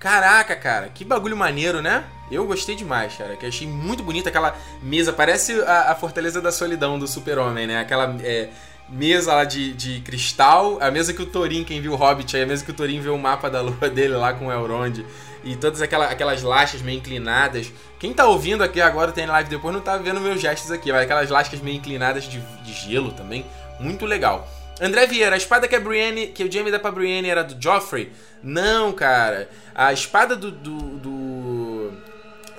Caraca, 0.00 0.56
cara, 0.56 0.88
que 0.88 1.04
bagulho 1.04 1.36
maneiro, 1.36 1.82
né? 1.82 2.04
Eu 2.30 2.46
gostei 2.46 2.74
demais, 2.74 3.14
cara. 3.16 3.36
Que 3.36 3.44
achei 3.44 3.66
muito 3.66 4.02
bonita 4.02 4.30
aquela 4.30 4.56
mesa. 4.82 5.12
Parece 5.12 5.60
a, 5.60 5.92
a 5.92 5.94
Fortaleza 5.94 6.40
da 6.40 6.50
Solidão 6.50 6.98
do 6.98 7.06
Super-Homem, 7.06 7.66
né? 7.66 7.78
Aquela 7.78 8.16
é, 8.22 8.48
mesa 8.88 9.34
lá 9.34 9.44
de, 9.44 9.74
de 9.74 10.00
cristal. 10.00 10.78
A 10.80 10.90
mesa 10.90 11.12
que 11.12 11.20
o 11.20 11.26
Thorin, 11.26 11.64
quem 11.64 11.82
viu 11.82 11.92
o 11.92 11.96
Hobbit 11.96 12.34
aí, 12.34 12.44
a 12.44 12.46
mesa 12.46 12.64
que 12.64 12.70
o 12.70 12.74
Thorin 12.74 12.98
vê 12.98 13.10
o 13.10 13.18
mapa 13.18 13.50
da 13.50 13.60
lua 13.60 13.90
dele 13.92 14.14
lá 14.14 14.32
com 14.32 14.46
o 14.46 14.52
Elrond. 14.52 15.04
E 15.44 15.54
todas 15.56 15.82
aquela, 15.82 16.06
aquelas 16.06 16.42
lascas 16.42 16.80
meio 16.80 16.96
inclinadas. 16.96 17.70
Quem 17.98 18.14
tá 18.14 18.26
ouvindo 18.26 18.64
aqui 18.64 18.80
agora, 18.80 19.12
tem 19.12 19.26
live 19.26 19.50
depois, 19.50 19.74
não 19.74 19.82
tá 19.82 19.98
vendo 19.98 20.18
meus 20.18 20.40
gestos 20.40 20.70
aqui. 20.70 20.90
Mas 20.90 21.02
aquelas 21.02 21.28
lascas 21.28 21.60
meio 21.60 21.76
inclinadas 21.76 22.24
de, 22.24 22.40
de 22.40 22.72
gelo 22.72 23.12
também. 23.12 23.44
Muito 23.78 24.06
legal. 24.06 24.48
André 24.80 25.06
Vieira, 25.06 25.34
a 25.34 25.36
espada 25.36 25.68
que 25.68 25.76
a 25.76 25.80
Brienne, 25.80 26.28
que 26.28 26.42
o 26.42 26.50
Jaime 26.50 26.70
dá 26.70 26.78
pra 26.78 26.90
Brienne 26.90 27.28
era 27.28 27.44
do 27.44 27.62
Joffrey? 27.62 28.10
Não, 28.42 28.92
cara. 28.92 29.50
A 29.74 29.92
espada 29.92 30.34
do, 30.34 30.50
do, 30.50 30.78
do 30.96 31.92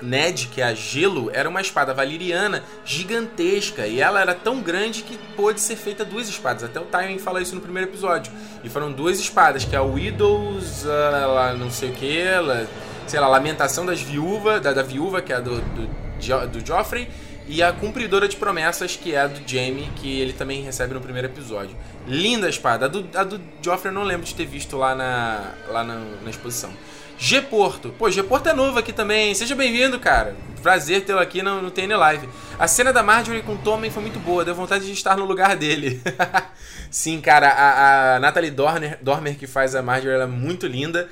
Ned, 0.00 0.46
que 0.46 0.60
é 0.60 0.64
a 0.64 0.72
Gelo, 0.72 1.30
era 1.34 1.48
uma 1.48 1.60
espada 1.60 1.92
valiriana 1.92 2.62
gigantesca. 2.84 3.88
E 3.88 4.00
ela 4.00 4.20
era 4.20 4.34
tão 4.34 4.60
grande 4.60 5.02
que 5.02 5.18
pôde 5.34 5.60
ser 5.60 5.74
feita 5.74 6.04
duas 6.04 6.28
espadas. 6.28 6.62
Até 6.62 6.78
o 6.78 6.84
Tywin 6.84 7.18
fala 7.18 7.42
isso 7.42 7.56
no 7.56 7.60
primeiro 7.60 7.90
episódio. 7.90 8.32
E 8.62 8.68
foram 8.68 8.92
duas 8.92 9.18
espadas, 9.18 9.64
que 9.64 9.74
é 9.74 9.78
a 9.78 9.82
Widows, 9.82 10.84
uh, 10.84 11.56
não 11.58 11.72
sei 11.72 11.90
o 11.90 11.92
que, 11.92 12.20
ela, 12.20 12.68
sei 13.08 13.18
lá, 13.18 13.26
Lamentação 13.26 13.84
das 13.84 14.00
Viúvas, 14.00 14.60
da, 14.60 14.72
da 14.72 14.82
Viúva, 14.84 15.20
que 15.20 15.32
é 15.32 15.36
a 15.36 15.40
do, 15.40 15.60
do, 15.60 15.86
do 16.46 16.64
Joffrey 16.64 17.08
e 17.52 17.62
a 17.62 17.70
Cumpridora 17.70 18.26
de 18.26 18.34
Promessas, 18.34 18.96
que 18.96 19.14
é 19.14 19.20
a 19.20 19.26
do 19.26 19.46
Jamie, 19.46 19.90
que 19.96 20.20
ele 20.20 20.32
também 20.32 20.62
recebe 20.62 20.94
no 20.94 21.02
primeiro 21.02 21.28
episódio. 21.28 21.76
Linda 22.08 22.46
a 22.46 22.50
espada. 22.50 22.86
A 22.86 22.88
do, 22.88 23.06
a 23.14 23.22
do 23.22 23.38
Joffrey 23.60 23.92
eu 23.92 23.94
não 23.94 24.04
lembro 24.04 24.24
de 24.24 24.34
ter 24.34 24.46
visto 24.46 24.78
lá 24.78 24.94
na, 24.94 25.52
lá 25.68 25.84
na, 25.84 25.96
na 26.24 26.30
exposição. 26.30 26.72
G 27.18 27.42
Porto. 27.42 27.94
Pô, 27.98 28.10
G 28.10 28.22
Porto 28.22 28.48
é 28.48 28.54
novo 28.54 28.78
aqui 28.78 28.90
também. 28.90 29.34
Seja 29.34 29.54
bem-vindo, 29.54 30.00
cara. 30.00 30.34
Prazer 30.62 31.04
tê-lo 31.04 31.18
aqui 31.18 31.42
no, 31.42 31.60
no 31.60 31.70
TN 31.70 31.94
Live. 31.94 32.26
A 32.58 32.66
cena 32.66 32.90
da 32.90 33.02
Marjorie 33.02 33.42
com 33.42 33.52
o 33.52 33.58
Tommen 33.58 33.90
foi 33.90 34.00
muito 34.00 34.18
boa. 34.18 34.46
Deu 34.46 34.54
vontade 34.54 34.86
de 34.86 34.92
estar 34.92 35.14
no 35.14 35.26
lugar 35.26 35.54
dele. 35.54 36.00
Sim, 36.90 37.20
cara. 37.20 37.48
A, 37.48 38.16
a 38.16 38.18
Natalie 38.18 38.50
Dormer, 38.50 38.98
Dormer, 39.02 39.36
que 39.36 39.46
faz 39.46 39.74
a 39.74 39.82
Marjorie, 39.82 40.14
ela 40.14 40.24
é 40.24 40.26
muito 40.26 40.66
linda. 40.66 41.06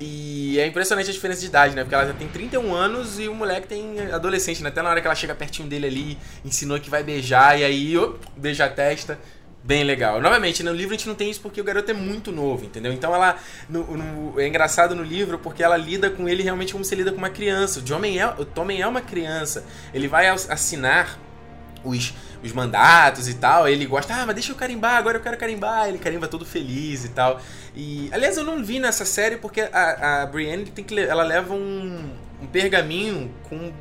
E 0.00 0.58
é 0.58 0.66
impressionante 0.66 1.10
a 1.10 1.12
diferença 1.12 1.40
de 1.40 1.46
idade, 1.46 1.76
né? 1.76 1.82
Porque 1.82 1.94
ela 1.94 2.06
já 2.06 2.14
tem 2.14 2.26
31 2.26 2.74
anos 2.74 3.18
e 3.18 3.28
o 3.28 3.34
moleque 3.34 3.68
tem 3.68 4.00
adolescente, 4.10 4.62
né? 4.62 4.70
Até 4.70 4.80
na 4.80 4.88
hora 4.88 5.00
que 5.00 5.06
ela 5.06 5.14
chega 5.14 5.34
pertinho 5.34 5.68
dele 5.68 5.86
ali, 5.86 6.18
ensinou 6.42 6.80
que 6.80 6.88
vai 6.88 7.02
beijar, 7.02 7.58
e 7.60 7.64
aí, 7.64 7.98
op, 7.98 8.18
beija 8.34 8.64
a 8.64 8.68
testa. 8.70 9.18
Bem 9.62 9.84
legal. 9.84 10.22
Novamente, 10.22 10.62
no 10.62 10.72
livro 10.72 10.94
a 10.94 10.96
gente 10.96 11.06
não 11.06 11.14
tem 11.14 11.30
isso 11.30 11.42
porque 11.42 11.60
o 11.60 11.64
garoto 11.64 11.90
é 11.90 11.94
muito 11.94 12.32
novo, 12.32 12.64
entendeu? 12.64 12.94
Então 12.94 13.14
ela. 13.14 13.36
No, 13.68 13.84
no, 13.94 14.40
é 14.40 14.48
engraçado 14.48 14.94
no 14.94 15.02
livro 15.02 15.38
porque 15.38 15.62
ela 15.62 15.76
lida 15.76 16.08
com 16.08 16.26
ele 16.26 16.42
realmente 16.42 16.72
como 16.72 16.82
se 16.82 16.94
lida 16.94 17.12
com 17.12 17.18
uma 17.18 17.28
criança. 17.28 17.78
O 17.78 17.82
Tommen 17.82 18.18
é, 18.18 18.26
o 18.26 18.44
Tommen 18.46 18.80
é 18.80 18.86
uma 18.86 19.02
criança. 19.02 19.66
Ele 19.92 20.08
vai 20.08 20.28
assinar 20.28 21.18
os, 21.84 22.14
os 22.42 22.52
mandatos 22.52 23.28
e 23.28 23.34
tal. 23.34 23.68
Ele 23.68 23.86
gosta, 23.86 24.14
ah, 24.14 24.26
mas 24.26 24.34
deixa 24.34 24.52
eu 24.52 24.56
carimbar, 24.56 24.96
agora 24.96 25.18
eu 25.18 25.22
quero 25.22 25.36
carimbar. 25.36 25.88
Ele 25.88 25.98
carimba 25.98 26.28
todo 26.28 26.44
feliz 26.44 27.04
e 27.04 27.08
tal. 27.10 27.40
E, 27.74 28.08
aliás, 28.12 28.36
eu 28.36 28.44
não 28.44 28.62
vi 28.64 28.78
nessa 28.78 29.04
série 29.04 29.36
porque 29.36 29.60
a, 29.60 30.22
a 30.22 30.26
Brienne 30.26 30.66
tem 30.66 30.84
que, 30.84 30.98
ela 30.98 31.22
leva 31.22 31.54
um, 31.54 32.10
um 32.42 32.46
pergaminho 32.46 33.30
com 33.48 33.72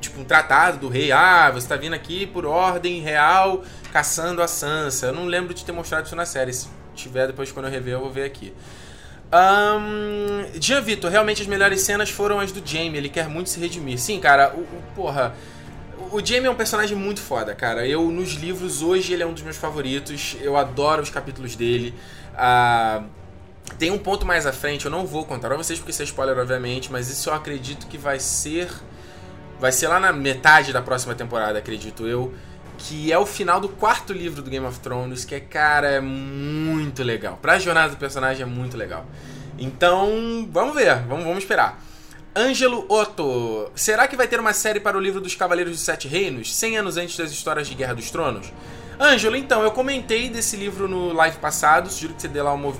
tipo 0.00 0.20
um 0.20 0.24
tratado 0.24 0.78
do 0.78 0.88
rei. 0.88 1.12
Ah, 1.12 1.50
você 1.50 1.68
tá 1.68 1.76
vindo 1.76 1.94
aqui 1.94 2.26
por 2.26 2.46
ordem 2.46 3.00
real 3.00 3.62
caçando 3.92 4.42
a 4.42 4.48
Sansa. 4.48 5.06
Eu 5.06 5.12
não 5.12 5.26
lembro 5.26 5.54
de 5.54 5.64
ter 5.64 5.72
mostrado 5.72 6.06
isso 6.06 6.16
na 6.16 6.26
série. 6.26 6.52
Se 6.52 6.68
tiver 6.94 7.26
depois 7.26 7.52
quando 7.52 7.66
eu 7.66 7.72
rever, 7.72 7.94
eu 7.94 8.00
vou 8.00 8.10
ver 8.10 8.24
aqui. 8.24 8.52
Um, 9.30 10.58
Jean 10.58 10.80
Vitor, 10.80 11.10
realmente 11.10 11.42
as 11.42 11.48
melhores 11.48 11.82
cenas 11.82 12.08
foram 12.08 12.40
as 12.40 12.50
do 12.50 12.66
Jamie. 12.66 12.96
Ele 12.96 13.08
quer 13.08 13.28
muito 13.28 13.50
se 13.50 13.60
redimir. 13.60 13.98
Sim, 13.98 14.20
cara, 14.20 14.54
o, 14.54 14.60
o 14.60 14.82
porra. 14.94 15.34
O 16.10 16.24
Jamie 16.24 16.46
é 16.46 16.50
um 16.50 16.54
personagem 16.54 16.96
muito 16.96 17.20
foda, 17.20 17.54
cara. 17.54 17.86
Eu, 17.86 18.10
nos 18.10 18.32
livros, 18.32 18.82
hoje 18.82 19.12
ele 19.12 19.22
é 19.22 19.26
um 19.26 19.32
dos 19.32 19.42
meus 19.42 19.56
favoritos. 19.56 20.36
Eu 20.40 20.56
adoro 20.56 21.02
os 21.02 21.10
capítulos 21.10 21.54
dele. 21.54 21.94
Uh, 22.32 23.04
tem 23.78 23.90
um 23.90 23.98
ponto 23.98 24.24
mais 24.24 24.46
à 24.46 24.52
frente, 24.52 24.86
eu 24.86 24.90
não 24.90 25.06
vou 25.06 25.24
contar 25.24 25.48
pra 25.48 25.56
vocês 25.56 25.78
porque 25.78 25.90
isso 25.90 26.00
é 26.00 26.04
spoiler, 26.04 26.38
obviamente, 26.38 26.90
mas 26.90 27.10
isso 27.10 27.28
eu 27.28 27.34
acredito 27.34 27.86
que 27.86 27.98
vai 27.98 28.18
ser. 28.18 28.70
Vai 29.60 29.72
ser 29.72 29.88
lá 29.88 30.00
na 30.00 30.12
metade 30.12 30.72
da 30.72 30.80
próxima 30.80 31.14
temporada, 31.14 31.58
acredito 31.58 32.06
eu. 32.06 32.32
Que 32.78 33.12
é 33.12 33.18
o 33.18 33.26
final 33.26 33.60
do 33.60 33.68
quarto 33.68 34.12
livro 34.12 34.40
do 34.40 34.50
Game 34.50 34.64
of 34.64 34.78
Thrones, 34.78 35.24
que 35.24 35.34
é, 35.34 35.40
cara, 35.40 35.88
é 35.88 36.00
muito 36.00 37.02
legal. 37.02 37.38
Pra 37.42 37.58
jornada 37.58 37.90
do 37.90 37.96
personagem 37.96 38.42
é 38.42 38.46
muito 38.46 38.76
legal. 38.76 39.04
Então, 39.58 40.48
vamos 40.50 40.74
ver, 40.74 41.02
vamos, 41.02 41.24
vamos 41.24 41.38
esperar. 41.38 41.82
Ângelo 42.38 42.86
Otto, 42.88 43.68
será 43.74 44.06
que 44.06 44.14
vai 44.14 44.28
ter 44.28 44.38
uma 44.38 44.52
série 44.52 44.78
para 44.78 44.96
o 44.96 45.00
livro 45.00 45.20
dos 45.20 45.34
Cavaleiros 45.34 45.72
dos 45.72 45.82
Sete 45.82 46.06
Reinos, 46.06 46.54
100 46.54 46.78
anos 46.78 46.96
antes 46.96 47.16
das 47.16 47.32
histórias 47.32 47.66
de 47.66 47.74
Guerra 47.74 47.96
dos 47.96 48.12
Tronos? 48.12 48.52
Ângelo, 49.00 49.34
então, 49.34 49.64
eu 49.64 49.72
comentei 49.72 50.28
desse 50.28 50.56
livro 50.56 50.86
no 50.86 51.12
live 51.12 51.36
passado, 51.38 51.90
sugiro 51.90 52.14
que 52.14 52.22
você 52.22 52.28
dê 52.28 52.40
lá 52.40 52.52
uma, 52.52 52.72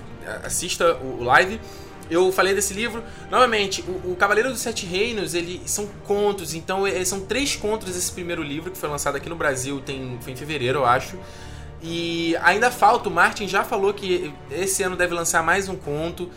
assista 0.45 0.95
o 0.99 1.25
live. 1.25 1.61
Eu 2.09 2.31
falei 2.31 2.55
desse 2.55 2.73
livro. 2.73 3.03
Novamente, 3.33 3.83
o, 3.83 4.13
o 4.13 4.17
Cavaleiro 4.17 4.49
dos 4.49 4.61
Sete 4.61 4.87
Reinos, 4.87 5.35
ele 5.35 5.61
são 5.67 5.89
contos, 6.07 6.55
então 6.55 6.87
é, 6.87 7.05
são 7.05 7.23
três 7.23 7.57
contos 7.57 7.97
esse 7.97 8.13
primeiro 8.13 8.45
livro, 8.45 8.71
que 8.71 8.79
foi 8.79 8.89
lançado 8.89 9.17
aqui 9.17 9.29
no 9.29 9.35
Brasil, 9.35 9.81
tem, 9.81 10.21
foi 10.21 10.35
em 10.35 10.37
fevereiro, 10.37 10.79
eu 10.79 10.87
acho. 10.87 11.19
E 11.83 12.37
ainda 12.43 12.71
falta, 12.71 13.09
o 13.09 13.13
Martin 13.13 13.49
já 13.49 13.65
falou 13.65 13.93
que 13.93 14.33
esse 14.53 14.85
ano 14.85 14.95
deve 14.95 15.15
lançar 15.15 15.43
mais 15.43 15.69
um 15.69 15.75
conto. 15.75 16.31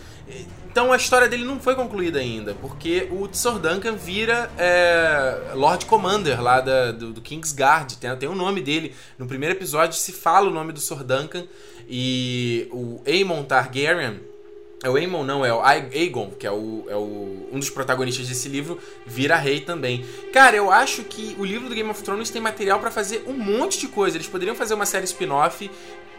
Então 0.72 0.94
a 0.94 0.96
história 0.96 1.28
dele 1.28 1.44
não 1.44 1.60
foi 1.60 1.76
concluída 1.76 2.20
ainda, 2.20 2.54
porque 2.54 3.10
o 3.12 3.28
Tsor 3.28 3.60
Duncan 3.60 3.96
vira 3.98 4.50
é, 4.58 5.52
Lord 5.54 5.86
Commander 5.86 6.42
lá 6.42 6.62
da, 6.62 6.94
do, 6.94 7.12
do 7.12 7.20
Kingsguard, 7.20 7.98
tem, 7.98 8.30
o 8.30 8.34
nome 8.34 8.62
dele. 8.62 8.96
No 9.20 9.28
primeiro 9.28 9.54
episódio 9.54 10.00
se 10.00 10.14
fala 10.14 10.48
o 10.48 10.54
nome 10.54 10.72
do 10.72 10.80
Tsor 10.80 11.04
Duncan 11.04 11.44
e 11.90 12.70
o 12.72 13.02
Aemon 13.06 13.44
Targaryen, 13.44 14.22
é 14.84 14.90
o 14.90 14.96
Aemon 14.96 15.24
não, 15.24 15.46
é 15.46 15.54
o 15.54 15.62
Aegon, 15.62 16.32
que 16.32 16.48
é, 16.48 16.52
o, 16.52 16.86
é 16.90 16.96
o, 16.96 17.48
um 17.52 17.60
dos 17.60 17.70
protagonistas 17.70 18.28
desse 18.28 18.50
livro, 18.50 18.80
vira 19.06 19.36
rei 19.36 19.62
também. 19.62 20.04
Cara, 20.34 20.56
eu 20.56 20.72
acho 20.72 21.04
que 21.04 21.36
o 21.38 21.46
livro 21.46 21.70
do 21.70 21.76
Game 21.76 21.90
of 21.90 22.02
Thrones 22.02 22.32
tem 22.32 22.42
material 22.42 22.80
para 22.80 22.90
fazer 22.90 23.24
um 23.28 23.34
monte 23.34 23.80
de 23.80 23.88
coisa. 23.88 24.18
Eles 24.18 24.28
poderiam 24.28 24.56
fazer 24.56 24.74
uma 24.74 24.88
série 24.88 25.06
spin-off 25.06 25.70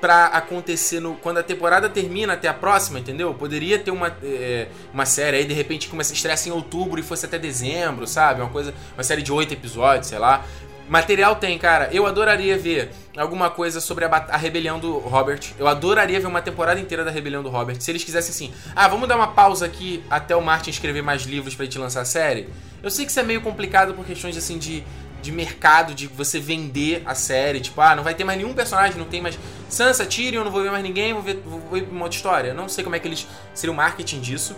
pra 0.00 0.26
acontecer 0.26 1.00
no, 1.00 1.14
quando 1.16 1.38
a 1.38 1.42
temporada 1.42 1.88
termina 1.88 2.34
até 2.34 2.46
a 2.46 2.54
próxima, 2.54 3.00
entendeu? 3.00 3.34
Poderia 3.34 3.80
ter 3.80 3.90
uma, 3.90 4.16
é, 4.22 4.68
uma 4.92 5.06
série 5.06 5.38
aí, 5.38 5.44
de 5.44 5.54
repente, 5.54 5.88
começa 5.88 6.12
a 6.12 6.48
em 6.48 6.52
outubro 6.52 7.00
e 7.00 7.02
fosse 7.02 7.26
até 7.26 7.38
dezembro, 7.38 8.06
sabe? 8.06 8.42
Uma 8.42 8.50
coisa, 8.50 8.72
uma 8.94 9.02
série 9.02 9.22
de 9.22 9.32
oito 9.32 9.54
episódios, 9.54 10.06
sei 10.06 10.18
lá. 10.18 10.44
Material 10.88 11.36
tem, 11.36 11.58
cara. 11.58 11.88
Eu 11.92 12.06
adoraria 12.06 12.56
ver 12.56 12.90
alguma 13.16 13.50
coisa 13.50 13.80
sobre 13.80 14.04
a, 14.04 14.08
a, 14.08 14.36
rebelião 14.36 14.78
do 14.78 14.98
Robert. 14.98 15.40
Eu 15.58 15.68
adoraria 15.68 16.18
ver 16.18 16.26
uma 16.26 16.40
temporada 16.40 16.80
inteira 16.80 17.04
da 17.04 17.10
rebelião 17.10 17.42
do 17.42 17.50
Robert. 17.50 17.80
Se 17.80 17.90
eles 17.90 18.04
quisessem 18.04 18.30
assim, 18.30 18.54
ah, 18.74 18.88
vamos 18.88 19.08
dar 19.08 19.16
uma 19.16 19.28
pausa 19.28 19.66
aqui 19.66 20.02
até 20.08 20.34
o 20.34 20.40
Martin 20.40 20.70
escrever 20.70 21.02
mais 21.02 21.22
livros 21.22 21.54
pra 21.54 21.64
gente 21.64 21.78
lançar 21.78 22.00
a 22.00 22.04
série. 22.04 22.48
Eu 22.82 22.90
sei 22.90 23.04
que 23.04 23.10
isso 23.10 23.20
é 23.20 23.22
meio 23.22 23.40
complicado 23.40 23.94
por 23.94 24.04
questões 24.04 24.36
assim 24.36 24.58
de, 24.58 24.82
de 25.20 25.30
mercado, 25.30 25.94
de 25.94 26.06
você 26.06 26.40
vender 26.40 27.02
a 27.04 27.14
série. 27.14 27.60
Tipo, 27.60 27.80
ah, 27.80 27.94
não 27.94 28.02
vai 28.02 28.14
ter 28.14 28.24
mais 28.24 28.38
nenhum 28.38 28.54
personagem, 28.54 28.98
não 28.98 29.06
tem 29.06 29.20
mais 29.20 29.38
Sansa, 29.68 30.04
Tyrion, 30.04 30.44
não 30.44 30.50
vou 30.50 30.62
ver 30.62 30.70
mais 30.70 30.82
ninguém, 30.82 31.12
vou 31.12 31.22
ver, 31.22 31.42
vou 31.44 31.60
ver 31.70 31.86
história. 32.10 32.54
Não 32.54 32.68
sei 32.68 32.82
como 32.82 32.96
é 32.96 32.98
que 32.98 33.08
eles. 33.08 33.26
Seria 33.54 33.72
o 33.72 33.76
marketing 33.76 34.20
disso. 34.20 34.56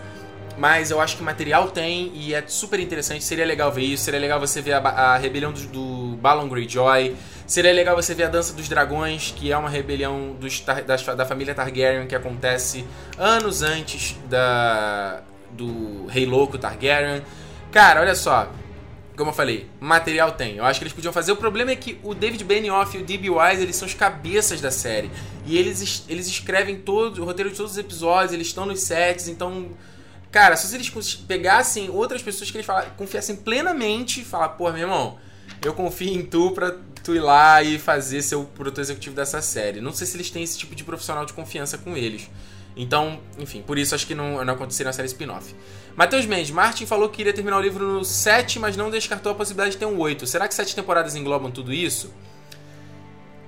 Mas 0.57 0.93
eu 0.93 1.01
acho 1.01 1.17
que 1.17 1.23
material 1.23 1.69
tem 1.71 2.13
e 2.15 2.33
é 2.33 2.45
super 2.47 2.79
interessante. 2.79 3.25
Seria 3.25 3.45
legal 3.45 3.73
ver 3.73 3.83
isso. 3.83 4.05
Seria 4.05 4.21
legal 4.21 4.39
você 4.39 4.61
ver 4.61 4.75
a, 4.75 4.79
a 4.79 5.17
rebelião 5.17 5.53
do, 5.53 5.61
do 5.67 6.17
Balon 6.17 6.49
Greyjoy. 6.49 7.15
Seria 7.47 7.73
legal 7.73 7.95
você 7.95 8.15
ver 8.15 8.25
a 8.25 8.29
Dança 8.29 8.53
dos 8.55 8.69
Dragões, 8.69 9.35
que 9.37 9.53
é 9.53 9.57
uma 9.57 9.69
rebelião 9.69 10.35
dos, 10.41 10.61
da, 10.61 10.81
da 11.15 11.27
família 11.27 11.55
Targaryen 11.55 12.07
que 12.07 12.15
acontece 12.15 12.85
anos 13.19 13.63
antes 13.63 14.17
da, 14.29 15.21
do 15.51 16.07
Rei 16.07 16.25
Louco 16.25 16.57
Targaryen. 16.57 17.23
Cara, 17.71 18.01
olha 18.01 18.15
só. 18.15 18.51
Como 19.17 19.31
eu 19.31 19.35
falei, 19.35 19.69
material 19.79 20.33
tem. 20.33 20.57
Eu 20.57 20.65
acho 20.65 20.81
que 20.81 20.85
eles 20.85 20.93
podiam 20.93 21.13
fazer. 21.13 21.33
O 21.33 21.37
problema 21.37 21.71
é 21.71 21.77
que 21.77 22.01
o 22.03 22.15
David 22.15 22.43
Benioff 22.45 22.97
e 22.97 23.01
o 23.01 23.05
D.B. 23.05 23.31
Wise, 23.31 23.63
eles 23.63 23.77
são 23.77 23.87
os 23.87 23.95
cabeças 23.95 24.61
da 24.61 24.73
série. 24.73 25.09
E 25.47 25.57
eles, 25.57 26.05
eles 26.09 26.27
escrevem 26.27 26.79
todo, 26.81 27.23
o 27.23 27.25
roteiro 27.25 27.51
de 27.51 27.57
todos 27.57 27.73
os 27.73 27.79
episódios, 27.79 28.33
eles 28.33 28.49
estão 28.49 28.67
nos 28.67 28.81
sets, 28.81 29.29
então 29.29 29.69
Cara, 30.35 30.57
se 30.57 30.75
eles 30.75 30.91
pegassem 31.29 31.89
outras 31.91 32.21
pessoas 32.21 32.51
que 32.51 32.57
eles 32.57 32.67
falassem, 32.67 32.91
confiassem 32.97 33.37
plenamente 33.37 34.21
e 34.21 34.25
falar, 34.25 34.49
pô, 34.49 34.69
meu 34.73 34.81
irmão, 34.81 35.17
eu 35.65 35.73
confio 35.73 36.13
em 36.13 36.27
tu 36.27 36.51
pra 36.51 36.75
tu 37.05 37.15
ir 37.15 37.21
lá 37.21 37.63
e 37.63 37.79
fazer 37.79 38.23
ser 38.23 38.37
o 38.37 38.45
produtor 38.45 38.83
executivo 38.83 39.15
dessa 39.15 39.43
série. 39.43 39.81
Não 39.81 39.93
sei 39.93 40.07
se 40.07 40.17
eles 40.17 40.31
têm 40.31 40.43
esse 40.43 40.59
tipo 40.59 40.75
de 40.75 40.83
profissional 40.83 41.27
de 41.27 41.35
confiança 41.35 41.77
com 41.77 41.95
eles. 41.97 42.31
Então, 42.77 43.21
enfim, 43.39 43.63
por 43.63 43.79
isso 43.79 43.95
acho 43.95 44.07
que 44.07 44.15
não, 44.15 44.45
não 44.45 44.55
aconteceria 44.55 44.89
na 44.89 44.93
série 44.93 45.07
spin-off. 45.07 45.55
Matheus 45.95 46.27
Mendes, 46.27 46.51
Martin 46.51 46.87
falou 46.87 47.09
que 47.09 47.21
iria 47.23 47.33
terminar 47.33 47.59
o 47.59 47.61
livro 47.61 47.85
no 47.85 48.05
7, 48.05 48.59
mas 48.59 48.77
não 48.77 48.91
descartou 48.91 49.31
a 49.31 49.35
possibilidade 49.35 49.73
de 49.73 49.79
ter 49.79 49.87
um 49.87 49.99
8. 49.99 50.27
Será 50.27 50.49
que 50.49 50.55
sete 50.55 50.75
temporadas 50.75 51.15
englobam 51.15 51.51
tudo 51.53 51.73
isso? 51.73 52.13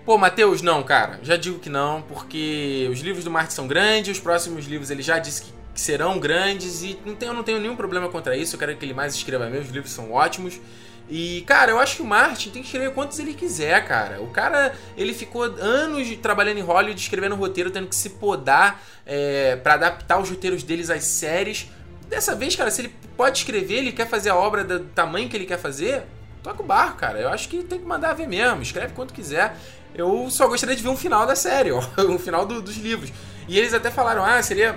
Pô, 0.04 0.16
Matheus, 0.16 0.62
não, 0.62 0.84
cara. 0.84 1.18
Já 1.24 1.36
digo 1.36 1.58
que 1.58 1.68
não, 1.68 2.02
porque 2.02 2.88
os 2.92 3.00
livros 3.00 3.24
do 3.24 3.30
Martin 3.30 3.52
são 3.52 3.66
grandes, 3.66 4.18
os 4.18 4.22
próximos 4.22 4.66
livros 4.66 4.90
ele 4.90 5.02
já 5.02 5.18
disse 5.18 5.42
que 5.42 5.80
serão 5.80 6.20
grandes 6.20 6.82
e 6.82 6.96
não 7.04 7.16
tenho, 7.16 7.32
não 7.32 7.42
tenho 7.42 7.58
nenhum 7.58 7.74
problema 7.74 8.08
contra 8.08 8.36
isso. 8.36 8.54
Eu 8.54 8.60
quero 8.60 8.76
que 8.76 8.84
ele 8.84 8.94
mais 8.94 9.14
escreva 9.16 9.50
mesmo, 9.50 9.66
os 9.66 9.72
livros 9.72 9.90
são 9.90 10.12
ótimos. 10.12 10.60
E, 11.08 11.42
cara, 11.46 11.70
eu 11.70 11.78
acho 11.78 11.96
que 11.96 12.02
o 12.02 12.04
Martin 12.04 12.50
tem 12.50 12.62
que 12.62 12.68
escrever 12.68 12.92
quantos 12.92 13.18
ele 13.18 13.32
quiser, 13.32 13.86
cara. 13.86 14.20
O 14.20 14.28
cara, 14.28 14.74
ele 14.96 15.14
ficou 15.14 15.42
anos 15.42 16.08
trabalhando 16.16 16.58
em 16.58 16.62
Hollywood, 16.62 17.00
escrevendo 17.00 17.36
roteiro, 17.36 17.70
tendo 17.70 17.86
que 17.86 17.94
se 17.94 18.10
podar 18.10 18.82
é, 19.04 19.56
para 19.56 19.74
adaptar 19.74 20.18
os 20.20 20.28
roteiros 20.28 20.64
deles 20.64 20.90
às 20.90 21.04
séries. 21.04 21.70
Dessa 22.08 22.34
vez, 22.34 22.56
cara, 22.56 22.70
se 22.70 22.82
ele 22.82 22.94
pode 23.16 23.38
escrever, 23.38 23.76
ele 23.76 23.92
quer 23.92 24.08
fazer 24.08 24.30
a 24.30 24.36
obra 24.36 24.64
do 24.64 24.80
tamanho 24.80 25.28
que 25.28 25.36
ele 25.36 25.46
quer 25.46 25.58
fazer, 25.58 26.02
toca 26.42 26.62
o 26.62 26.66
barco, 26.66 26.98
cara. 26.98 27.20
Eu 27.20 27.28
acho 27.28 27.48
que 27.48 27.62
tem 27.62 27.78
que 27.78 27.86
mandar 27.86 28.12
ver 28.14 28.26
mesmo, 28.26 28.62
escreve 28.62 28.92
quanto 28.92 29.14
quiser. 29.14 29.56
Eu 29.94 30.28
só 30.28 30.48
gostaria 30.48 30.74
de 30.74 30.82
ver 30.82 30.88
um 30.88 30.96
final 30.96 31.24
da 31.24 31.36
série, 31.36 31.70
ó, 31.70 31.80
um 32.08 32.18
final 32.18 32.44
do, 32.44 32.60
dos 32.60 32.76
livros. 32.76 33.12
E 33.48 33.58
eles 33.58 33.72
até 33.72 33.90
falaram, 33.92 34.24
ah, 34.24 34.42
seria 34.42 34.76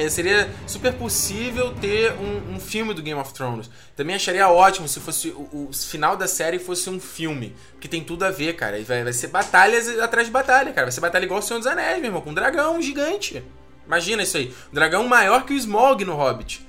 é, 0.00 0.08
seria 0.08 0.48
super 0.66 0.92
possível 0.92 1.74
ter 1.74 2.12
um, 2.12 2.54
um, 2.54 2.60
filme 2.60 2.94
do 2.94 3.02
Game 3.02 3.20
of 3.20 3.32
Thrones. 3.32 3.70
Também 3.96 4.16
acharia 4.16 4.48
ótimo 4.48 4.88
se 4.88 5.00
fosse 5.00 5.28
o, 5.28 5.68
o, 5.70 5.70
final 5.72 6.16
da 6.16 6.26
série 6.26 6.58
fosse 6.58 6.88
um 6.88 7.00
filme. 7.00 7.54
Que 7.80 7.88
tem 7.88 8.02
tudo 8.02 8.24
a 8.24 8.30
ver, 8.30 8.54
cara. 8.54 8.78
E 8.78 8.84
vai, 8.84 9.04
vai 9.04 9.12
ser 9.12 9.28
batalhas 9.28 9.98
atrás 9.98 10.26
de 10.26 10.32
batalha, 10.32 10.72
cara. 10.72 10.86
Vai 10.86 10.92
ser 10.92 11.00
batalha 11.00 11.24
igual 11.24 11.40
o 11.40 11.42
Senhor 11.42 11.58
dos 11.58 11.66
Anéis, 11.66 11.98
meu 11.98 12.06
irmão, 12.06 12.20
com 12.20 12.30
um 12.30 12.34
dragão 12.34 12.80
gigante. 12.80 13.42
Imagina 13.86 14.22
isso 14.22 14.36
aí. 14.36 14.54
Um 14.70 14.74
dragão 14.74 15.06
maior 15.08 15.44
que 15.44 15.52
o 15.52 15.56
Smog 15.56 16.04
no 16.04 16.14
Hobbit. 16.14 16.66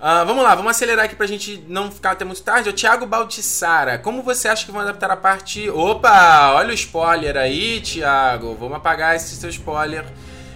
Uh, 0.00 0.24
vamos 0.24 0.42
lá, 0.42 0.54
vamos 0.54 0.70
acelerar 0.70 1.04
aqui 1.04 1.14
pra 1.14 1.26
gente 1.26 1.62
não 1.68 1.90
ficar 1.92 2.12
até 2.12 2.24
muito 2.24 2.42
tarde. 2.42 2.70
O 2.70 2.72
Thiago 2.72 3.04
Baltissara, 3.04 3.98
como 3.98 4.22
você 4.22 4.48
acha 4.48 4.64
que 4.64 4.72
vão 4.72 4.80
adaptar 4.80 5.10
a 5.10 5.16
parte. 5.16 5.68
Opa! 5.68 6.54
Olha 6.54 6.70
o 6.70 6.72
spoiler 6.72 7.36
aí, 7.36 7.82
Thiago. 7.82 8.54
Vamos 8.54 8.78
apagar 8.78 9.14
esse 9.14 9.36
seu 9.36 9.50
spoiler. 9.50 10.06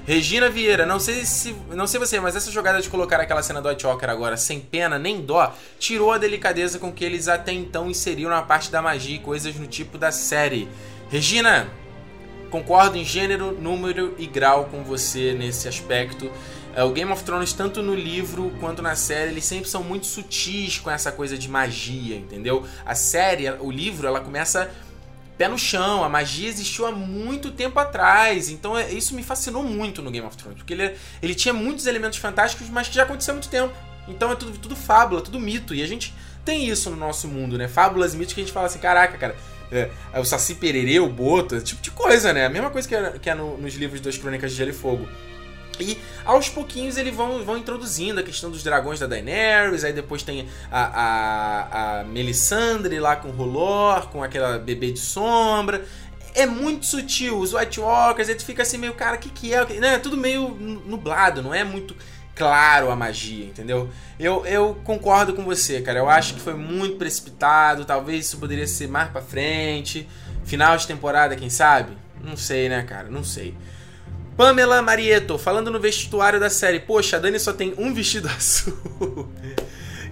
Regina 0.07 0.51
Vieira, 0.51 0.85
não 0.85 1.01
sei 1.01 1.25
se 1.25 1.57
não 1.71 1.87
sei 1.87 1.99
você, 1.99 2.21
mas 2.21 2.37
essa 2.37 2.51
jogada 2.51 2.81
de 2.81 2.91
colocar 2.91 3.19
aquela 3.19 3.43
cena 3.43 3.63
do 3.63 3.71
White 3.71 3.87
Walker 3.87 4.07
agora 4.07 4.37
sem 4.37 4.61
pena 4.61 4.99
nem 4.99 5.23
dó, 5.23 5.55
tirou 5.79 6.13
a 6.13 6.19
delicadeza 6.19 6.79
com 6.79 6.93
que 6.93 7.03
eles 7.03 7.27
até 7.27 7.53
então 7.53 7.89
inseriram 7.89 8.29
na 8.29 8.43
parte 8.43 8.71
da 8.71 8.83
magia 8.83 9.17
e 9.17 9.19
coisas 9.19 9.55
no 9.57 9.67
tipo 9.67 9.97
da 9.97 10.13
série. 10.13 10.69
Regina, 11.09 11.69
concordo 12.51 12.99
em 12.99 13.05
gênero, 13.05 13.53
número 13.53 14.15
e 14.19 14.27
grau 14.27 14.67
com 14.67 14.85
você 14.85 15.33
nesse 15.33 15.69
aspecto. 15.69 16.31
É, 16.77 16.83
o 16.83 16.91
Game 16.91 17.11
of 17.11 17.23
Thrones, 17.23 17.53
tanto 17.53 17.83
no 17.83 17.95
livro 17.95 18.53
quanto 18.61 18.83
na 18.83 18.97
série, 18.97 19.31
eles 19.31 19.45
sempre 19.45 19.71
são 19.71 19.83
muito 19.83 20.07
sutis 20.07 20.79
com 20.79 20.91
essa 20.91 21.13
coisa 21.13 21.39
de 21.39 21.49
magia, 21.49 22.17
entendeu? 22.17 22.67
A 22.85 22.95
série, 22.95 23.49
o 23.61 23.71
livro, 23.71 24.07
ela 24.07 24.21
começa 24.21 24.71
pé 25.37 25.49
no 25.49 25.59
chão, 25.59 26.05
a 26.05 26.09
magia 26.09 26.49
existiu 26.49 26.87
há 26.87 26.93
muito 26.93 27.51
tempo 27.51 27.79
atrás. 27.79 28.49
Então 28.51 28.77
é, 28.77 28.93
isso 28.93 29.15
me 29.15 29.23
fascinou 29.23 29.63
muito 29.63 30.03
no 30.03 30.11
Game 30.11 30.27
of 30.27 30.37
Thrones, 30.37 30.59
porque 30.59 30.73
ele, 30.73 30.95
ele 31.23 31.35
tinha 31.35 31.53
muitos 31.53 31.87
elementos 31.87 32.19
fantásticos, 32.19 32.69
mas 32.69 32.89
que 32.89 32.95
já 32.95 33.03
aconteceu 33.03 33.33
há 33.33 33.37
muito 33.37 33.49
tempo. 33.49 33.75
Então 34.07 34.31
é 34.31 34.37
tudo, 34.37 34.59
tudo 34.59 34.77
fábula, 34.77 35.21
tudo 35.21 35.41
mito. 35.41 35.75
E 35.75 35.83
a 35.83 35.87
gente 35.87 36.15
tem 36.45 36.69
isso 36.69 36.91
no 36.91 36.97
nosso 36.97 37.27
mundo, 37.27 37.57
né? 37.57 37.69
Fábulas 37.69 38.15
mitos 38.15 38.35
que 38.35 38.41
a 38.41 38.45
gente 38.45 38.53
fala 38.53 38.67
assim, 38.67 38.79
caraca, 38.79 39.17
cara, 39.17 39.35
é, 39.73 39.91
é, 40.13 40.21
o 40.21 40.25
Saci 40.25 40.55
Pererê, 40.55 41.01
o 41.01 41.09
Boto, 41.09 41.57
esse 41.57 41.65
tipo 41.65 41.83
de 41.83 41.91
coisa, 41.91 42.33
né? 42.33 42.47
A 42.47 42.51
mesma 42.51 42.71
coisa 42.71 42.87
que 42.87 42.95
é, 42.95 43.19
que 43.19 43.31
é 43.31 43.35
no, 43.35 43.57
nos 43.57 43.75
livros 43.75 44.01
das 44.01 44.17
Crônicas 44.17 44.53
de 44.53 44.59
Gelo 44.59 44.71
e 44.71 44.75
Fogo. 44.75 45.09
E 45.83 45.99
aos 46.25 46.49
pouquinhos 46.49 46.97
eles 46.97 47.15
vão, 47.15 47.45
vão 47.45 47.57
introduzindo 47.57 48.21
a 48.21 48.23
questão 48.23 48.51
dos 48.51 48.63
dragões 48.63 49.01
da 49.01 49.07
Daenerys, 49.07 49.85
aí 49.85 49.93
depois 49.93 50.23
tem 50.23 50.49
a, 50.71 50.85
a, 50.85 52.01
a 52.01 52.05
Melisandre 52.05 52.99
lá 52.99 53.17
com 53.17 53.29
o 53.29 53.33
Rolor, 53.33 54.09
com 54.09 54.23
aquela 54.23 54.59
bebê 54.59 54.93
de 54.93 55.01
sombra. 55.01 55.85
É 56.35 56.47
muito 56.47 56.85
sutil, 56.85 57.39
os 57.39 57.55
White 57.55 57.79
Walkers, 57.79 58.29
aí 58.29 58.35
tu 58.35 58.45
fica 58.45 58.63
assim 58.63 58.77
meio, 58.77 58.95
cara, 58.95 59.17
o 59.17 59.19
que 59.21 59.29
que 59.29 59.55
é? 59.55 59.61
É 59.61 59.99
tudo 59.99 60.17
meio 60.17 60.49
nublado, 60.85 61.43
não 61.43 61.55
é 61.55 61.63
muito 61.63 61.95
claro 62.35 62.91
a 62.91 62.97
magia, 62.97 63.47
entendeu? 63.47 63.89
Eu, 64.19 64.45
eu 64.45 64.75
concordo 64.85 65.35
com 65.35 65.45
você, 65.45 65.81
cara. 65.81 65.99
Eu 65.99 66.09
acho 66.09 66.35
que 66.35 66.41
foi 66.41 66.55
muito 66.55 66.97
precipitado. 66.97 67.85
Talvez 67.85 68.27
isso 68.27 68.39
poderia 68.39 68.67
ser 68.67 68.89
mais 68.89 69.09
pra 69.11 69.23
frente. 69.23 70.09
Final 70.45 70.77
de 70.77 70.87
temporada, 70.87 71.37
quem 71.37 71.49
sabe? 71.49 71.97
Não 72.23 72.37
sei, 72.37 72.69
né, 72.69 72.83
cara? 72.83 73.09
Não 73.09 73.25
sei. 73.25 73.55
Pamela 74.37 74.83
Marieto, 74.83 75.39
falando 75.39 75.71
no 75.71 75.79
vestuário 75.79 76.41
da 76.41 76.51
série. 76.51 76.81
Poxa, 76.81 77.17
a 77.17 77.21
Dani 77.21 77.39
só 77.39 77.53
tem 77.53 77.73
um 77.79 77.95
vestido 77.95 78.29
azul. 78.35 79.29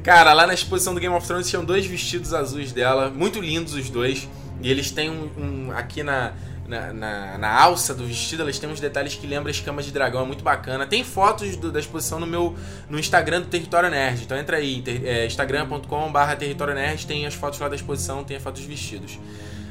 cara, 0.02 0.32
lá 0.32 0.46
na 0.46 0.54
exposição 0.54 0.94
do 0.94 1.00
Game 1.00 1.14
of 1.14 1.26
Thrones 1.26 1.48
tinham 1.48 1.64
dois 1.64 1.84
vestidos 1.86 2.32
azuis 2.32 2.72
dela. 2.72 3.10
Muito 3.10 3.40
lindos 3.40 3.74
os 3.74 3.90
dois. 3.90 4.28
E 4.60 4.70
eles 4.70 4.90
têm 4.92 5.10
um, 5.10 5.30
um 5.36 5.72
aqui 5.72 6.04
na, 6.04 6.32
na, 6.68 6.92
na, 6.92 7.38
na, 7.38 7.60
alça 7.60 7.92
do 7.92 8.04
vestido, 8.04 8.42
elas 8.42 8.58
têm 8.58 8.70
uns 8.70 8.80
detalhes 8.80 9.14
que 9.14 9.26
lembram 9.26 9.50
escamas 9.50 9.84
de 9.84 9.90
dragão, 9.90 10.22
é 10.22 10.26
muito 10.26 10.44
bacana. 10.44 10.86
Tem 10.86 11.02
fotos 11.02 11.56
do, 11.56 11.72
da 11.72 11.80
exposição 11.80 12.20
no 12.20 12.26
meu 12.26 12.56
no 12.88 12.98
Instagram 12.98 13.42
do 13.42 13.48
Território 13.48 13.90
Nerd, 13.90 14.22
então 14.22 14.38
entra 14.38 14.56
aí, 14.56 14.80
ter, 14.82 15.04
é, 15.04 15.26
instagram.com.br 15.26 16.36
Território 16.38 16.74
Nerd, 16.74 17.06
tem 17.06 17.26
as 17.26 17.34
fotos 17.34 17.58
lá 17.58 17.68
da 17.68 17.74
exposição, 17.74 18.22
tem 18.22 18.36
as 18.36 18.42
fotos 18.42 18.60
dos 18.60 18.70
vestidos. 18.70 19.18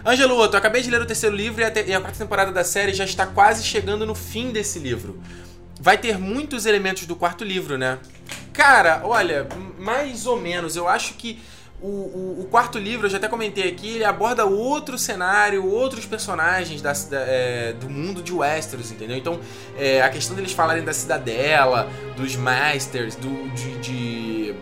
Ângelo 0.06 0.38
Otto, 0.38 0.58
acabei 0.58 0.82
de 0.82 0.90
ler 0.90 1.02
o 1.02 1.06
terceiro 1.06 1.36
livro 1.36 1.62
e 1.62 1.64
a, 1.64 1.72
te, 1.72 1.84
e 1.88 1.94
a 1.94 2.02
quarta 2.02 2.18
temporada 2.18 2.52
da 2.52 2.64
série 2.64 2.94
já 2.94 3.06
está 3.06 3.26
quase 3.26 3.64
chegando 3.64 4.06
no 4.06 4.16
fim 4.16 4.52
desse 4.52 4.80
livro. 4.80 5.22
Vai 5.80 5.98
ter 5.98 6.18
muitos 6.18 6.66
elementos 6.66 7.06
do 7.06 7.16
quarto 7.16 7.44
livro, 7.44 7.78
né? 7.78 8.00
Cara, 8.54 9.02
olha, 9.04 9.48
mais 9.80 10.26
ou 10.26 10.40
menos. 10.40 10.76
Eu 10.76 10.88
acho 10.88 11.14
que 11.16 11.42
o, 11.82 11.88
o, 11.88 12.42
o, 12.42 12.48
quarto 12.52 12.78
livro, 12.78 13.08
eu 13.08 13.10
já 13.10 13.18
até 13.18 13.28
comentei 13.28 13.68
aqui, 13.68 13.96
ele 13.96 14.04
aborda 14.04 14.46
outro 14.46 14.98
cenário, 15.00 15.66
outros 15.66 16.06
personagens 16.06 16.80
da, 16.80 16.94
da, 16.94 17.20
é, 17.22 17.74
do 17.74 17.90
mundo 17.90 18.22
de 18.22 18.32
Westeros, 18.32 18.92
entendeu? 18.92 19.18
Então, 19.18 19.40
é, 19.78 20.02
a 20.02 20.10
questão 20.10 20.36
deles 20.36 20.52
falarem 20.52 20.84
da 20.84 20.94
cidadela, 20.94 21.90
dos 22.16 22.36
Masters, 22.36 23.16
do, 23.16 23.50
de, 23.50 23.78
de, 23.80 24.56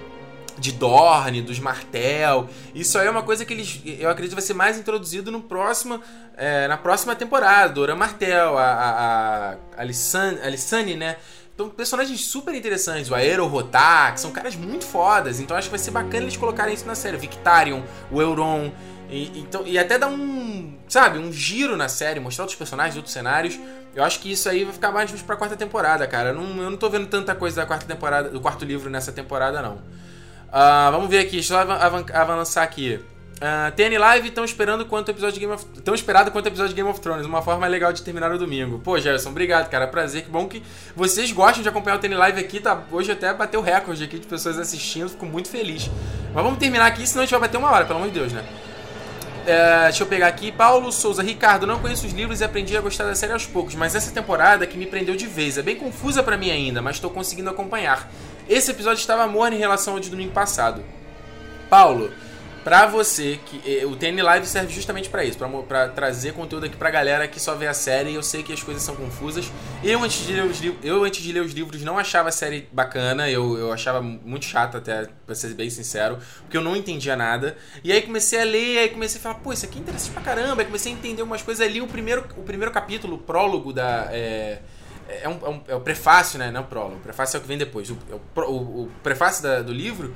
de 0.60 0.72
Dorne, 0.72 1.42
dos 1.42 1.60
Martel, 1.60 2.48
isso 2.76 2.98
aí 2.98 3.08
é 3.08 3.10
uma 3.10 3.24
coisa 3.24 3.46
que 3.46 3.54
eles, 3.54 3.82
eu 3.86 4.10
acredito 4.10 4.36
vai 4.36 4.42
ser 4.42 4.54
mais 4.54 4.78
introduzido 4.78 5.32
no 5.32 5.42
próximo, 5.42 6.02
é, 6.36 6.68
na 6.68 6.78
próxima 6.78 7.16
temporada. 7.16 7.74
Dora 7.74 7.96
Martel, 7.96 8.58
a, 8.58 8.64
a, 8.64 9.52
a 9.52 9.58
Alissane, 9.78 10.40
Alissane, 10.42 10.96
né? 10.96 11.18
Então, 11.60 11.70
personagens 11.70 12.22
super 12.22 12.56
interessantes. 12.56 13.12
O 13.12 13.16
Aero 13.16 13.46
Rotar, 13.46 14.14
que 14.14 14.22
são 14.22 14.32
caras 14.32 14.56
muito 14.56 14.86
fodas. 14.86 15.42
Então, 15.42 15.58
acho 15.58 15.68
que 15.68 15.72
vai 15.72 15.80
ser 15.80 15.92
bacana 15.92 16.24
eles 16.24 16.38
colocarem 16.38 16.74
isso 16.74 16.86
na 16.86 16.96
série. 16.96 17.18
Victarion, 17.18 17.82
o 18.10 18.22
Euron. 18.22 18.72
E, 19.10 19.40
então, 19.40 19.68
e 19.68 19.78
até 19.78 19.98
dar 19.98 20.08
um, 20.08 20.78
sabe, 20.88 21.20
um 21.20 21.34
giro 21.34 21.76
na 21.76 21.90
série, 21.90 22.18
mostrar 22.20 22.44
outros 22.44 22.58
personagens, 22.58 22.96
outros 22.96 23.12
cenários. 23.12 23.60
Eu 23.94 24.06
acho 24.06 24.22
que 24.22 24.32
isso 24.32 24.48
aí 24.48 24.64
vai 24.64 24.72
ficar 24.72 24.92
mais 24.94 25.12
pra 25.22 25.36
quarta 25.36 25.58
temporada, 25.58 26.08
cara. 26.08 26.30
Eu 26.30 26.36
não, 26.36 26.64
eu 26.64 26.70
não 26.70 26.78
tô 26.78 26.90
vendo 26.90 27.08
tanta 27.08 27.36
coisa 27.36 27.58
da 27.58 27.66
quarta 27.66 27.86
temporada, 27.86 28.30
do 28.30 28.40
quarto 28.40 28.64
livro 28.64 28.90
nessa 28.90 29.12
temporada, 29.12 29.62
não. 29.62 29.82
Uh, 30.50 30.92
vamos 30.92 31.10
ver 31.10 31.20
aqui, 31.20 31.34
deixa 31.34 31.54
eu 31.54 31.60
avançar 32.14 32.64
aqui. 32.64 33.00
Uh, 33.40 33.72
TN 33.74 33.98
Live 33.98 34.28
estão 34.28 34.44
esperando 34.44 34.86
quanto 34.86 35.10
episódio 35.10 35.36
de 35.36 35.40
Game 35.40 35.54
of 35.54 35.66
Tão 35.82 35.96
esperado 35.96 36.30
quanto 36.30 36.48
episódio 36.48 36.72
de 36.72 36.76
Game 36.76 36.90
of 36.90 37.00
Thrones. 37.00 37.26
Uma 37.26 37.42
forma 37.42 37.66
legal 37.68 37.94
de 37.94 38.02
terminar 38.02 38.32
o 38.32 38.38
domingo. 38.38 38.80
Pô, 38.80 39.00
Gerson, 39.00 39.30
obrigado, 39.30 39.70
cara. 39.70 39.88
Prazer, 39.88 40.24
que 40.24 40.30
bom 40.30 40.48
que 40.48 40.62
vocês 40.96 41.32
gostam 41.32 41.64
de 41.64 41.70
acompanhar 41.70 41.98
o 41.98 42.00
TN 42.00 42.16
Live 42.16 42.40
aqui. 42.42 42.60
Tá, 42.60 42.82
hoje 42.92 43.12
até 43.12 43.34
bateu 43.34 43.62
recorde 43.62 44.04
aqui 44.04 44.20
de 44.20 44.28
pessoas 44.28 44.58
assistindo. 44.58 45.10
Fico 45.10 45.26
muito 45.26 45.50
feliz. 45.50 45.90
Mas 46.34 46.44
vamos 46.44 46.60
terminar 46.60 46.88
aqui, 46.88 47.08
senão 47.08 47.22
a 47.22 47.26
gente 47.26 47.32
vai 47.32 47.42
bater 47.42 47.58
uma 47.58 47.72
hora, 47.72 47.86
pelo 47.86 48.00
amor 48.00 48.12
de 48.12 48.20
Deus, 48.20 48.34
né? 48.34 48.44
É, 49.48 49.84
deixa 49.84 50.04
eu 50.04 50.08
pegar 50.08 50.28
aqui. 50.28 50.52
Paulo 50.52 50.92
Souza. 50.92 51.24
Ricardo, 51.24 51.66
não 51.66 51.80
conheço 51.80 52.06
os 52.06 52.12
livros 52.12 52.42
e 52.42 52.44
aprendi 52.44 52.76
a 52.76 52.82
gostar 52.82 53.06
da 53.06 53.16
série 53.16 53.32
aos 53.32 53.46
poucos, 53.46 53.74
mas 53.74 53.96
essa 53.96 54.12
temporada 54.12 54.68
que 54.68 54.78
me 54.78 54.86
prendeu 54.86 55.16
de 55.16 55.28
vez. 55.28 55.58
É 55.58 55.62
bem 55.62 55.78
confusa 55.78 56.22
para 56.22 56.36
mim 56.36 56.52
ainda, 56.52 56.82
mas 56.82 56.98
estou 56.98 57.10
conseguindo 57.10 57.50
acompanhar. 57.50 58.12
Esse 58.50 58.72
episódio 58.72 59.00
estava 59.00 59.28
morno 59.28 59.56
em 59.56 59.60
relação 59.60 59.94
ao 59.94 60.00
de 60.00 60.10
domingo 60.10 60.32
passado. 60.32 60.84
Paulo 61.70 62.12
pra 62.64 62.88
você 62.88 63.40
que 63.46 63.86
o 63.86 63.96
TN 63.96 64.22
Live 64.24 64.46
serve 64.48 64.74
justamente 64.74 65.08
para 65.08 65.24
isso, 65.24 65.38
para 65.68 65.88
trazer 65.90 66.34
conteúdo 66.34 66.66
aqui 66.66 66.76
pra 66.76 66.90
galera 66.90 67.28
que 67.28 67.40
só 67.40 67.54
vê 67.54 67.68
a 67.68 67.76
série. 67.76 68.16
Eu 68.16 68.24
sei 68.24 68.42
que 68.42 68.52
as 68.52 68.64
coisas 68.64 68.82
são 68.82 68.96
confusas. 68.96 69.52
Eu 69.84 70.04
antes 70.04 70.26
de 70.26 70.34
ler 70.34 70.46
os, 70.46 70.60
eu, 70.84 71.04
antes 71.04 71.22
de 71.22 71.32
ler 71.32 71.42
os 71.42 71.52
livros 71.54 71.84
não 71.84 72.00
achava 72.00 72.30
a 72.30 72.32
série 72.32 72.68
bacana, 72.72 73.30
eu, 73.30 73.56
eu 73.56 73.72
achava 73.72 74.02
muito 74.02 74.46
chata 74.46 74.80
até, 74.80 75.08
pra 75.28 75.36
ser 75.36 75.54
bem 75.54 75.70
sincero, 75.70 76.18
porque 76.42 76.58
eu 76.58 76.62
não 76.62 76.76
entendia 76.76 77.16
nada. 77.16 77.56
E 77.84 77.92
aí 77.92 78.02
comecei 78.02 78.42
a 78.42 78.46
ler, 78.46 78.80
aí 78.80 78.90
comecei 78.90 79.20
a 79.20 79.22
falar, 79.22 79.36
pô, 79.36 79.54
isso 79.54 79.66
aqui 79.66 79.78
é 79.78 79.82
interessante 79.82 80.12
pra 80.12 80.24
caramba. 80.24 80.64
Aí 80.64 80.66
comecei 80.66 80.92
a 80.92 80.96
entender 80.96 81.22
algumas 81.22 81.44
coisas 81.44 81.66
ali. 81.66 81.82
O 81.82 81.88
primeiro, 81.88 82.26
o 82.36 82.42
primeiro 82.42 82.72
capítulo, 82.72 83.16
o 83.16 83.20
prólogo 83.20 83.72
da. 83.72 84.10
É, 84.12 84.60
é, 85.24 85.30
um, 85.30 85.40
é, 85.46 85.50
um, 85.50 85.62
é 85.70 85.76
o 85.76 85.82
prefácio, 85.82 86.38
né? 86.40 86.52
Não 86.52 86.62
o 86.62 86.66
prólogo. 86.66 86.98
O 86.98 87.00
prefácio 87.00 87.38
é 87.38 87.40
o 87.40 87.42
que 87.42 87.48
vem 87.48 87.58
depois. 87.58 87.90
O, 87.90 87.98
é 88.12 88.42
o, 88.42 88.52
o 88.52 88.92
prefácio 89.04 89.44
da, 89.44 89.62
do 89.62 89.74
livro 89.74 90.14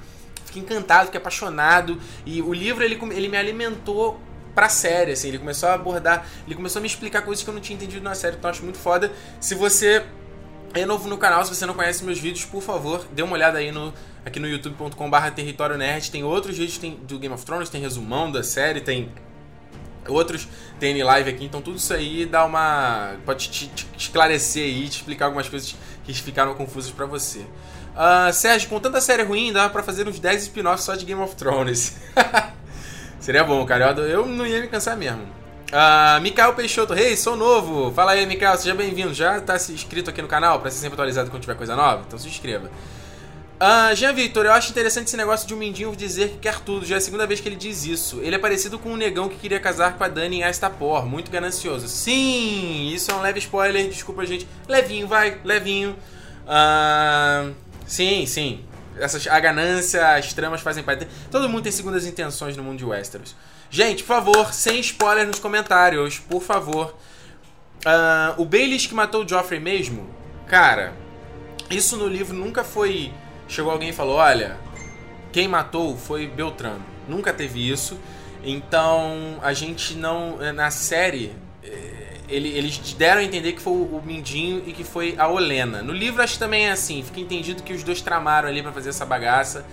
fiquei 0.54 0.62
encantado, 0.62 1.06
fiquei 1.06 1.20
apaixonado. 1.20 2.00
E 2.26 2.42
o 2.42 2.54
livro, 2.54 2.84
ele, 2.84 3.00
ele 3.12 3.28
me 3.28 3.38
alimentou 3.38 4.20
pra 4.54 4.70
série, 4.70 5.12
assim. 5.12 5.30
Ele 5.30 5.40
começou 5.40 5.70
a 5.70 5.74
abordar, 5.74 6.28
ele 6.46 6.56
começou 6.56 6.80
a 6.80 6.82
me 6.82 6.88
explicar 6.88 7.24
coisas 7.24 7.44
que 7.44 7.50
eu 7.50 7.54
não 7.54 7.62
tinha 7.62 7.76
entendido 7.76 8.04
na 8.04 8.14
série, 8.14 8.38
então 8.38 8.50
eu 8.50 8.52
acho 8.52 8.64
muito 8.64 8.78
foda. 8.78 9.12
Se 9.40 9.56
você 9.56 10.06
é 10.74 10.86
novo 10.86 11.08
no 11.08 11.18
canal, 11.18 11.44
se 11.44 11.54
você 11.54 11.66
não 11.66 11.74
conhece 11.74 12.04
meus 12.04 12.20
vídeos, 12.20 12.46
por 12.46 12.62
favor, 12.62 13.06
dê 13.12 13.22
uma 13.22 13.34
olhada 13.34 13.58
aí 13.58 13.72
no, 13.72 13.94
aqui 14.26 14.40
no 14.40 14.48
youtube.com.br 14.48 15.32
Território 15.36 15.78
Nerd. 15.78 16.12
Tem 16.12 16.24
outros 16.24 16.58
vídeos 16.58 16.78
tem, 16.78 16.96
do 16.96 17.18
Game 17.18 17.34
of 17.34 17.44
Thrones, 17.46 17.70
tem 17.70 17.82
resumão 17.82 18.32
da 18.32 18.44
série, 18.44 18.82
tem 18.82 19.12
outros 20.08 20.48
TN 20.80 21.04
Live 21.04 21.30
aqui, 21.30 21.46
então 21.46 21.62
tudo 21.62 21.78
isso 21.78 21.94
aí 21.94 22.26
dá 22.26 22.46
uma. 22.46 23.16
pode 23.26 23.50
te, 23.50 23.68
te 23.68 23.88
esclarecer 23.98 24.64
aí, 24.64 24.90
te 24.90 24.98
explicar 24.98 25.26
algumas 25.26 25.50
coisas 25.50 25.76
que 26.04 26.14
ficaram 26.14 26.54
confusas 26.54 26.92
para 26.92 27.06
você. 27.06 27.40
Uh, 27.94 28.34
Sérgio, 28.34 28.70
com 28.70 28.80
tanta 28.80 29.00
série 29.00 29.24
ruim, 29.24 29.54
dá 29.54 29.70
pra 29.70 29.84
fazer 29.84 30.08
uns 30.08 30.20
10 30.20 30.44
spin-offs 30.44 30.84
só 30.84 30.96
de 30.96 31.06
Game 31.06 31.22
of 31.22 31.36
Thrones. 31.36 31.96
Seria 33.20 33.44
bom, 33.44 33.64
cara. 33.66 33.92
Eu, 33.92 34.26
não 34.26 34.46
ia 34.46 34.60
me 34.60 34.68
cansar 34.68 34.98
mesmo. 34.98 35.22
Uh, 35.22 36.22
Mikael 36.22 36.54
Peixoto, 36.54 36.94
hey, 36.94 37.16
sou 37.16 37.36
novo. 37.36 37.92
Fala 37.94 38.12
aí, 38.12 38.26
Mikael, 38.26 38.58
seja 38.58 38.76
bem-vindo. 38.76 39.14
Já 39.14 39.40
tá 39.40 39.56
inscrito 39.56 40.10
aqui 40.10 40.22
no 40.22 40.28
canal 40.28 40.60
pra 40.60 40.70
ser 40.70 40.78
sempre 40.80 40.96
atualizado 40.96 41.30
quando 41.30 41.42
tiver 41.42 41.56
coisa 41.56 41.76
nova? 41.76 42.04
Então 42.06 42.18
se 42.20 42.28
inscreva. 42.28 42.70
Uh, 43.64 43.96
Jean 43.96 44.12
Victor, 44.12 44.46
eu 44.46 44.52
acho 44.52 44.72
interessante 44.72 45.08
esse 45.08 45.16
negócio 45.16 45.48
de 45.48 45.54
um 45.54 45.58
Mindinho 45.58 45.96
dizer 45.96 46.32
que 46.32 46.38
quer 46.40 46.60
tudo. 46.60 46.86
Já 46.86 46.96
é 46.96 46.98
a 46.98 47.02
segunda 47.02 47.26
vez 47.26 47.40
que 47.40 47.48
ele 47.48 47.56
diz 47.56 47.86
isso. 47.86 48.20
Ele 48.22 48.36
é 48.36 48.40
parecido 48.40 48.78
com 48.78 48.90
um 48.90 48.98
negão 48.98 49.30
que 49.30 49.38
queria 49.38 49.60
casar 49.60 49.98
com 49.98 50.04
a 50.04 50.10
Dani 50.10 50.40
em 50.40 50.44
Astapor. 50.44 51.06
Muito 51.06 51.32
ganancioso. 51.32 51.88
Sim, 51.88 52.92
isso 52.94 53.10
é 53.10 53.14
um 53.14 53.22
leve 53.22 53.40
spoiler. 53.40 53.88
Desculpa, 53.88 54.26
gente. 54.26 54.46
Levinho, 54.68 55.08
vai, 55.08 55.40
levinho. 55.46 55.96
Uh, 56.44 57.54
Sim, 57.86 58.26
sim. 58.26 58.64
Essas, 58.98 59.28
a 59.28 59.40
ganância, 59.40 60.16
as 60.16 60.34
tramas 60.34 60.62
fazem 60.62 60.84
parte. 60.84 61.08
Todo 61.32 61.50
mundo 61.50 61.64
tem 61.64 61.72
segundas 61.72 62.06
intenções 62.06 62.56
no 62.56 62.64
mundo 62.64 62.78
de 62.78 62.86
Westeros. 62.86 63.36
Gente, 63.70 64.04
por 64.04 64.16
favor, 64.16 64.54
sem 64.54 64.80
spoiler 64.80 65.26
nos 65.26 65.40
comentários, 65.40 66.20
por 66.20 66.42
favor. 66.42 66.96
Uh, 67.86 68.42
o 68.42 68.46
Baelish 68.46 68.88
que 68.88 68.94
matou 68.94 69.24
o 69.24 69.28
Joffrey 69.28 69.60
mesmo, 69.60 70.10
cara, 70.48 70.94
isso 71.70 71.98
no 71.98 72.08
livro 72.08 72.36
nunca 72.36 72.64
foi. 72.64 73.12
Chegou 73.48 73.72
alguém 73.72 73.90
e 73.90 73.94
falou: 73.94 74.16
olha, 74.16 74.58
quem 75.32 75.48
matou 75.48 75.96
foi 75.98 76.28
Beltrano. 76.28 76.84
Nunca 77.08 77.34
teve 77.34 77.70
isso. 77.70 78.00
Então 78.44 79.40
a 79.42 79.54
gente 79.54 79.96
não. 79.96 80.38
Na 80.54 80.70
série, 80.72 81.34
ele, 82.28 82.50
eles 82.50 82.78
deram 82.94 83.22
a 83.22 83.24
entender 83.24 83.54
que 83.54 83.62
foi 83.62 83.74
o 83.74 84.02
Mindinho 84.04 84.64
e 84.66 84.72
que 84.72 84.84
foi 84.84 85.16
a 85.18 85.28
Olena. 85.28 85.82
No 85.82 85.94
livro 85.94 86.22
acho 86.22 86.34
que 86.34 86.40
também 86.40 86.68
é 86.68 86.72
assim, 86.72 87.04
fica 87.04 87.20
entendido 87.20 87.62
que 87.64 87.74
os 87.74 87.84
dois 87.84 88.02
tramaram 88.02 88.48
ali 88.48 88.62
para 88.62 88.72
fazer 88.72 88.90
essa 88.90 89.06
bagaça. 89.06 89.66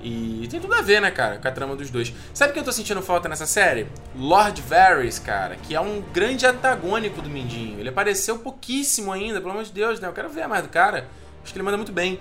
E 0.00 0.46
tem 0.48 0.60
tudo 0.60 0.74
a 0.74 0.80
ver, 0.80 1.00
né, 1.00 1.10
cara, 1.10 1.38
com 1.38 1.48
a 1.48 1.50
trama 1.50 1.74
dos 1.74 1.90
dois. 1.90 2.12
Sabe 2.32 2.50
o 2.50 2.54
que 2.54 2.60
eu 2.60 2.64
tô 2.64 2.70
sentindo 2.70 3.02
falta 3.02 3.28
nessa 3.28 3.46
série? 3.46 3.88
Lord 4.16 4.62
Varys, 4.62 5.18
cara, 5.18 5.56
que 5.56 5.74
é 5.74 5.80
um 5.80 6.00
grande 6.12 6.46
antagônico 6.46 7.20
do 7.20 7.28
Mindinho. 7.28 7.80
Ele 7.80 7.88
apareceu 7.88 8.38
pouquíssimo 8.38 9.12
ainda, 9.12 9.40
pelo 9.40 9.50
amor 9.50 9.64
de 9.64 9.72
Deus, 9.72 9.98
né? 9.98 10.06
Eu 10.06 10.12
quero 10.12 10.28
ver 10.28 10.46
mais 10.46 10.62
do 10.62 10.68
cara. 10.68 11.08
Acho 11.42 11.52
que 11.52 11.58
ele 11.58 11.64
manda 11.64 11.76
muito 11.76 11.92
bem. 11.92 12.20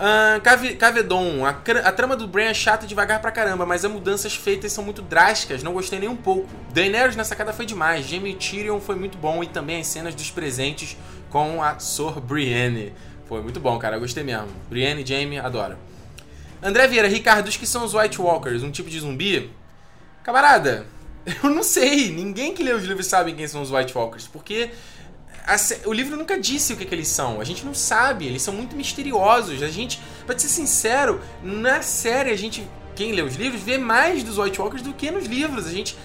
Uh, 0.00 0.76
Cavedon, 0.78 1.44
a, 1.44 1.50
a, 1.50 1.92
trama 1.92 2.16
do 2.16 2.26
Bran 2.26 2.44
é 2.44 2.54
chata 2.54 2.86
devagar 2.86 3.20
pra 3.20 3.30
caramba, 3.30 3.66
mas 3.66 3.84
as 3.84 3.92
mudanças 3.92 4.34
feitas 4.34 4.72
são 4.72 4.82
muito 4.82 5.02
drásticas, 5.02 5.62
não 5.62 5.74
gostei 5.74 5.98
nem 5.98 6.08
um 6.08 6.16
pouco. 6.16 6.48
Daenerys 6.72 7.16
na 7.16 7.24
sacada 7.24 7.52
foi 7.52 7.66
demais, 7.66 8.08
Jaime 8.08 8.34
Tyrion 8.34 8.80
foi 8.80 8.94
muito 8.94 9.18
bom 9.18 9.44
e 9.44 9.46
também 9.46 9.78
as 9.78 9.86
cenas 9.86 10.14
dos 10.14 10.30
presentes 10.30 10.96
com 11.28 11.62
a 11.62 11.78
Sor 11.78 12.18
Brienne. 12.18 12.94
Foi 13.26 13.42
muito 13.42 13.60
bom, 13.60 13.78
cara, 13.78 13.98
gostei 13.98 14.24
mesmo. 14.24 14.48
Brienne, 14.70 15.04
Jaime, 15.04 15.38
adoro. 15.38 15.76
André 16.62 16.88
Vieira, 16.88 17.06
Ricardo, 17.06 17.48
os 17.48 17.58
que 17.58 17.66
são 17.66 17.84
os 17.84 17.92
White 17.92 18.22
Walkers, 18.22 18.62
um 18.62 18.70
tipo 18.70 18.88
de 18.88 19.00
zumbi? 19.00 19.50
Camarada, 20.22 20.86
Eu 21.42 21.50
não 21.50 21.62
sei. 21.62 22.10
Ninguém 22.10 22.54
que 22.54 22.62
lê 22.62 22.72
os 22.72 22.84
livros 22.84 23.06
sabe 23.06 23.32
quem 23.32 23.46
são 23.46 23.62
os 23.62 23.70
White 23.70 23.96
Walkers, 23.96 24.26
porque 24.26 24.70
o 25.84 25.92
livro 25.92 26.16
nunca 26.16 26.38
disse 26.38 26.72
o 26.72 26.76
que, 26.76 26.84
que, 26.84 26.94
eles 26.94 27.08
são. 27.08 27.40
A 27.40 27.44
gente 27.44 27.64
não 27.64 27.74
sabe. 27.74 28.26
Eles 28.26 28.42
são 28.42 28.54
muito 28.54 28.76
misteriosos. 28.76 29.62
A 29.62 29.68
gente, 29.68 30.00
pra 30.26 30.38
ser 30.38 30.48
sincero, 30.48 31.20
na 31.42 31.82
série 31.82 32.30
a 32.30 32.36
gente, 32.36 32.66
quem 32.94 33.12
lê 33.12 33.22
os 33.22 33.36
livros, 33.36 33.62
vê 33.62 33.78
mais 33.78 34.22
dos 34.22 34.38
White 34.38 34.60
Walkers 34.60 34.82
do 34.82 34.92
que 34.92 35.10
nos 35.10 35.26
livros. 35.26 35.66
A 35.66 35.70
gente 35.70 35.96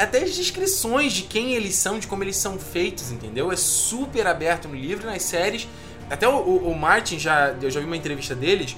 até 0.00 0.22
as 0.22 0.34
descrições 0.34 1.12
de 1.12 1.22
quem 1.22 1.54
eles 1.54 1.74
são, 1.74 1.98
de 1.98 2.06
como 2.06 2.22
eles 2.22 2.36
são 2.36 2.56
feitos, 2.56 3.10
entendeu? 3.10 3.50
É 3.50 3.56
super 3.56 4.26
aberto 4.28 4.68
no 4.68 4.76
livro, 4.76 5.06
nas 5.06 5.22
séries. 5.22 5.66
Até 6.08 6.28
o, 6.28 6.36
o, 6.36 6.70
o 6.70 6.78
Martin 6.78 7.18
já, 7.18 7.54
eu 7.60 7.70
já 7.70 7.80
vi 7.80 7.86
uma 7.86 7.96
entrevista 7.96 8.34
deles, 8.34 8.76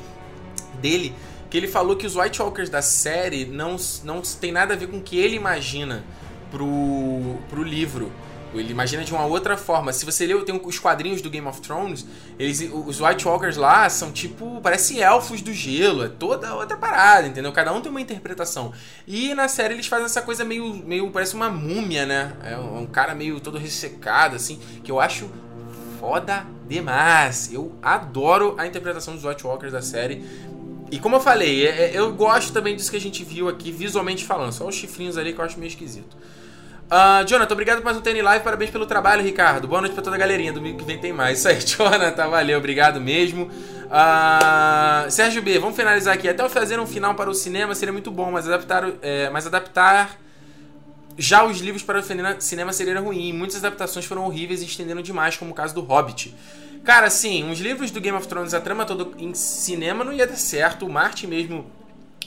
dele 0.80 1.14
que 1.54 1.58
ele 1.58 1.68
falou 1.68 1.94
que 1.94 2.04
os 2.04 2.16
White 2.16 2.42
Walkers 2.42 2.68
da 2.68 2.82
série 2.82 3.44
não, 3.44 3.76
não 4.02 4.22
tem 4.22 4.50
nada 4.50 4.74
a 4.74 4.76
ver 4.76 4.88
com 4.88 4.96
o 4.96 5.00
que 5.00 5.16
ele 5.16 5.36
imagina 5.36 6.02
pro, 6.50 7.36
pro 7.48 7.62
livro. 7.62 8.10
Ele 8.58 8.70
imagina 8.70 9.04
de 9.04 9.12
uma 9.12 9.24
outra 9.24 9.56
forma. 9.56 9.92
Se 9.92 10.04
você 10.04 10.26
lê 10.26 10.34
tem 10.44 10.60
os 10.62 10.78
quadrinhos 10.78 11.20
do 11.20 11.30
Game 11.30 11.46
of 11.46 11.60
Thrones, 11.60 12.06
eles, 12.38 12.60
os 12.72 13.00
White 13.00 13.26
Walkers 13.26 13.56
lá 13.56 13.88
são 13.88 14.12
tipo, 14.12 14.60
parece 14.62 15.00
elfos 15.00 15.40
do 15.40 15.52
gelo, 15.52 16.04
é 16.04 16.08
toda 16.08 16.54
outra 16.54 16.76
parada, 16.76 17.26
entendeu? 17.26 17.52
Cada 17.52 17.72
um 17.72 17.80
tem 17.80 17.90
uma 17.90 18.00
interpretação. 18.00 18.72
E 19.06 19.34
na 19.34 19.48
série 19.48 19.74
eles 19.74 19.86
fazem 19.86 20.06
essa 20.06 20.22
coisa 20.22 20.44
meio, 20.44 20.74
meio 20.84 21.10
parece 21.10 21.34
uma 21.34 21.50
múmia, 21.50 22.06
né? 22.06 22.32
É 22.44 22.56
um, 22.56 22.82
um 22.82 22.86
cara 22.86 23.14
meio 23.14 23.40
todo 23.40 23.58
ressecado 23.58 24.36
assim, 24.36 24.58
que 24.82 24.90
eu 24.90 25.00
acho 25.00 25.30
foda 25.98 26.46
demais. 26.68 27.52
Eu 27.52 27.72
adoro 27.82 28.54
a 28.58 28.66
interpretação 28.66 29.14
dos 29.14 29.24
White 29.24 29.46
Walkers 29.46 29.72
da 29.72 29.80
série. 29.80 30.22
E 30.90 30.98
como 30.98 31.16
eu 31.16 31.20
falei, 31.20 31.66
é, 31.66 31.86
é, 31.86 31.90
eu 31.94 32.12
gosto 32.12 32.52
também 32.52 32.76
disso 32.76 32.90
que 32.90 32.96
a 32.96 33.00
gente 33.00 33.24
viu 33.24 33.48
aqui 33.48 33.72
visualmente 33.72 34.24
falando. 34.24 34.52
Só 34.52 34.68
os 34.68 34.74
chifrinhos 34.74 35.16
ali 35.16 35.32
que 35.32 35.40
eu 35.40 35.44
acho 35.44 35.58
meio 35.58 35.68
esquisito. 35.68 36.16
Uh, 36.84 37.26
Jonathan, 37.26 37.54
obrigado 37.54 37.78
por 37.78 37.84
mais 37.86 37.96
um 37.96 38.00
TN 38.00 38.22
Live. 38.22 38.44
Parabéns 38.44 38.70
pelo 38.70 38.84
trabalho, 38.84 39.22
Ricardo. 39.22 39.66
Boa 39.66 39.80
noite 39.80 39.94
pra 39.94 40.02
toda 40.02 40.16
a 40.16 40.18
galerinha. 40.18 40.52
Domingo 40.52 40.78
que 40.78 40.84
vem 40.84 40.98
tem 40.98 41.12
mais. 41.12 41.38
Isso 41.44 41.48
aí, 41.48 41.60
Jonathan. 41.60 42.28
Valeu, 42.28 42.58
obrigado 42.58 43.00
mesmo. 43.00 43.44
Uh, 43.46 45.10
Sérgio 45.10 45.40
B, 45.40 45.58
vamos 45.58 45.76
finalizar 45.76 46.14
aqui. 46.14 46.28
Até 46.28 46.46
fazer 46.48 46.78
um 46.78 46.86
final 46.86 47.14
para 47.14 47.30
o 47.30 47.34
cinema 47.34 47.74
seria 47.74 47.92
muito 47.92 48.10
bom, 48.10 48.30
mas 48.30 48.46
adaptar, 48.46 48.90
é, 49.00 49.30
mas 49.30 49.46
adaptar 49.46 50.18
já 51.16 51.44
os 51.44 51.58
livros 51.60 51.82
para 51.82 52.00
o 52.00 52.02
cinema 52.40 52.72
seria 52.72 53.00
ruim. 53.00 53.32
Muitas 53.32 53.56
adaptações 53.56 54.04
foram 54.04 54.24
horríveis 54.26 54.60
e 54.62 54.66
estenderam 54.66 55.00
demais, 55.00 55.36
como 55.36 55.52
o 55.52 55.54
caso 55.54 55.74
do 55.74 55.80
Hobbit. 55.80 56.34
Cara, 56.84 57.08
sim, 57.08 57.50
os 57.50 57.60
livros 57.60 57.90
do 57.90 58.00
Game 58.00 58.16
of 58.16 58.28
Thrones, 58.28 58.52
a 58.52 58.60
trama 58.60 58.84
toda 58.84 59.08
em 59.18 59.32
cinema 59.32 60.04
não 60.04 60.12
ia 60.12 60.26
dar 60.26 60.36
certo. 60.36 60.84
O 60.86 60.92
Martin 60.92 61.28
mesmo. 61.28 61.66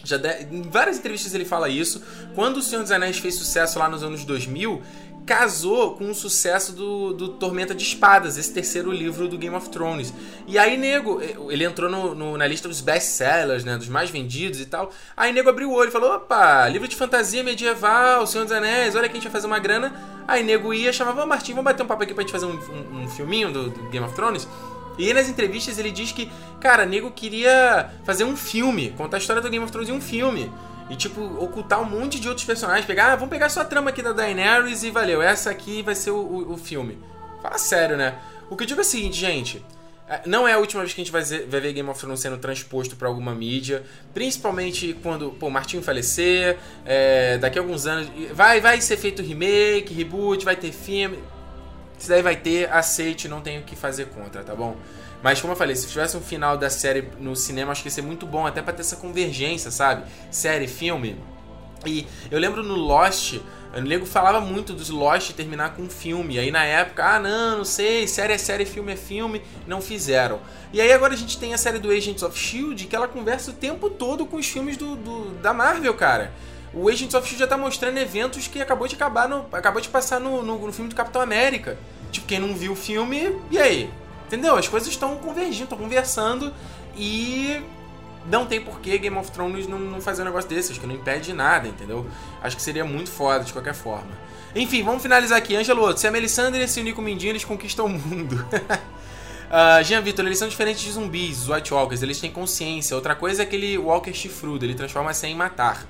Já 0.04 0.18
de... 0.18 0.44
Em 0.52 0.62
várias 0.64 0.98
entrevistas 0.98 1.34
ele 1.34 1.46
fala 1.46 1.70
isso. 1.70 2.02
Quando 2.36 2.58
O 2.58 2.62
Senhor 2.62 2.82
dos 2.82 2.92
Anéis 2.92 3.18
fez 3.18 3.36
sucesso 3.36 3.80
lá 3.80 3.90
nos 3.90 4.04
anos 4.04 4.24
2000, 4.26 4.82
casou 5.28 5.96
com 5.96 6.10
o 6.10 6.16
sucesso 6.16 6.72
do, 6.72 7.14
do 7.14 7.28
Tormenta 7.28 7.76
de 7.76 7.84
Espadas, 7.84 8.38
esse 8.38 8.54
terceiro 8.54 8.90
livro 8.90 9.28
do 9.28 9.38
Game 9.38 9.54
of 9.56 9.70
Thrones. 9.70 10.14
E 10.48 10.58
aí, 10.58 10.78
nego, 10.78 11.22
ele 11.52 11.66
entrou 11.66 11.92
no, 11.92 12.16
no, 12.16 12.38
na 12.38 12.48
lista 12.48 12.70
dos 12.70 12.80
best-sellers, 12.80 13.66
né, 13.66 13.76
dos 13.78 13.90
mais 13.90 14.10
vendidos 14.10 14.62
e 14.62 14.66
tal. 14.66 14.90
Aí, 15.18 15.34
nego 15.34 15.50
abriu 15.50 15.70
o 15.70 15.74
olho 15.74 15.90
e 15.90 15.92
falou: 15.92 16.16
opa, 16.16 16.68
livro 16.70 16.88
de 16.88 16.96
fantasia 16.96 17.44
medieval, 17.44 18.26
Senhor 18.26 18.46
dos 18.46 18.54
Anéis, 18.54 18.96
olha 18.96 19.10
que 19.10 19.14
a 19.14 19.16
gente 19.16 19.26
vai 19.26 19.34
fazer 19.34 19.48
uma 19.48 19.60
grana. 19.60 19.94
Aí, 20.26 20.44
nego 20.44 20.74
ia, 20.74 20.94
chamava, 20.94 21.26
Martim, 21.26 21.52
vamos 21.52 21.66
bater 21.66 21.84
um 21.84 21.88
papo 21.88 22.04
aqui 22.04 22.14
pra 22.14 22.22
gente 22.24 22.32
fazer 22.32 22.46
um, 22.46 22.58
um, 22.58 23.04
um 23.04 23.08
filminho 23.10 23.52
do, 23.52 23.70
do 23.70 23.90
Game 23.90 24.06
of 24.06 24.16
Thrones? 24.16 24.48
E 24.98 25.14
nas 25.14 25.30
entrevistas 25.30 25.78
ele 25.78 25.92
diz 25.92 26.12
que, 26.12 26.32
cara, 26.60 26.86
nego 26.86 27.12
queria 27.12 27.92
fazer 28.04 28.24
um 28.24 28.36
filme, 28.36 28.94
contar 28.98 29.18
a 29.18 29.20
história 29.20 29.42
do 29.42 29.50
Game 29.50 29.64
of 29.64 29.72
Thrones 29.72 29.90
em 29.90 29.94
um 29.94 30.02
filme. 30.02 30.52
E, 30.90 30.96
tipo, 30.96 31.22
ocultar 31.22 31.82
um 31.82 31.86
monte 31.86 32.20
de 32.20 32.30
outros 32.30 32.46
personagens. 32.46 32.86
Pegar, 32.86 33.12
ah, 33.12 33.16
vamos 33.16 33.30
pegar 33.30 33.50
sua 33.50 33.66
trama 33.66 33.90
aqui 33.90 34.02
da 34.02 34.14
Daenerys 34.14 34.84
e 34.84 34.90
valeu. 34.90 35.22
Essa 35.22 35.50
aqui 35.50 35.82
vai 35.82 35.94
ser 35.94 36.12
o, 36.12 36.18
o, 36.18 36.54
o 36.54 36.58
filme. 36.58 36.98
Fala 37.42 37.58
sério, 37.58 37.98
né? 37.98 38.16
O 38.50 38.56
que 38.56 38.64
eu 38.64 38.68
digo 38.68 38.80
é 38.80 38.84
o 38.84 38.86
seguinte, 38.86 39.18
gente. 39.18 39.64
É, 40.10 40.22
não 40.26 40.48
é 40.48 40.54
a 40.54 40.58
última 40.58 40.82
vez 40.82 40.94
que 40.94 41.02
a 41.02 41.04
gente 41.04 41.12
vai 41.12 41.22
ver, 41.22 41.74
Game 41.74 41.90
of 41.90 42.00
Thrones 42.00 42.22
sendo 42.22 42.38
transposto 42.38 42.96
para 42.96 43.10
alguma 43.10 43.36
mídia. 43.36 43.84
Principalmente 44.14 44.98
quando 45.04 45.32
pô, 45.32 45.50
Martinho 45.50 45.84
falecer. 45.84 46.58
É, 46.86 47.38
daqui 47.38 47.60
a 47.60 47.62
alguns 47.62 47.86
anos. 47.86 48.10
Vai, 48.34 48.62
vai 48.62 48.80
ser 48.80 48.96
feito 48.96 49.22
remake, 49.22 49.94
reboot, 49.94 50.46
vai 50.46 50.56
ter 50.56 50.72
filme. 50.72 51.20
Isso 51.98 52.10
daí 52.10 52.22
vai 52.22 52.36
ter, 52.36 52.72
aceite, 52.72 53.28
não 53.28 53.42
tenho 53.42 53.62
o 53.62 53.64
que 53.64 53.76
fazer 53.76 54.08
contra, 54.08 54.44
tá 54.44 54.56
bom? 54.56 54.76
Mas 55.22 55.42
como 55.42 55.54
eu 55.54 55.58
falei, 55.58 55.76
se 55.76 55.88
tivesse 55.88 56.16
um 56.16 56.22
final 56.22 56.58
da 56.58 56.70
série 56.70 57.10
no 57.20 57.36
cinema, 57.36 57.72
acho 57.72 57.82
que 57.82 57.88
ia 57.88 57.92
ser 57.92 58.04
muito 58.04 58.26
bom, 58.26 58.46
até 58.46 58.62
pra 58.62 58.74
ter 58.74 58.82
essa 58.82 58.96
convergência, 58.96 59.72
sabe? 59.72 60.04
Série, 60.30 60.68
filme. 60.68 61.18
E 61.86 62.06
eu 62.30 62.40
lembro 62.40 62.64
no 62.64 62.76
Lost, 62.76 63.40
o 63.76 63.82
nego 63.82 64.06
falava 64.06 64.40
muito 64.40 64.74
dos 64.74 64.90
Lost 64.90 65.32
terminar 65.32 65.76
com 65.76 65.84
um 65.84 65.90
filme. 65.90 66.40
Aí 66.40 66.52
na 66.52 66.64
época, 66.64 67.04
ah 67.04 67.20
não, 67.20 67.60
não 67.60 67.66
sei, 67.66 68.08
série 68.08 68.34
é 68.34 68.38
série, 68.38 68.66
filme 68.66 68.94
é 68.94 68.96
filme, 68.96 69.42
não 69.66 69.82
fizeram. 69.82 70.40
E 70.74 70.82
aí 70.82 70.92
agora 70.92 71.14
a 71.14 71.18
gente 71.18 71.38
tem 71.38 71.54
a 71.54 71.58
série 71.58 71.80
do 71.80 71.92
Agents 71.92 72.24
of 72.24 72.38
Shield, 72.38 72.86
que 72.86 72.96
ela 72.96 73.08
conversa 73.08 73.52
o 73.52 73.54
tempo 73.54 73.90
todo 73.90 74.26
com 74.26 74.38
os 74.38 74.48
filmes 74.48 74.78
do, 74.78 74.96
do 74.96 75.30
da 75.42 75.54
Marvel, 75.54 75.94
cara. 75.94 76.32
O 76.78 76.90
Agents 76.90 77.16
of 77.16 77.28
Shield 77.28 77.40
já 77.40 77.48
tá 77.48 77.58
mostrando 77.58 77.98
eventos 77.98 78.48
que 78.48 78.62
acabou 78.62 78.88
de 78.88 78.94
acabar 78.94 79.28
no. 79.28 79.48
Acabou 79.52 79.82
de 79.82 79.90
passar 79.90 80.20
no, 80.20 80.44
no, 80.44 80.60
no 80.68 80.72
filme 80.72 80.90
do 80.90 80.96
Capitão 80.96 81.20
América. 81.20 81.76
Tipo, 82.12 82.28
quem 82.28 82.40
não 82.40 82.54
viu 82.54 82.74
o 82.74 82.76
filme, 82.76 83.36
e 83.50 83.58
aí? 83.58 83.90
Entendeu? 84.28 84.56
As 84.56 84.68
coisas 84.68 84.88
estão 84.88 85.16
convergindo, 85.16 85.64
estão 85.64 85.78
conversando 85.78 86.54
e 86.96 87.62
não 88.30 88.46
tem 88.46 88.62
porquê 88.62 88.98
Game 88.98 89.18
of 89.18 89.32
Thrones 89.32 89.68
não, 89.68 89.80
não 89.80 90.02
fazer 90.02 90.22
um 90.22 90.26
negócio 90.26 90.50
desse, 90.50 90.72
acho 90.72 90.80
que 90.80 90.86
não 90.86 90.96
impede 90.96 91.34
nada, 91.34 91.68
entendeu? 91.68 92.06
Acho 92.44 92.56
que 92.56 92.62
seria 92.62 92.86
muito 92.86 93.10
foda 93.10 93.44
de 93.44 93.54
qualquer 93.54 93.74
forma. 93.74 94.12
Enfim, 94.56 94.84
vamos 94.84 95.02
finalizar 95.02 95.38
aqui. 95.38 95.56
Angelo, 95.56 95.98
se 95.98 96.06
a 96.06 96.12
Melisandre 96.12 96.68
se 96.68 96.80
unir 96.80 96.94
com 96.94 97.02
o 97.02 97.04
Mindinho, 97.04 97.32
eles 97.32 97.44
conquistam 97.44 97.86
o 97.86 97.90
mundo. 97.90 98.46
uh, 98.54 99.82
Jean 99.84 100.02
Vitor, 100.02 100.26
eles 100.26 100.38
são 100.38 100.48
diferentes 100.48 100.82
de 100.82 100.92
zumbis, 100.92 101.44
os 101.44 101.50
White 101.50 101.74
Walkers, 101.74 102.04
eles 102.04 102.20
têm 102.20 102.32
consciência. 102.32 102.96
Outra 102.96 103.16
coisa 103.16 103.42
é 103.42 103.46
aquele 103.46 103.78
Walker 103.78 104.14
chifrudo, 104.14 104.66
ele 104.66 104.76
transforma-se 104.76 105.26
em 105.26 105.36
matar. 105.36 105.88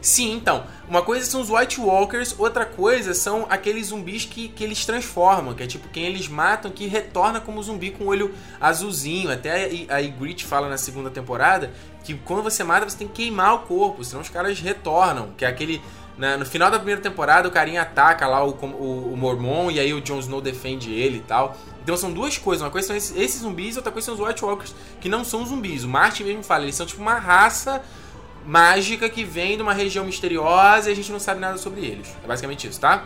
Sim, 0.00 0.32
então. 0.32 0.64
Uma 0.88 1.02
coisa 1.02 1.26
são 1.26 1.40
os 1.40 1.50
White 1.50 1.80
Walkers, 1.80 2.34
outra 2.38 2.64
coisa 2.64 3.12
são 3.12 3.46
aqueles 3.50 3.88
zumbis 3.88 4.24
que, 4.24 4.48
que 4.48 4.62
eles 4.62 4.84
transformam, 4.86 5.54
que 5.54 5.62
é 5.62 5.66
tipo 5.66 5.88
quem 5.88 6.04
eles 6.04 6.28
matam 6.28 6.70
que 6.70 6.86
retorna 6.86 7.40
como 7.40 7.62
zumbi 7.62 7.90
com 7.90 8.04
o 8.04 8.06
olho 8.08 8.32
azulzinho. 8.60 9.30
Até 9.30 9.68
a 9.88 9.98
Ygritte 9.98 10.44
fala 10.44 10.68
na 10.68 10.78
segunda 10.78 11.10
temporada 11.10 11.72
que 12.04 12.14
quando 12.14 12.42
você 12.42 12.62
mata 12.62 12.88
você 12.88 12.96
tem 12.96 13.08
que 13.08 13.14
queimar 13.14 13.54
o 13.54 13.58
corpo, 13.60 14.04
senão 14.04 14.22
os 14.22 14.28
caras 14.28 14.60
retornam. 14.60 15.30
Que 15.36 15.44
é 15.44 15.48
aquele. 15.48 15.82
No 16.38 16.46
final 16.46 16.70
da 16.70 16.78
primeira 16.78 17.00
temporada 17.00 17.46
o 17.46 17.50
carinha 17.50 17.82
ataca 17.82 18.26
lá 18.26 18.42
o, 18.42 18.50
o, 18.52 19.12
o 19.12 19.16
Mormon 19.18 19.70
e 19.70 19.78
aí 19.78 19.92
o 19.92 20.00
Jon 20.00 20.20
Snow 20.20 20.40
defende 20.40 20.90
ele 20.90 21.18
e 21.18 21.20
tal. 21.20 21.56
Então 21.82 21.96
são 21.96 22.12
duas 22.12 22.38
coisas. 22.38 22.62
Uma 22.62 22.70
coisa 22.70 22.86
são 22.86 22.96
esses, 22.96 23.14
esses 23.16 23.42
zumbis, 23.42 23.76
outra 23.76 23.92
coisa 23.92 24.06
são 24.06 24.14
os 24.14 24.20
White 24.20 24.44
Walkers, 24.44 24.74
que 25.00 25.08
não 25.08 25.24
são 25.24 25.44
zumbis. 25.44 25.84
O 25.84 25.88
Martin 25.88 26.24
mesmo 26.24 26.42
fala, 26.42 26.62
eles 26.62 26.74
são 26.74 26.86
tipo 26.86 27.02
uma 27.02 27.18
raça 27.18 27.82
mágica 28.46 29.08
que 29.08 29.24
vem 29.24 29.56
de 29.56 29.62
uma 29.62 29.74
região 29.74 30.04
misteriosa 30.04 30.88
e 30.88 30.92
a 30.92 30.96
gente 30.96 31.10
não 31.10 31.18
sabe 31.18 31.40
nada 31.40 31.58
sobre 31.58 31.84
eles. 31.84 32.08
É 32.22 32.26
basicamente 32.26 32.68
isso, 32.68 32.80
tá? 32.80 33.04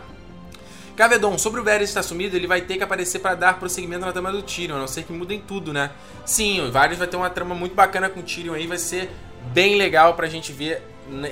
Cavedon, 0.95 1.37
sobre 1.37 1.59
o 1.59 1.63
Varys 1.63 1.89
estar 1.89 2.03
sumido, 2.03 2.35
ele 2.35 2.45
vai 2.45 2.61
ter 2.61 2.77
que 2.77 2.83
aparecer 2.83 3.19
para 3.19 3.33
dar 3.33 3.57
prosseguimento 3.57 4.05
na 4.05 4.11
trama 4.11 4.31
do 4.31 4.43
Tyrion, 4.43 4.75
a 4.75 4.79
não 4.79 4.87
ser 4.87 5.03
que 5.03 5.11
mudem 5.11 5.39
tudo, 5.39 5.73
né? 5.73 5.91
Sim, 6.25 6.61
o 6.61 6.71
Varys 6.71 6.99
vai 6.99 7.07
ter 7.07 7.17
uma 7.17 7.29
trama 7.29 7.55
muito 7.55 7.73
bacana 7.73 8.07
com 8.09 8.19
o 8.19 8.23
Tyrion 8.23 8.53
aí, 8.53 8.67
vai 8.67 8.77
ser 8.77 9.09
bem 9.51 9.75
legal 9.75 10.13
pra 10.13 10.27
gente 10.27 10.51
ver 10.51 10.83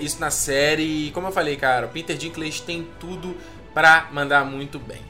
isso 0.01 0.19
na 0.19 0.31
série. 0.31 1.07
E 1.07 1.11
como 1.11 1.27
eu 1.27 1.31
falei, 1.31 1.55
cara, 1.55 1.85
o 1.85 1.89
Peter 1.89 2.17
Dinklage 2.17 2.63
tem 2.63 2.87
tudo 2.99 3.37
para 3.73 4.07
mandar 4.11 4.43
muito 4.43 4.79
bem. 4.79 5.01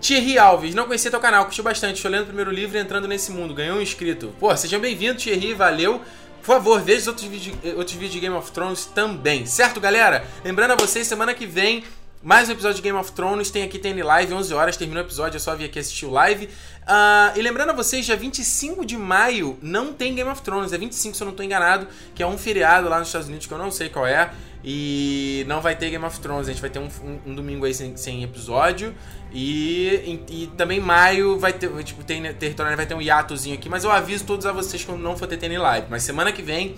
Thierry 0.00 0.36
Alves, 0.36 0.74
não 0.74 0.86
conhecia 0.86 1.12
teu 1.12 1.20
canal, 1.20 1.44
curtiu 1.44 1.62
bastante, 1.62 1.94
estou 1.94 2.10
lendo 2.10 2.24
o 2.24 2.26
primeiro 2.26 2.50
livro 2.50 2.76
e 2.76 2.80
entrando 2.80 3.06
nesse 3.06 3.30
mundo, 3.30 3.54
ganhou 3.54 3.78
um 3.78 3.80
inscrito. 3.80 4.34
Pô, 4.40 4.54
sejam 4.56 4.80
bem-vindos, 4.80 5.22
Thierry, 5.22 5.54
valeu. 5.54 6.00
Por 6.42 6.56
favor, 6.56 6.80
veja 6.80 7.08
outros 7.08 7.28
vídeos, 7.28 7.56
outros 7.76 7.92
vídeos 7.92 8.12
de 8.12 8.18
Game 8.18 8.34
of 8.34 8.50
Thrones 8.50 8.84
também, 8.84 9.46
certo, 9.46 9.78
galera? 9.78 10.26
Lembrando 10.44 10.72
a 10.72 10.74
vocês, 10.74 11.06
semana 11.06 11.32
que 11.34 11.46
vem, 11.46 11.84
mais 12.20 12.48
um 12.48 12.52
episódio 12.52 12.74
de 12.76 12.82
Game 12.82 12.98
of 12.98 13.12
Thrones. 13.12 13.48
Tem 13.48 13.62
aqui 13.62 13.78
TN 13.78 14.02
Live, 14.02 14.34
11 14.34 14.52
horas, 14.52 14.76
terminou 14.76 15.04
o 15.04 15.06
episódio, 15.06 15.36
é 15.36 15.38
só 15.38 15.54
vir 15.54 15.66
aqui 15.66 15.78
assistir 15.78 16.04
o 16.04 16.10
live. 16.10 16.48
Uh, 16.82 17.38
e 17.38 17.42
lembrando 17.42 17.70
a 17.70 17.72
vocês, 17.72 18.04
dia 18.04 18.16
25 18.16 18.84
de 18.84 18.96
maio 18.96 19.56
não 19.62 19.92
tem 19.92 20.14
Game 20.14 20.28
of 20.28 20.42
Thrones, 20.42 20.72
é 20.72 20.78
25 20.78 21.16
se 21.16 21.22
eu 21.22 21.26
não 21.26 21.30
estou 21.32 21.46
enganado, 21.46 21.86
que 22.12 22.22
é 22.22 22.26
um 22.26 22.36
feriado 22.36 22.88
lá 22.88 22.98
nos 22.98 23.08
Estados 23.08 23.28
Unidos 23.28 23.46
que 23.46 23.54
eu 23.54 23.58
não 23.58 23.70
sei 23.70 23.88
qual 23.88 24.06
é. 24.06 24.30
E 24.64 25.44
não 25.48 25.60
vai 25.60 25.74
ter 25.74 25.90
Game 25.90 26.04
of 26.04 26.20
Thrones, 26.20 26.48
a 26.48 26.52
gente 26.52 26.60
vai 26.60 26.70
ter 26.70 26.78
um, 26.78 26.88
um, 27.02 27.30
um 27.32 27.34
domingo 27.34 27.64
aí 27.64 27.74
sem, 27.74 27.96
sem 27.96 28.22
episódio. 28.22 28.94
E, 29.32 30.20
e, 30.28 30.42
e, 30.42 30.46
também 30.56 30.78
maio 30.78 31.38
vai 31.38 31.52
ter, 31.52 31.68
tipo, 31.82 32.04
tem 32.04 32.22
território 32.34 32.76
vai 32.76 32.86
ter 32.86 32.94
um 32.94 33.00
hiatozinho 33.00 33.56
aqui, 33.56 33.68
mas 33.68 33.82
eu 33.82 33.90
aviso 33.90 34.24
todos 34.24 34.46
a 34.46 34.52
vocês 34.52 34.84
quando 34.84 35.00
não 35.00 35.16
for 35.16 35.26
ter 35.26 35.36
TN 35.36 35.58
Live. 35.58 35.86
Mas 35.90 36.02
semana 36.02 36.30
que 36.30 36.42
vem 36.42 36.76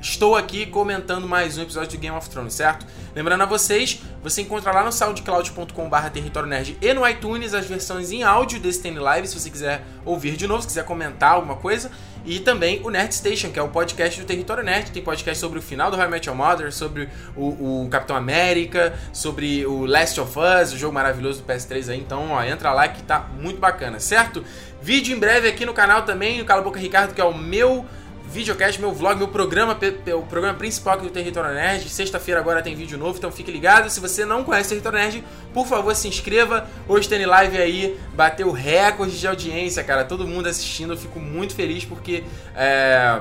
estou 0.00 0.36
aqui 0.36 0.66
comentando 0.66 1.26
mais 1.26 1.56
um 1.56 1.62
episódio 1.62 1.90
de 1.90 1.96
Game 1.96 2.16
of 2.16 2.28
Thrones, 2.28 2.54
certo? 2.54 2.86
Lembrando 3.14 3.42
a 3.42 3.46
vocês, 3.46 4.02
você 4.22 4.42
encontra 4.42 4.72
lá 4.72 4.84
no 4.84 4.92
soundcloud.com.br 4.92 6.10
Território 6.12 6.48
Nerd 6.48 6.76
e 6.80 6.92
no 6.92 7.08
iTunes 7.08 7.54
as 7.54 7.66
versões 7.66 8.12
em 8.12 8.22
áudio 8.22 8.60
desse 8.60 8.82
TN 8.82 8.98
Live, 9.00 9.28
se 9.28 9.38
você 9.38 9.50
quiser 9.50 9.82
ouvir 10.04 10.36
de 10.36 10.46
novo, 10.46 10.62
se 10.62 10.68
quiser 10.68 10.84
comentar 10.84 11.32
alguma 11.32 11.56
coisa. 11.56 11.90
E 12.24 12.40
também 12.40 12.80
o 12.82 12.90
Nerd 12.90 13.14
Station, 13.14 13.50
que 13.52 13.58
é 13.58 13.62
o 13.62 13.68
podcast 13.68 14.20
do 14.20 14.26
Território 14.26 14.64
Nerd. 14.64 14.90
Tem 14.90 15.00
podcast 15.00 15.38
sobre 15.38 15.60
o 15.60 15.62
final 15.62 15.92
do 15.92 15.96
High 15.96 16.08
Met 16.08 16.28
Your 16.28 16.36
Mother, 16.36 16.72
sobre 16.72 17.08
o, 17.36 17.84
o, 17.84 17.88
Capitão 17.88 18.16
América, 18.16 18.94
sobre 19.12 19.64
o 19.64 19.86
Last 19.86 20.20
of 20.20 20.36
Us, 20.36 20.72
o 20.72 20.76
jogo 20.76 20.92
maravilhoso 20.92 21.40
do 21.40 21.46
PS3 21.46 21.88
aí. 21.88 22.00
Então, 22.00 22.32
ó, 22.32 22.42
entra 22.42 22.72
lá 22.72 22.88
que 22.88 23.00
tá 23.00 23.28
muito 23.40 23.60
bacana, 23.60 24.00
certo? 24.00 24.44
Vídeo 24.82 25.16
em 25.16 25.20
breve 25.20 25.48
aqui 25.48 25.64
no 25.64 25.72
canal 25.72 26.02
também, 26.02 26.38
no 26.38 26.44
Cala 26.44 26.62
Boca 26.62 26.80
Ricardo, 26.80 27.14
que 27.14 27.20
é 27.20 27.24
o 27.24 27.32
meu 27.32 27.86
videocast, 28.28 28.80
meu 28.80 28.92
vlog, 28.92 29.16
meu 29.16 29.28
programa, 29.28 29.78
o 30.18 30.22
programa 30.22 30.56
principal 30.56 30.94
aqui 30.94 31.04
do 31.04 31.10
Território 31.10 31.54
Nerd. 31.54 31.88
Sexta-feira 31.88 32.40
agora 32.40 32.62
tem 32.62 32.74
vídeo 32.74 32.98
novo, 32.98 33.18
então 33.18 33.30
fique 33.30 33.50
ligado. 33.50 33.88
Se 33.90 34.00
você 34.00 34.24
não 34.24 34.44
conhece 34.44 34.66
o 34.66 34.70
Território 34.70 34.98
Nerd, 34.98 35.24
por 35.54 35.66
favor 35.66 35.94
se 35.94 36.08
inscreva. 36.08 36.68
Hoje 36.88 37.08
tem 37.08 37.24
live 37.24 37.56
aí, 37.56 37.98
bateu 38.14 38.50
recorde 38.50 39.18
de 39.18 39.26
audiência, 39.26 39.82
cara. 39.84 40.04
Todo 40.04 40.26
mundo 40.26 40.48
assistindo, 40.48 40.92
eu 40.92 40.96
fico 40.96 41.18
muito 41.20 41.54
feliz 41.54 41.84
porque. 41.84 42.24
É... 42.54 43.20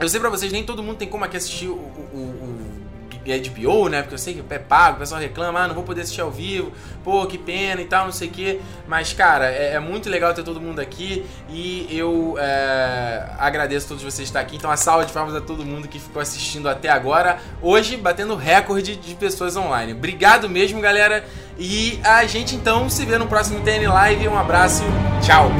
Eu 0.00 0.08
sei 0.08 0.20
pra 0.20 0.30
vocês, 0.30 0.52
nem 0.52 0.62
todo 0.62 0.80
mundo 0.80 0.96
tem 0.96 1.08
como 1.08 1.24
aqui 1.24 1.36
assistir 1.36 1.66
o, 1.66 1.72
o, 1.72 2.16
o 2.16 2.77
HBO, 3.24 3.88
né? 3.88 4.02
Porque 4.02 4.14
eu 4.14 4.18
sei 4.18 4.34
que 4.34 4.54
é 4.54 4.58
pago, 4.58 4.96
o 4.96 4.98
pessoal 5.00 5.20
reclama, 5.20 5.60
ah, 5.60 5.68
não 5.68 5.74
vou 5.74 5.84
poder 5.84 6.02
assistir 6.02 6.20
ao 6.20 6.30
vivo, 6.30 6.72
pô, 7.04 7.26
que 7.26 7.38
pena 7.38 7.80
e 7.80 7.84
tal, 7.84 8.06
não 8.06 8.12
sei 8.12 8.28
o 8.28 8.30
quê. 8.30 8.60
Mas, 8.86 9.12
cara, 9.12 9.46
é, 9.50 9.74
é, 9.74 9.80
muito 9.80 10.08
legal 10.08 10.32
ter 10.34 10.42
todo 10.42 10.60
mundo 10.60 10.80
aqui 10.80 11.24
e 11.48 11.86
eu 11.90 12.36
é, 12.38 13.28
agradeço 13.38 13.86
a 13.86 13.88
todos 13.88 14.02
vocês 14.02 14.28
estar 14.28 14.40
aqui. 14.40 14.56
Então, 14.56 14.70
a 14.70 14.76
salva 14.76 15.04
de 15.04 15.12
palmas 15.12 15.34
a 15.34 15.40
todo 15.40 15.64
mundo 15.64 15.88
que 15.88 15.98
ficou 15.98 16.22
assistindo 16.22 16.68
até 16.68 16.88
agora. 16.88 17.38
Hoje, 17.60 17.96
batendo 17.96 18.36
recorde 18.36 18.96
de 18.96 19.14
pessoas 19.14 19.56
online. 19.56 19.92
Obrigado 19.92 20.48
mesmo, 20.48 20.80
galera. 20.80 21.24
E 21.58 21.98
a 22.04 22.24
gente 22.24 22.54
então 22.54 22.88
se 22.88 23.04
vê 23.04 23.18
no 23.18 23.26
próximo 23.26 23.60
TN 23.60 23.88
Live. 23.88 24.28
Um 24.28 24.38
abraço, 24.38 24.84
tchau! 25.20 25.50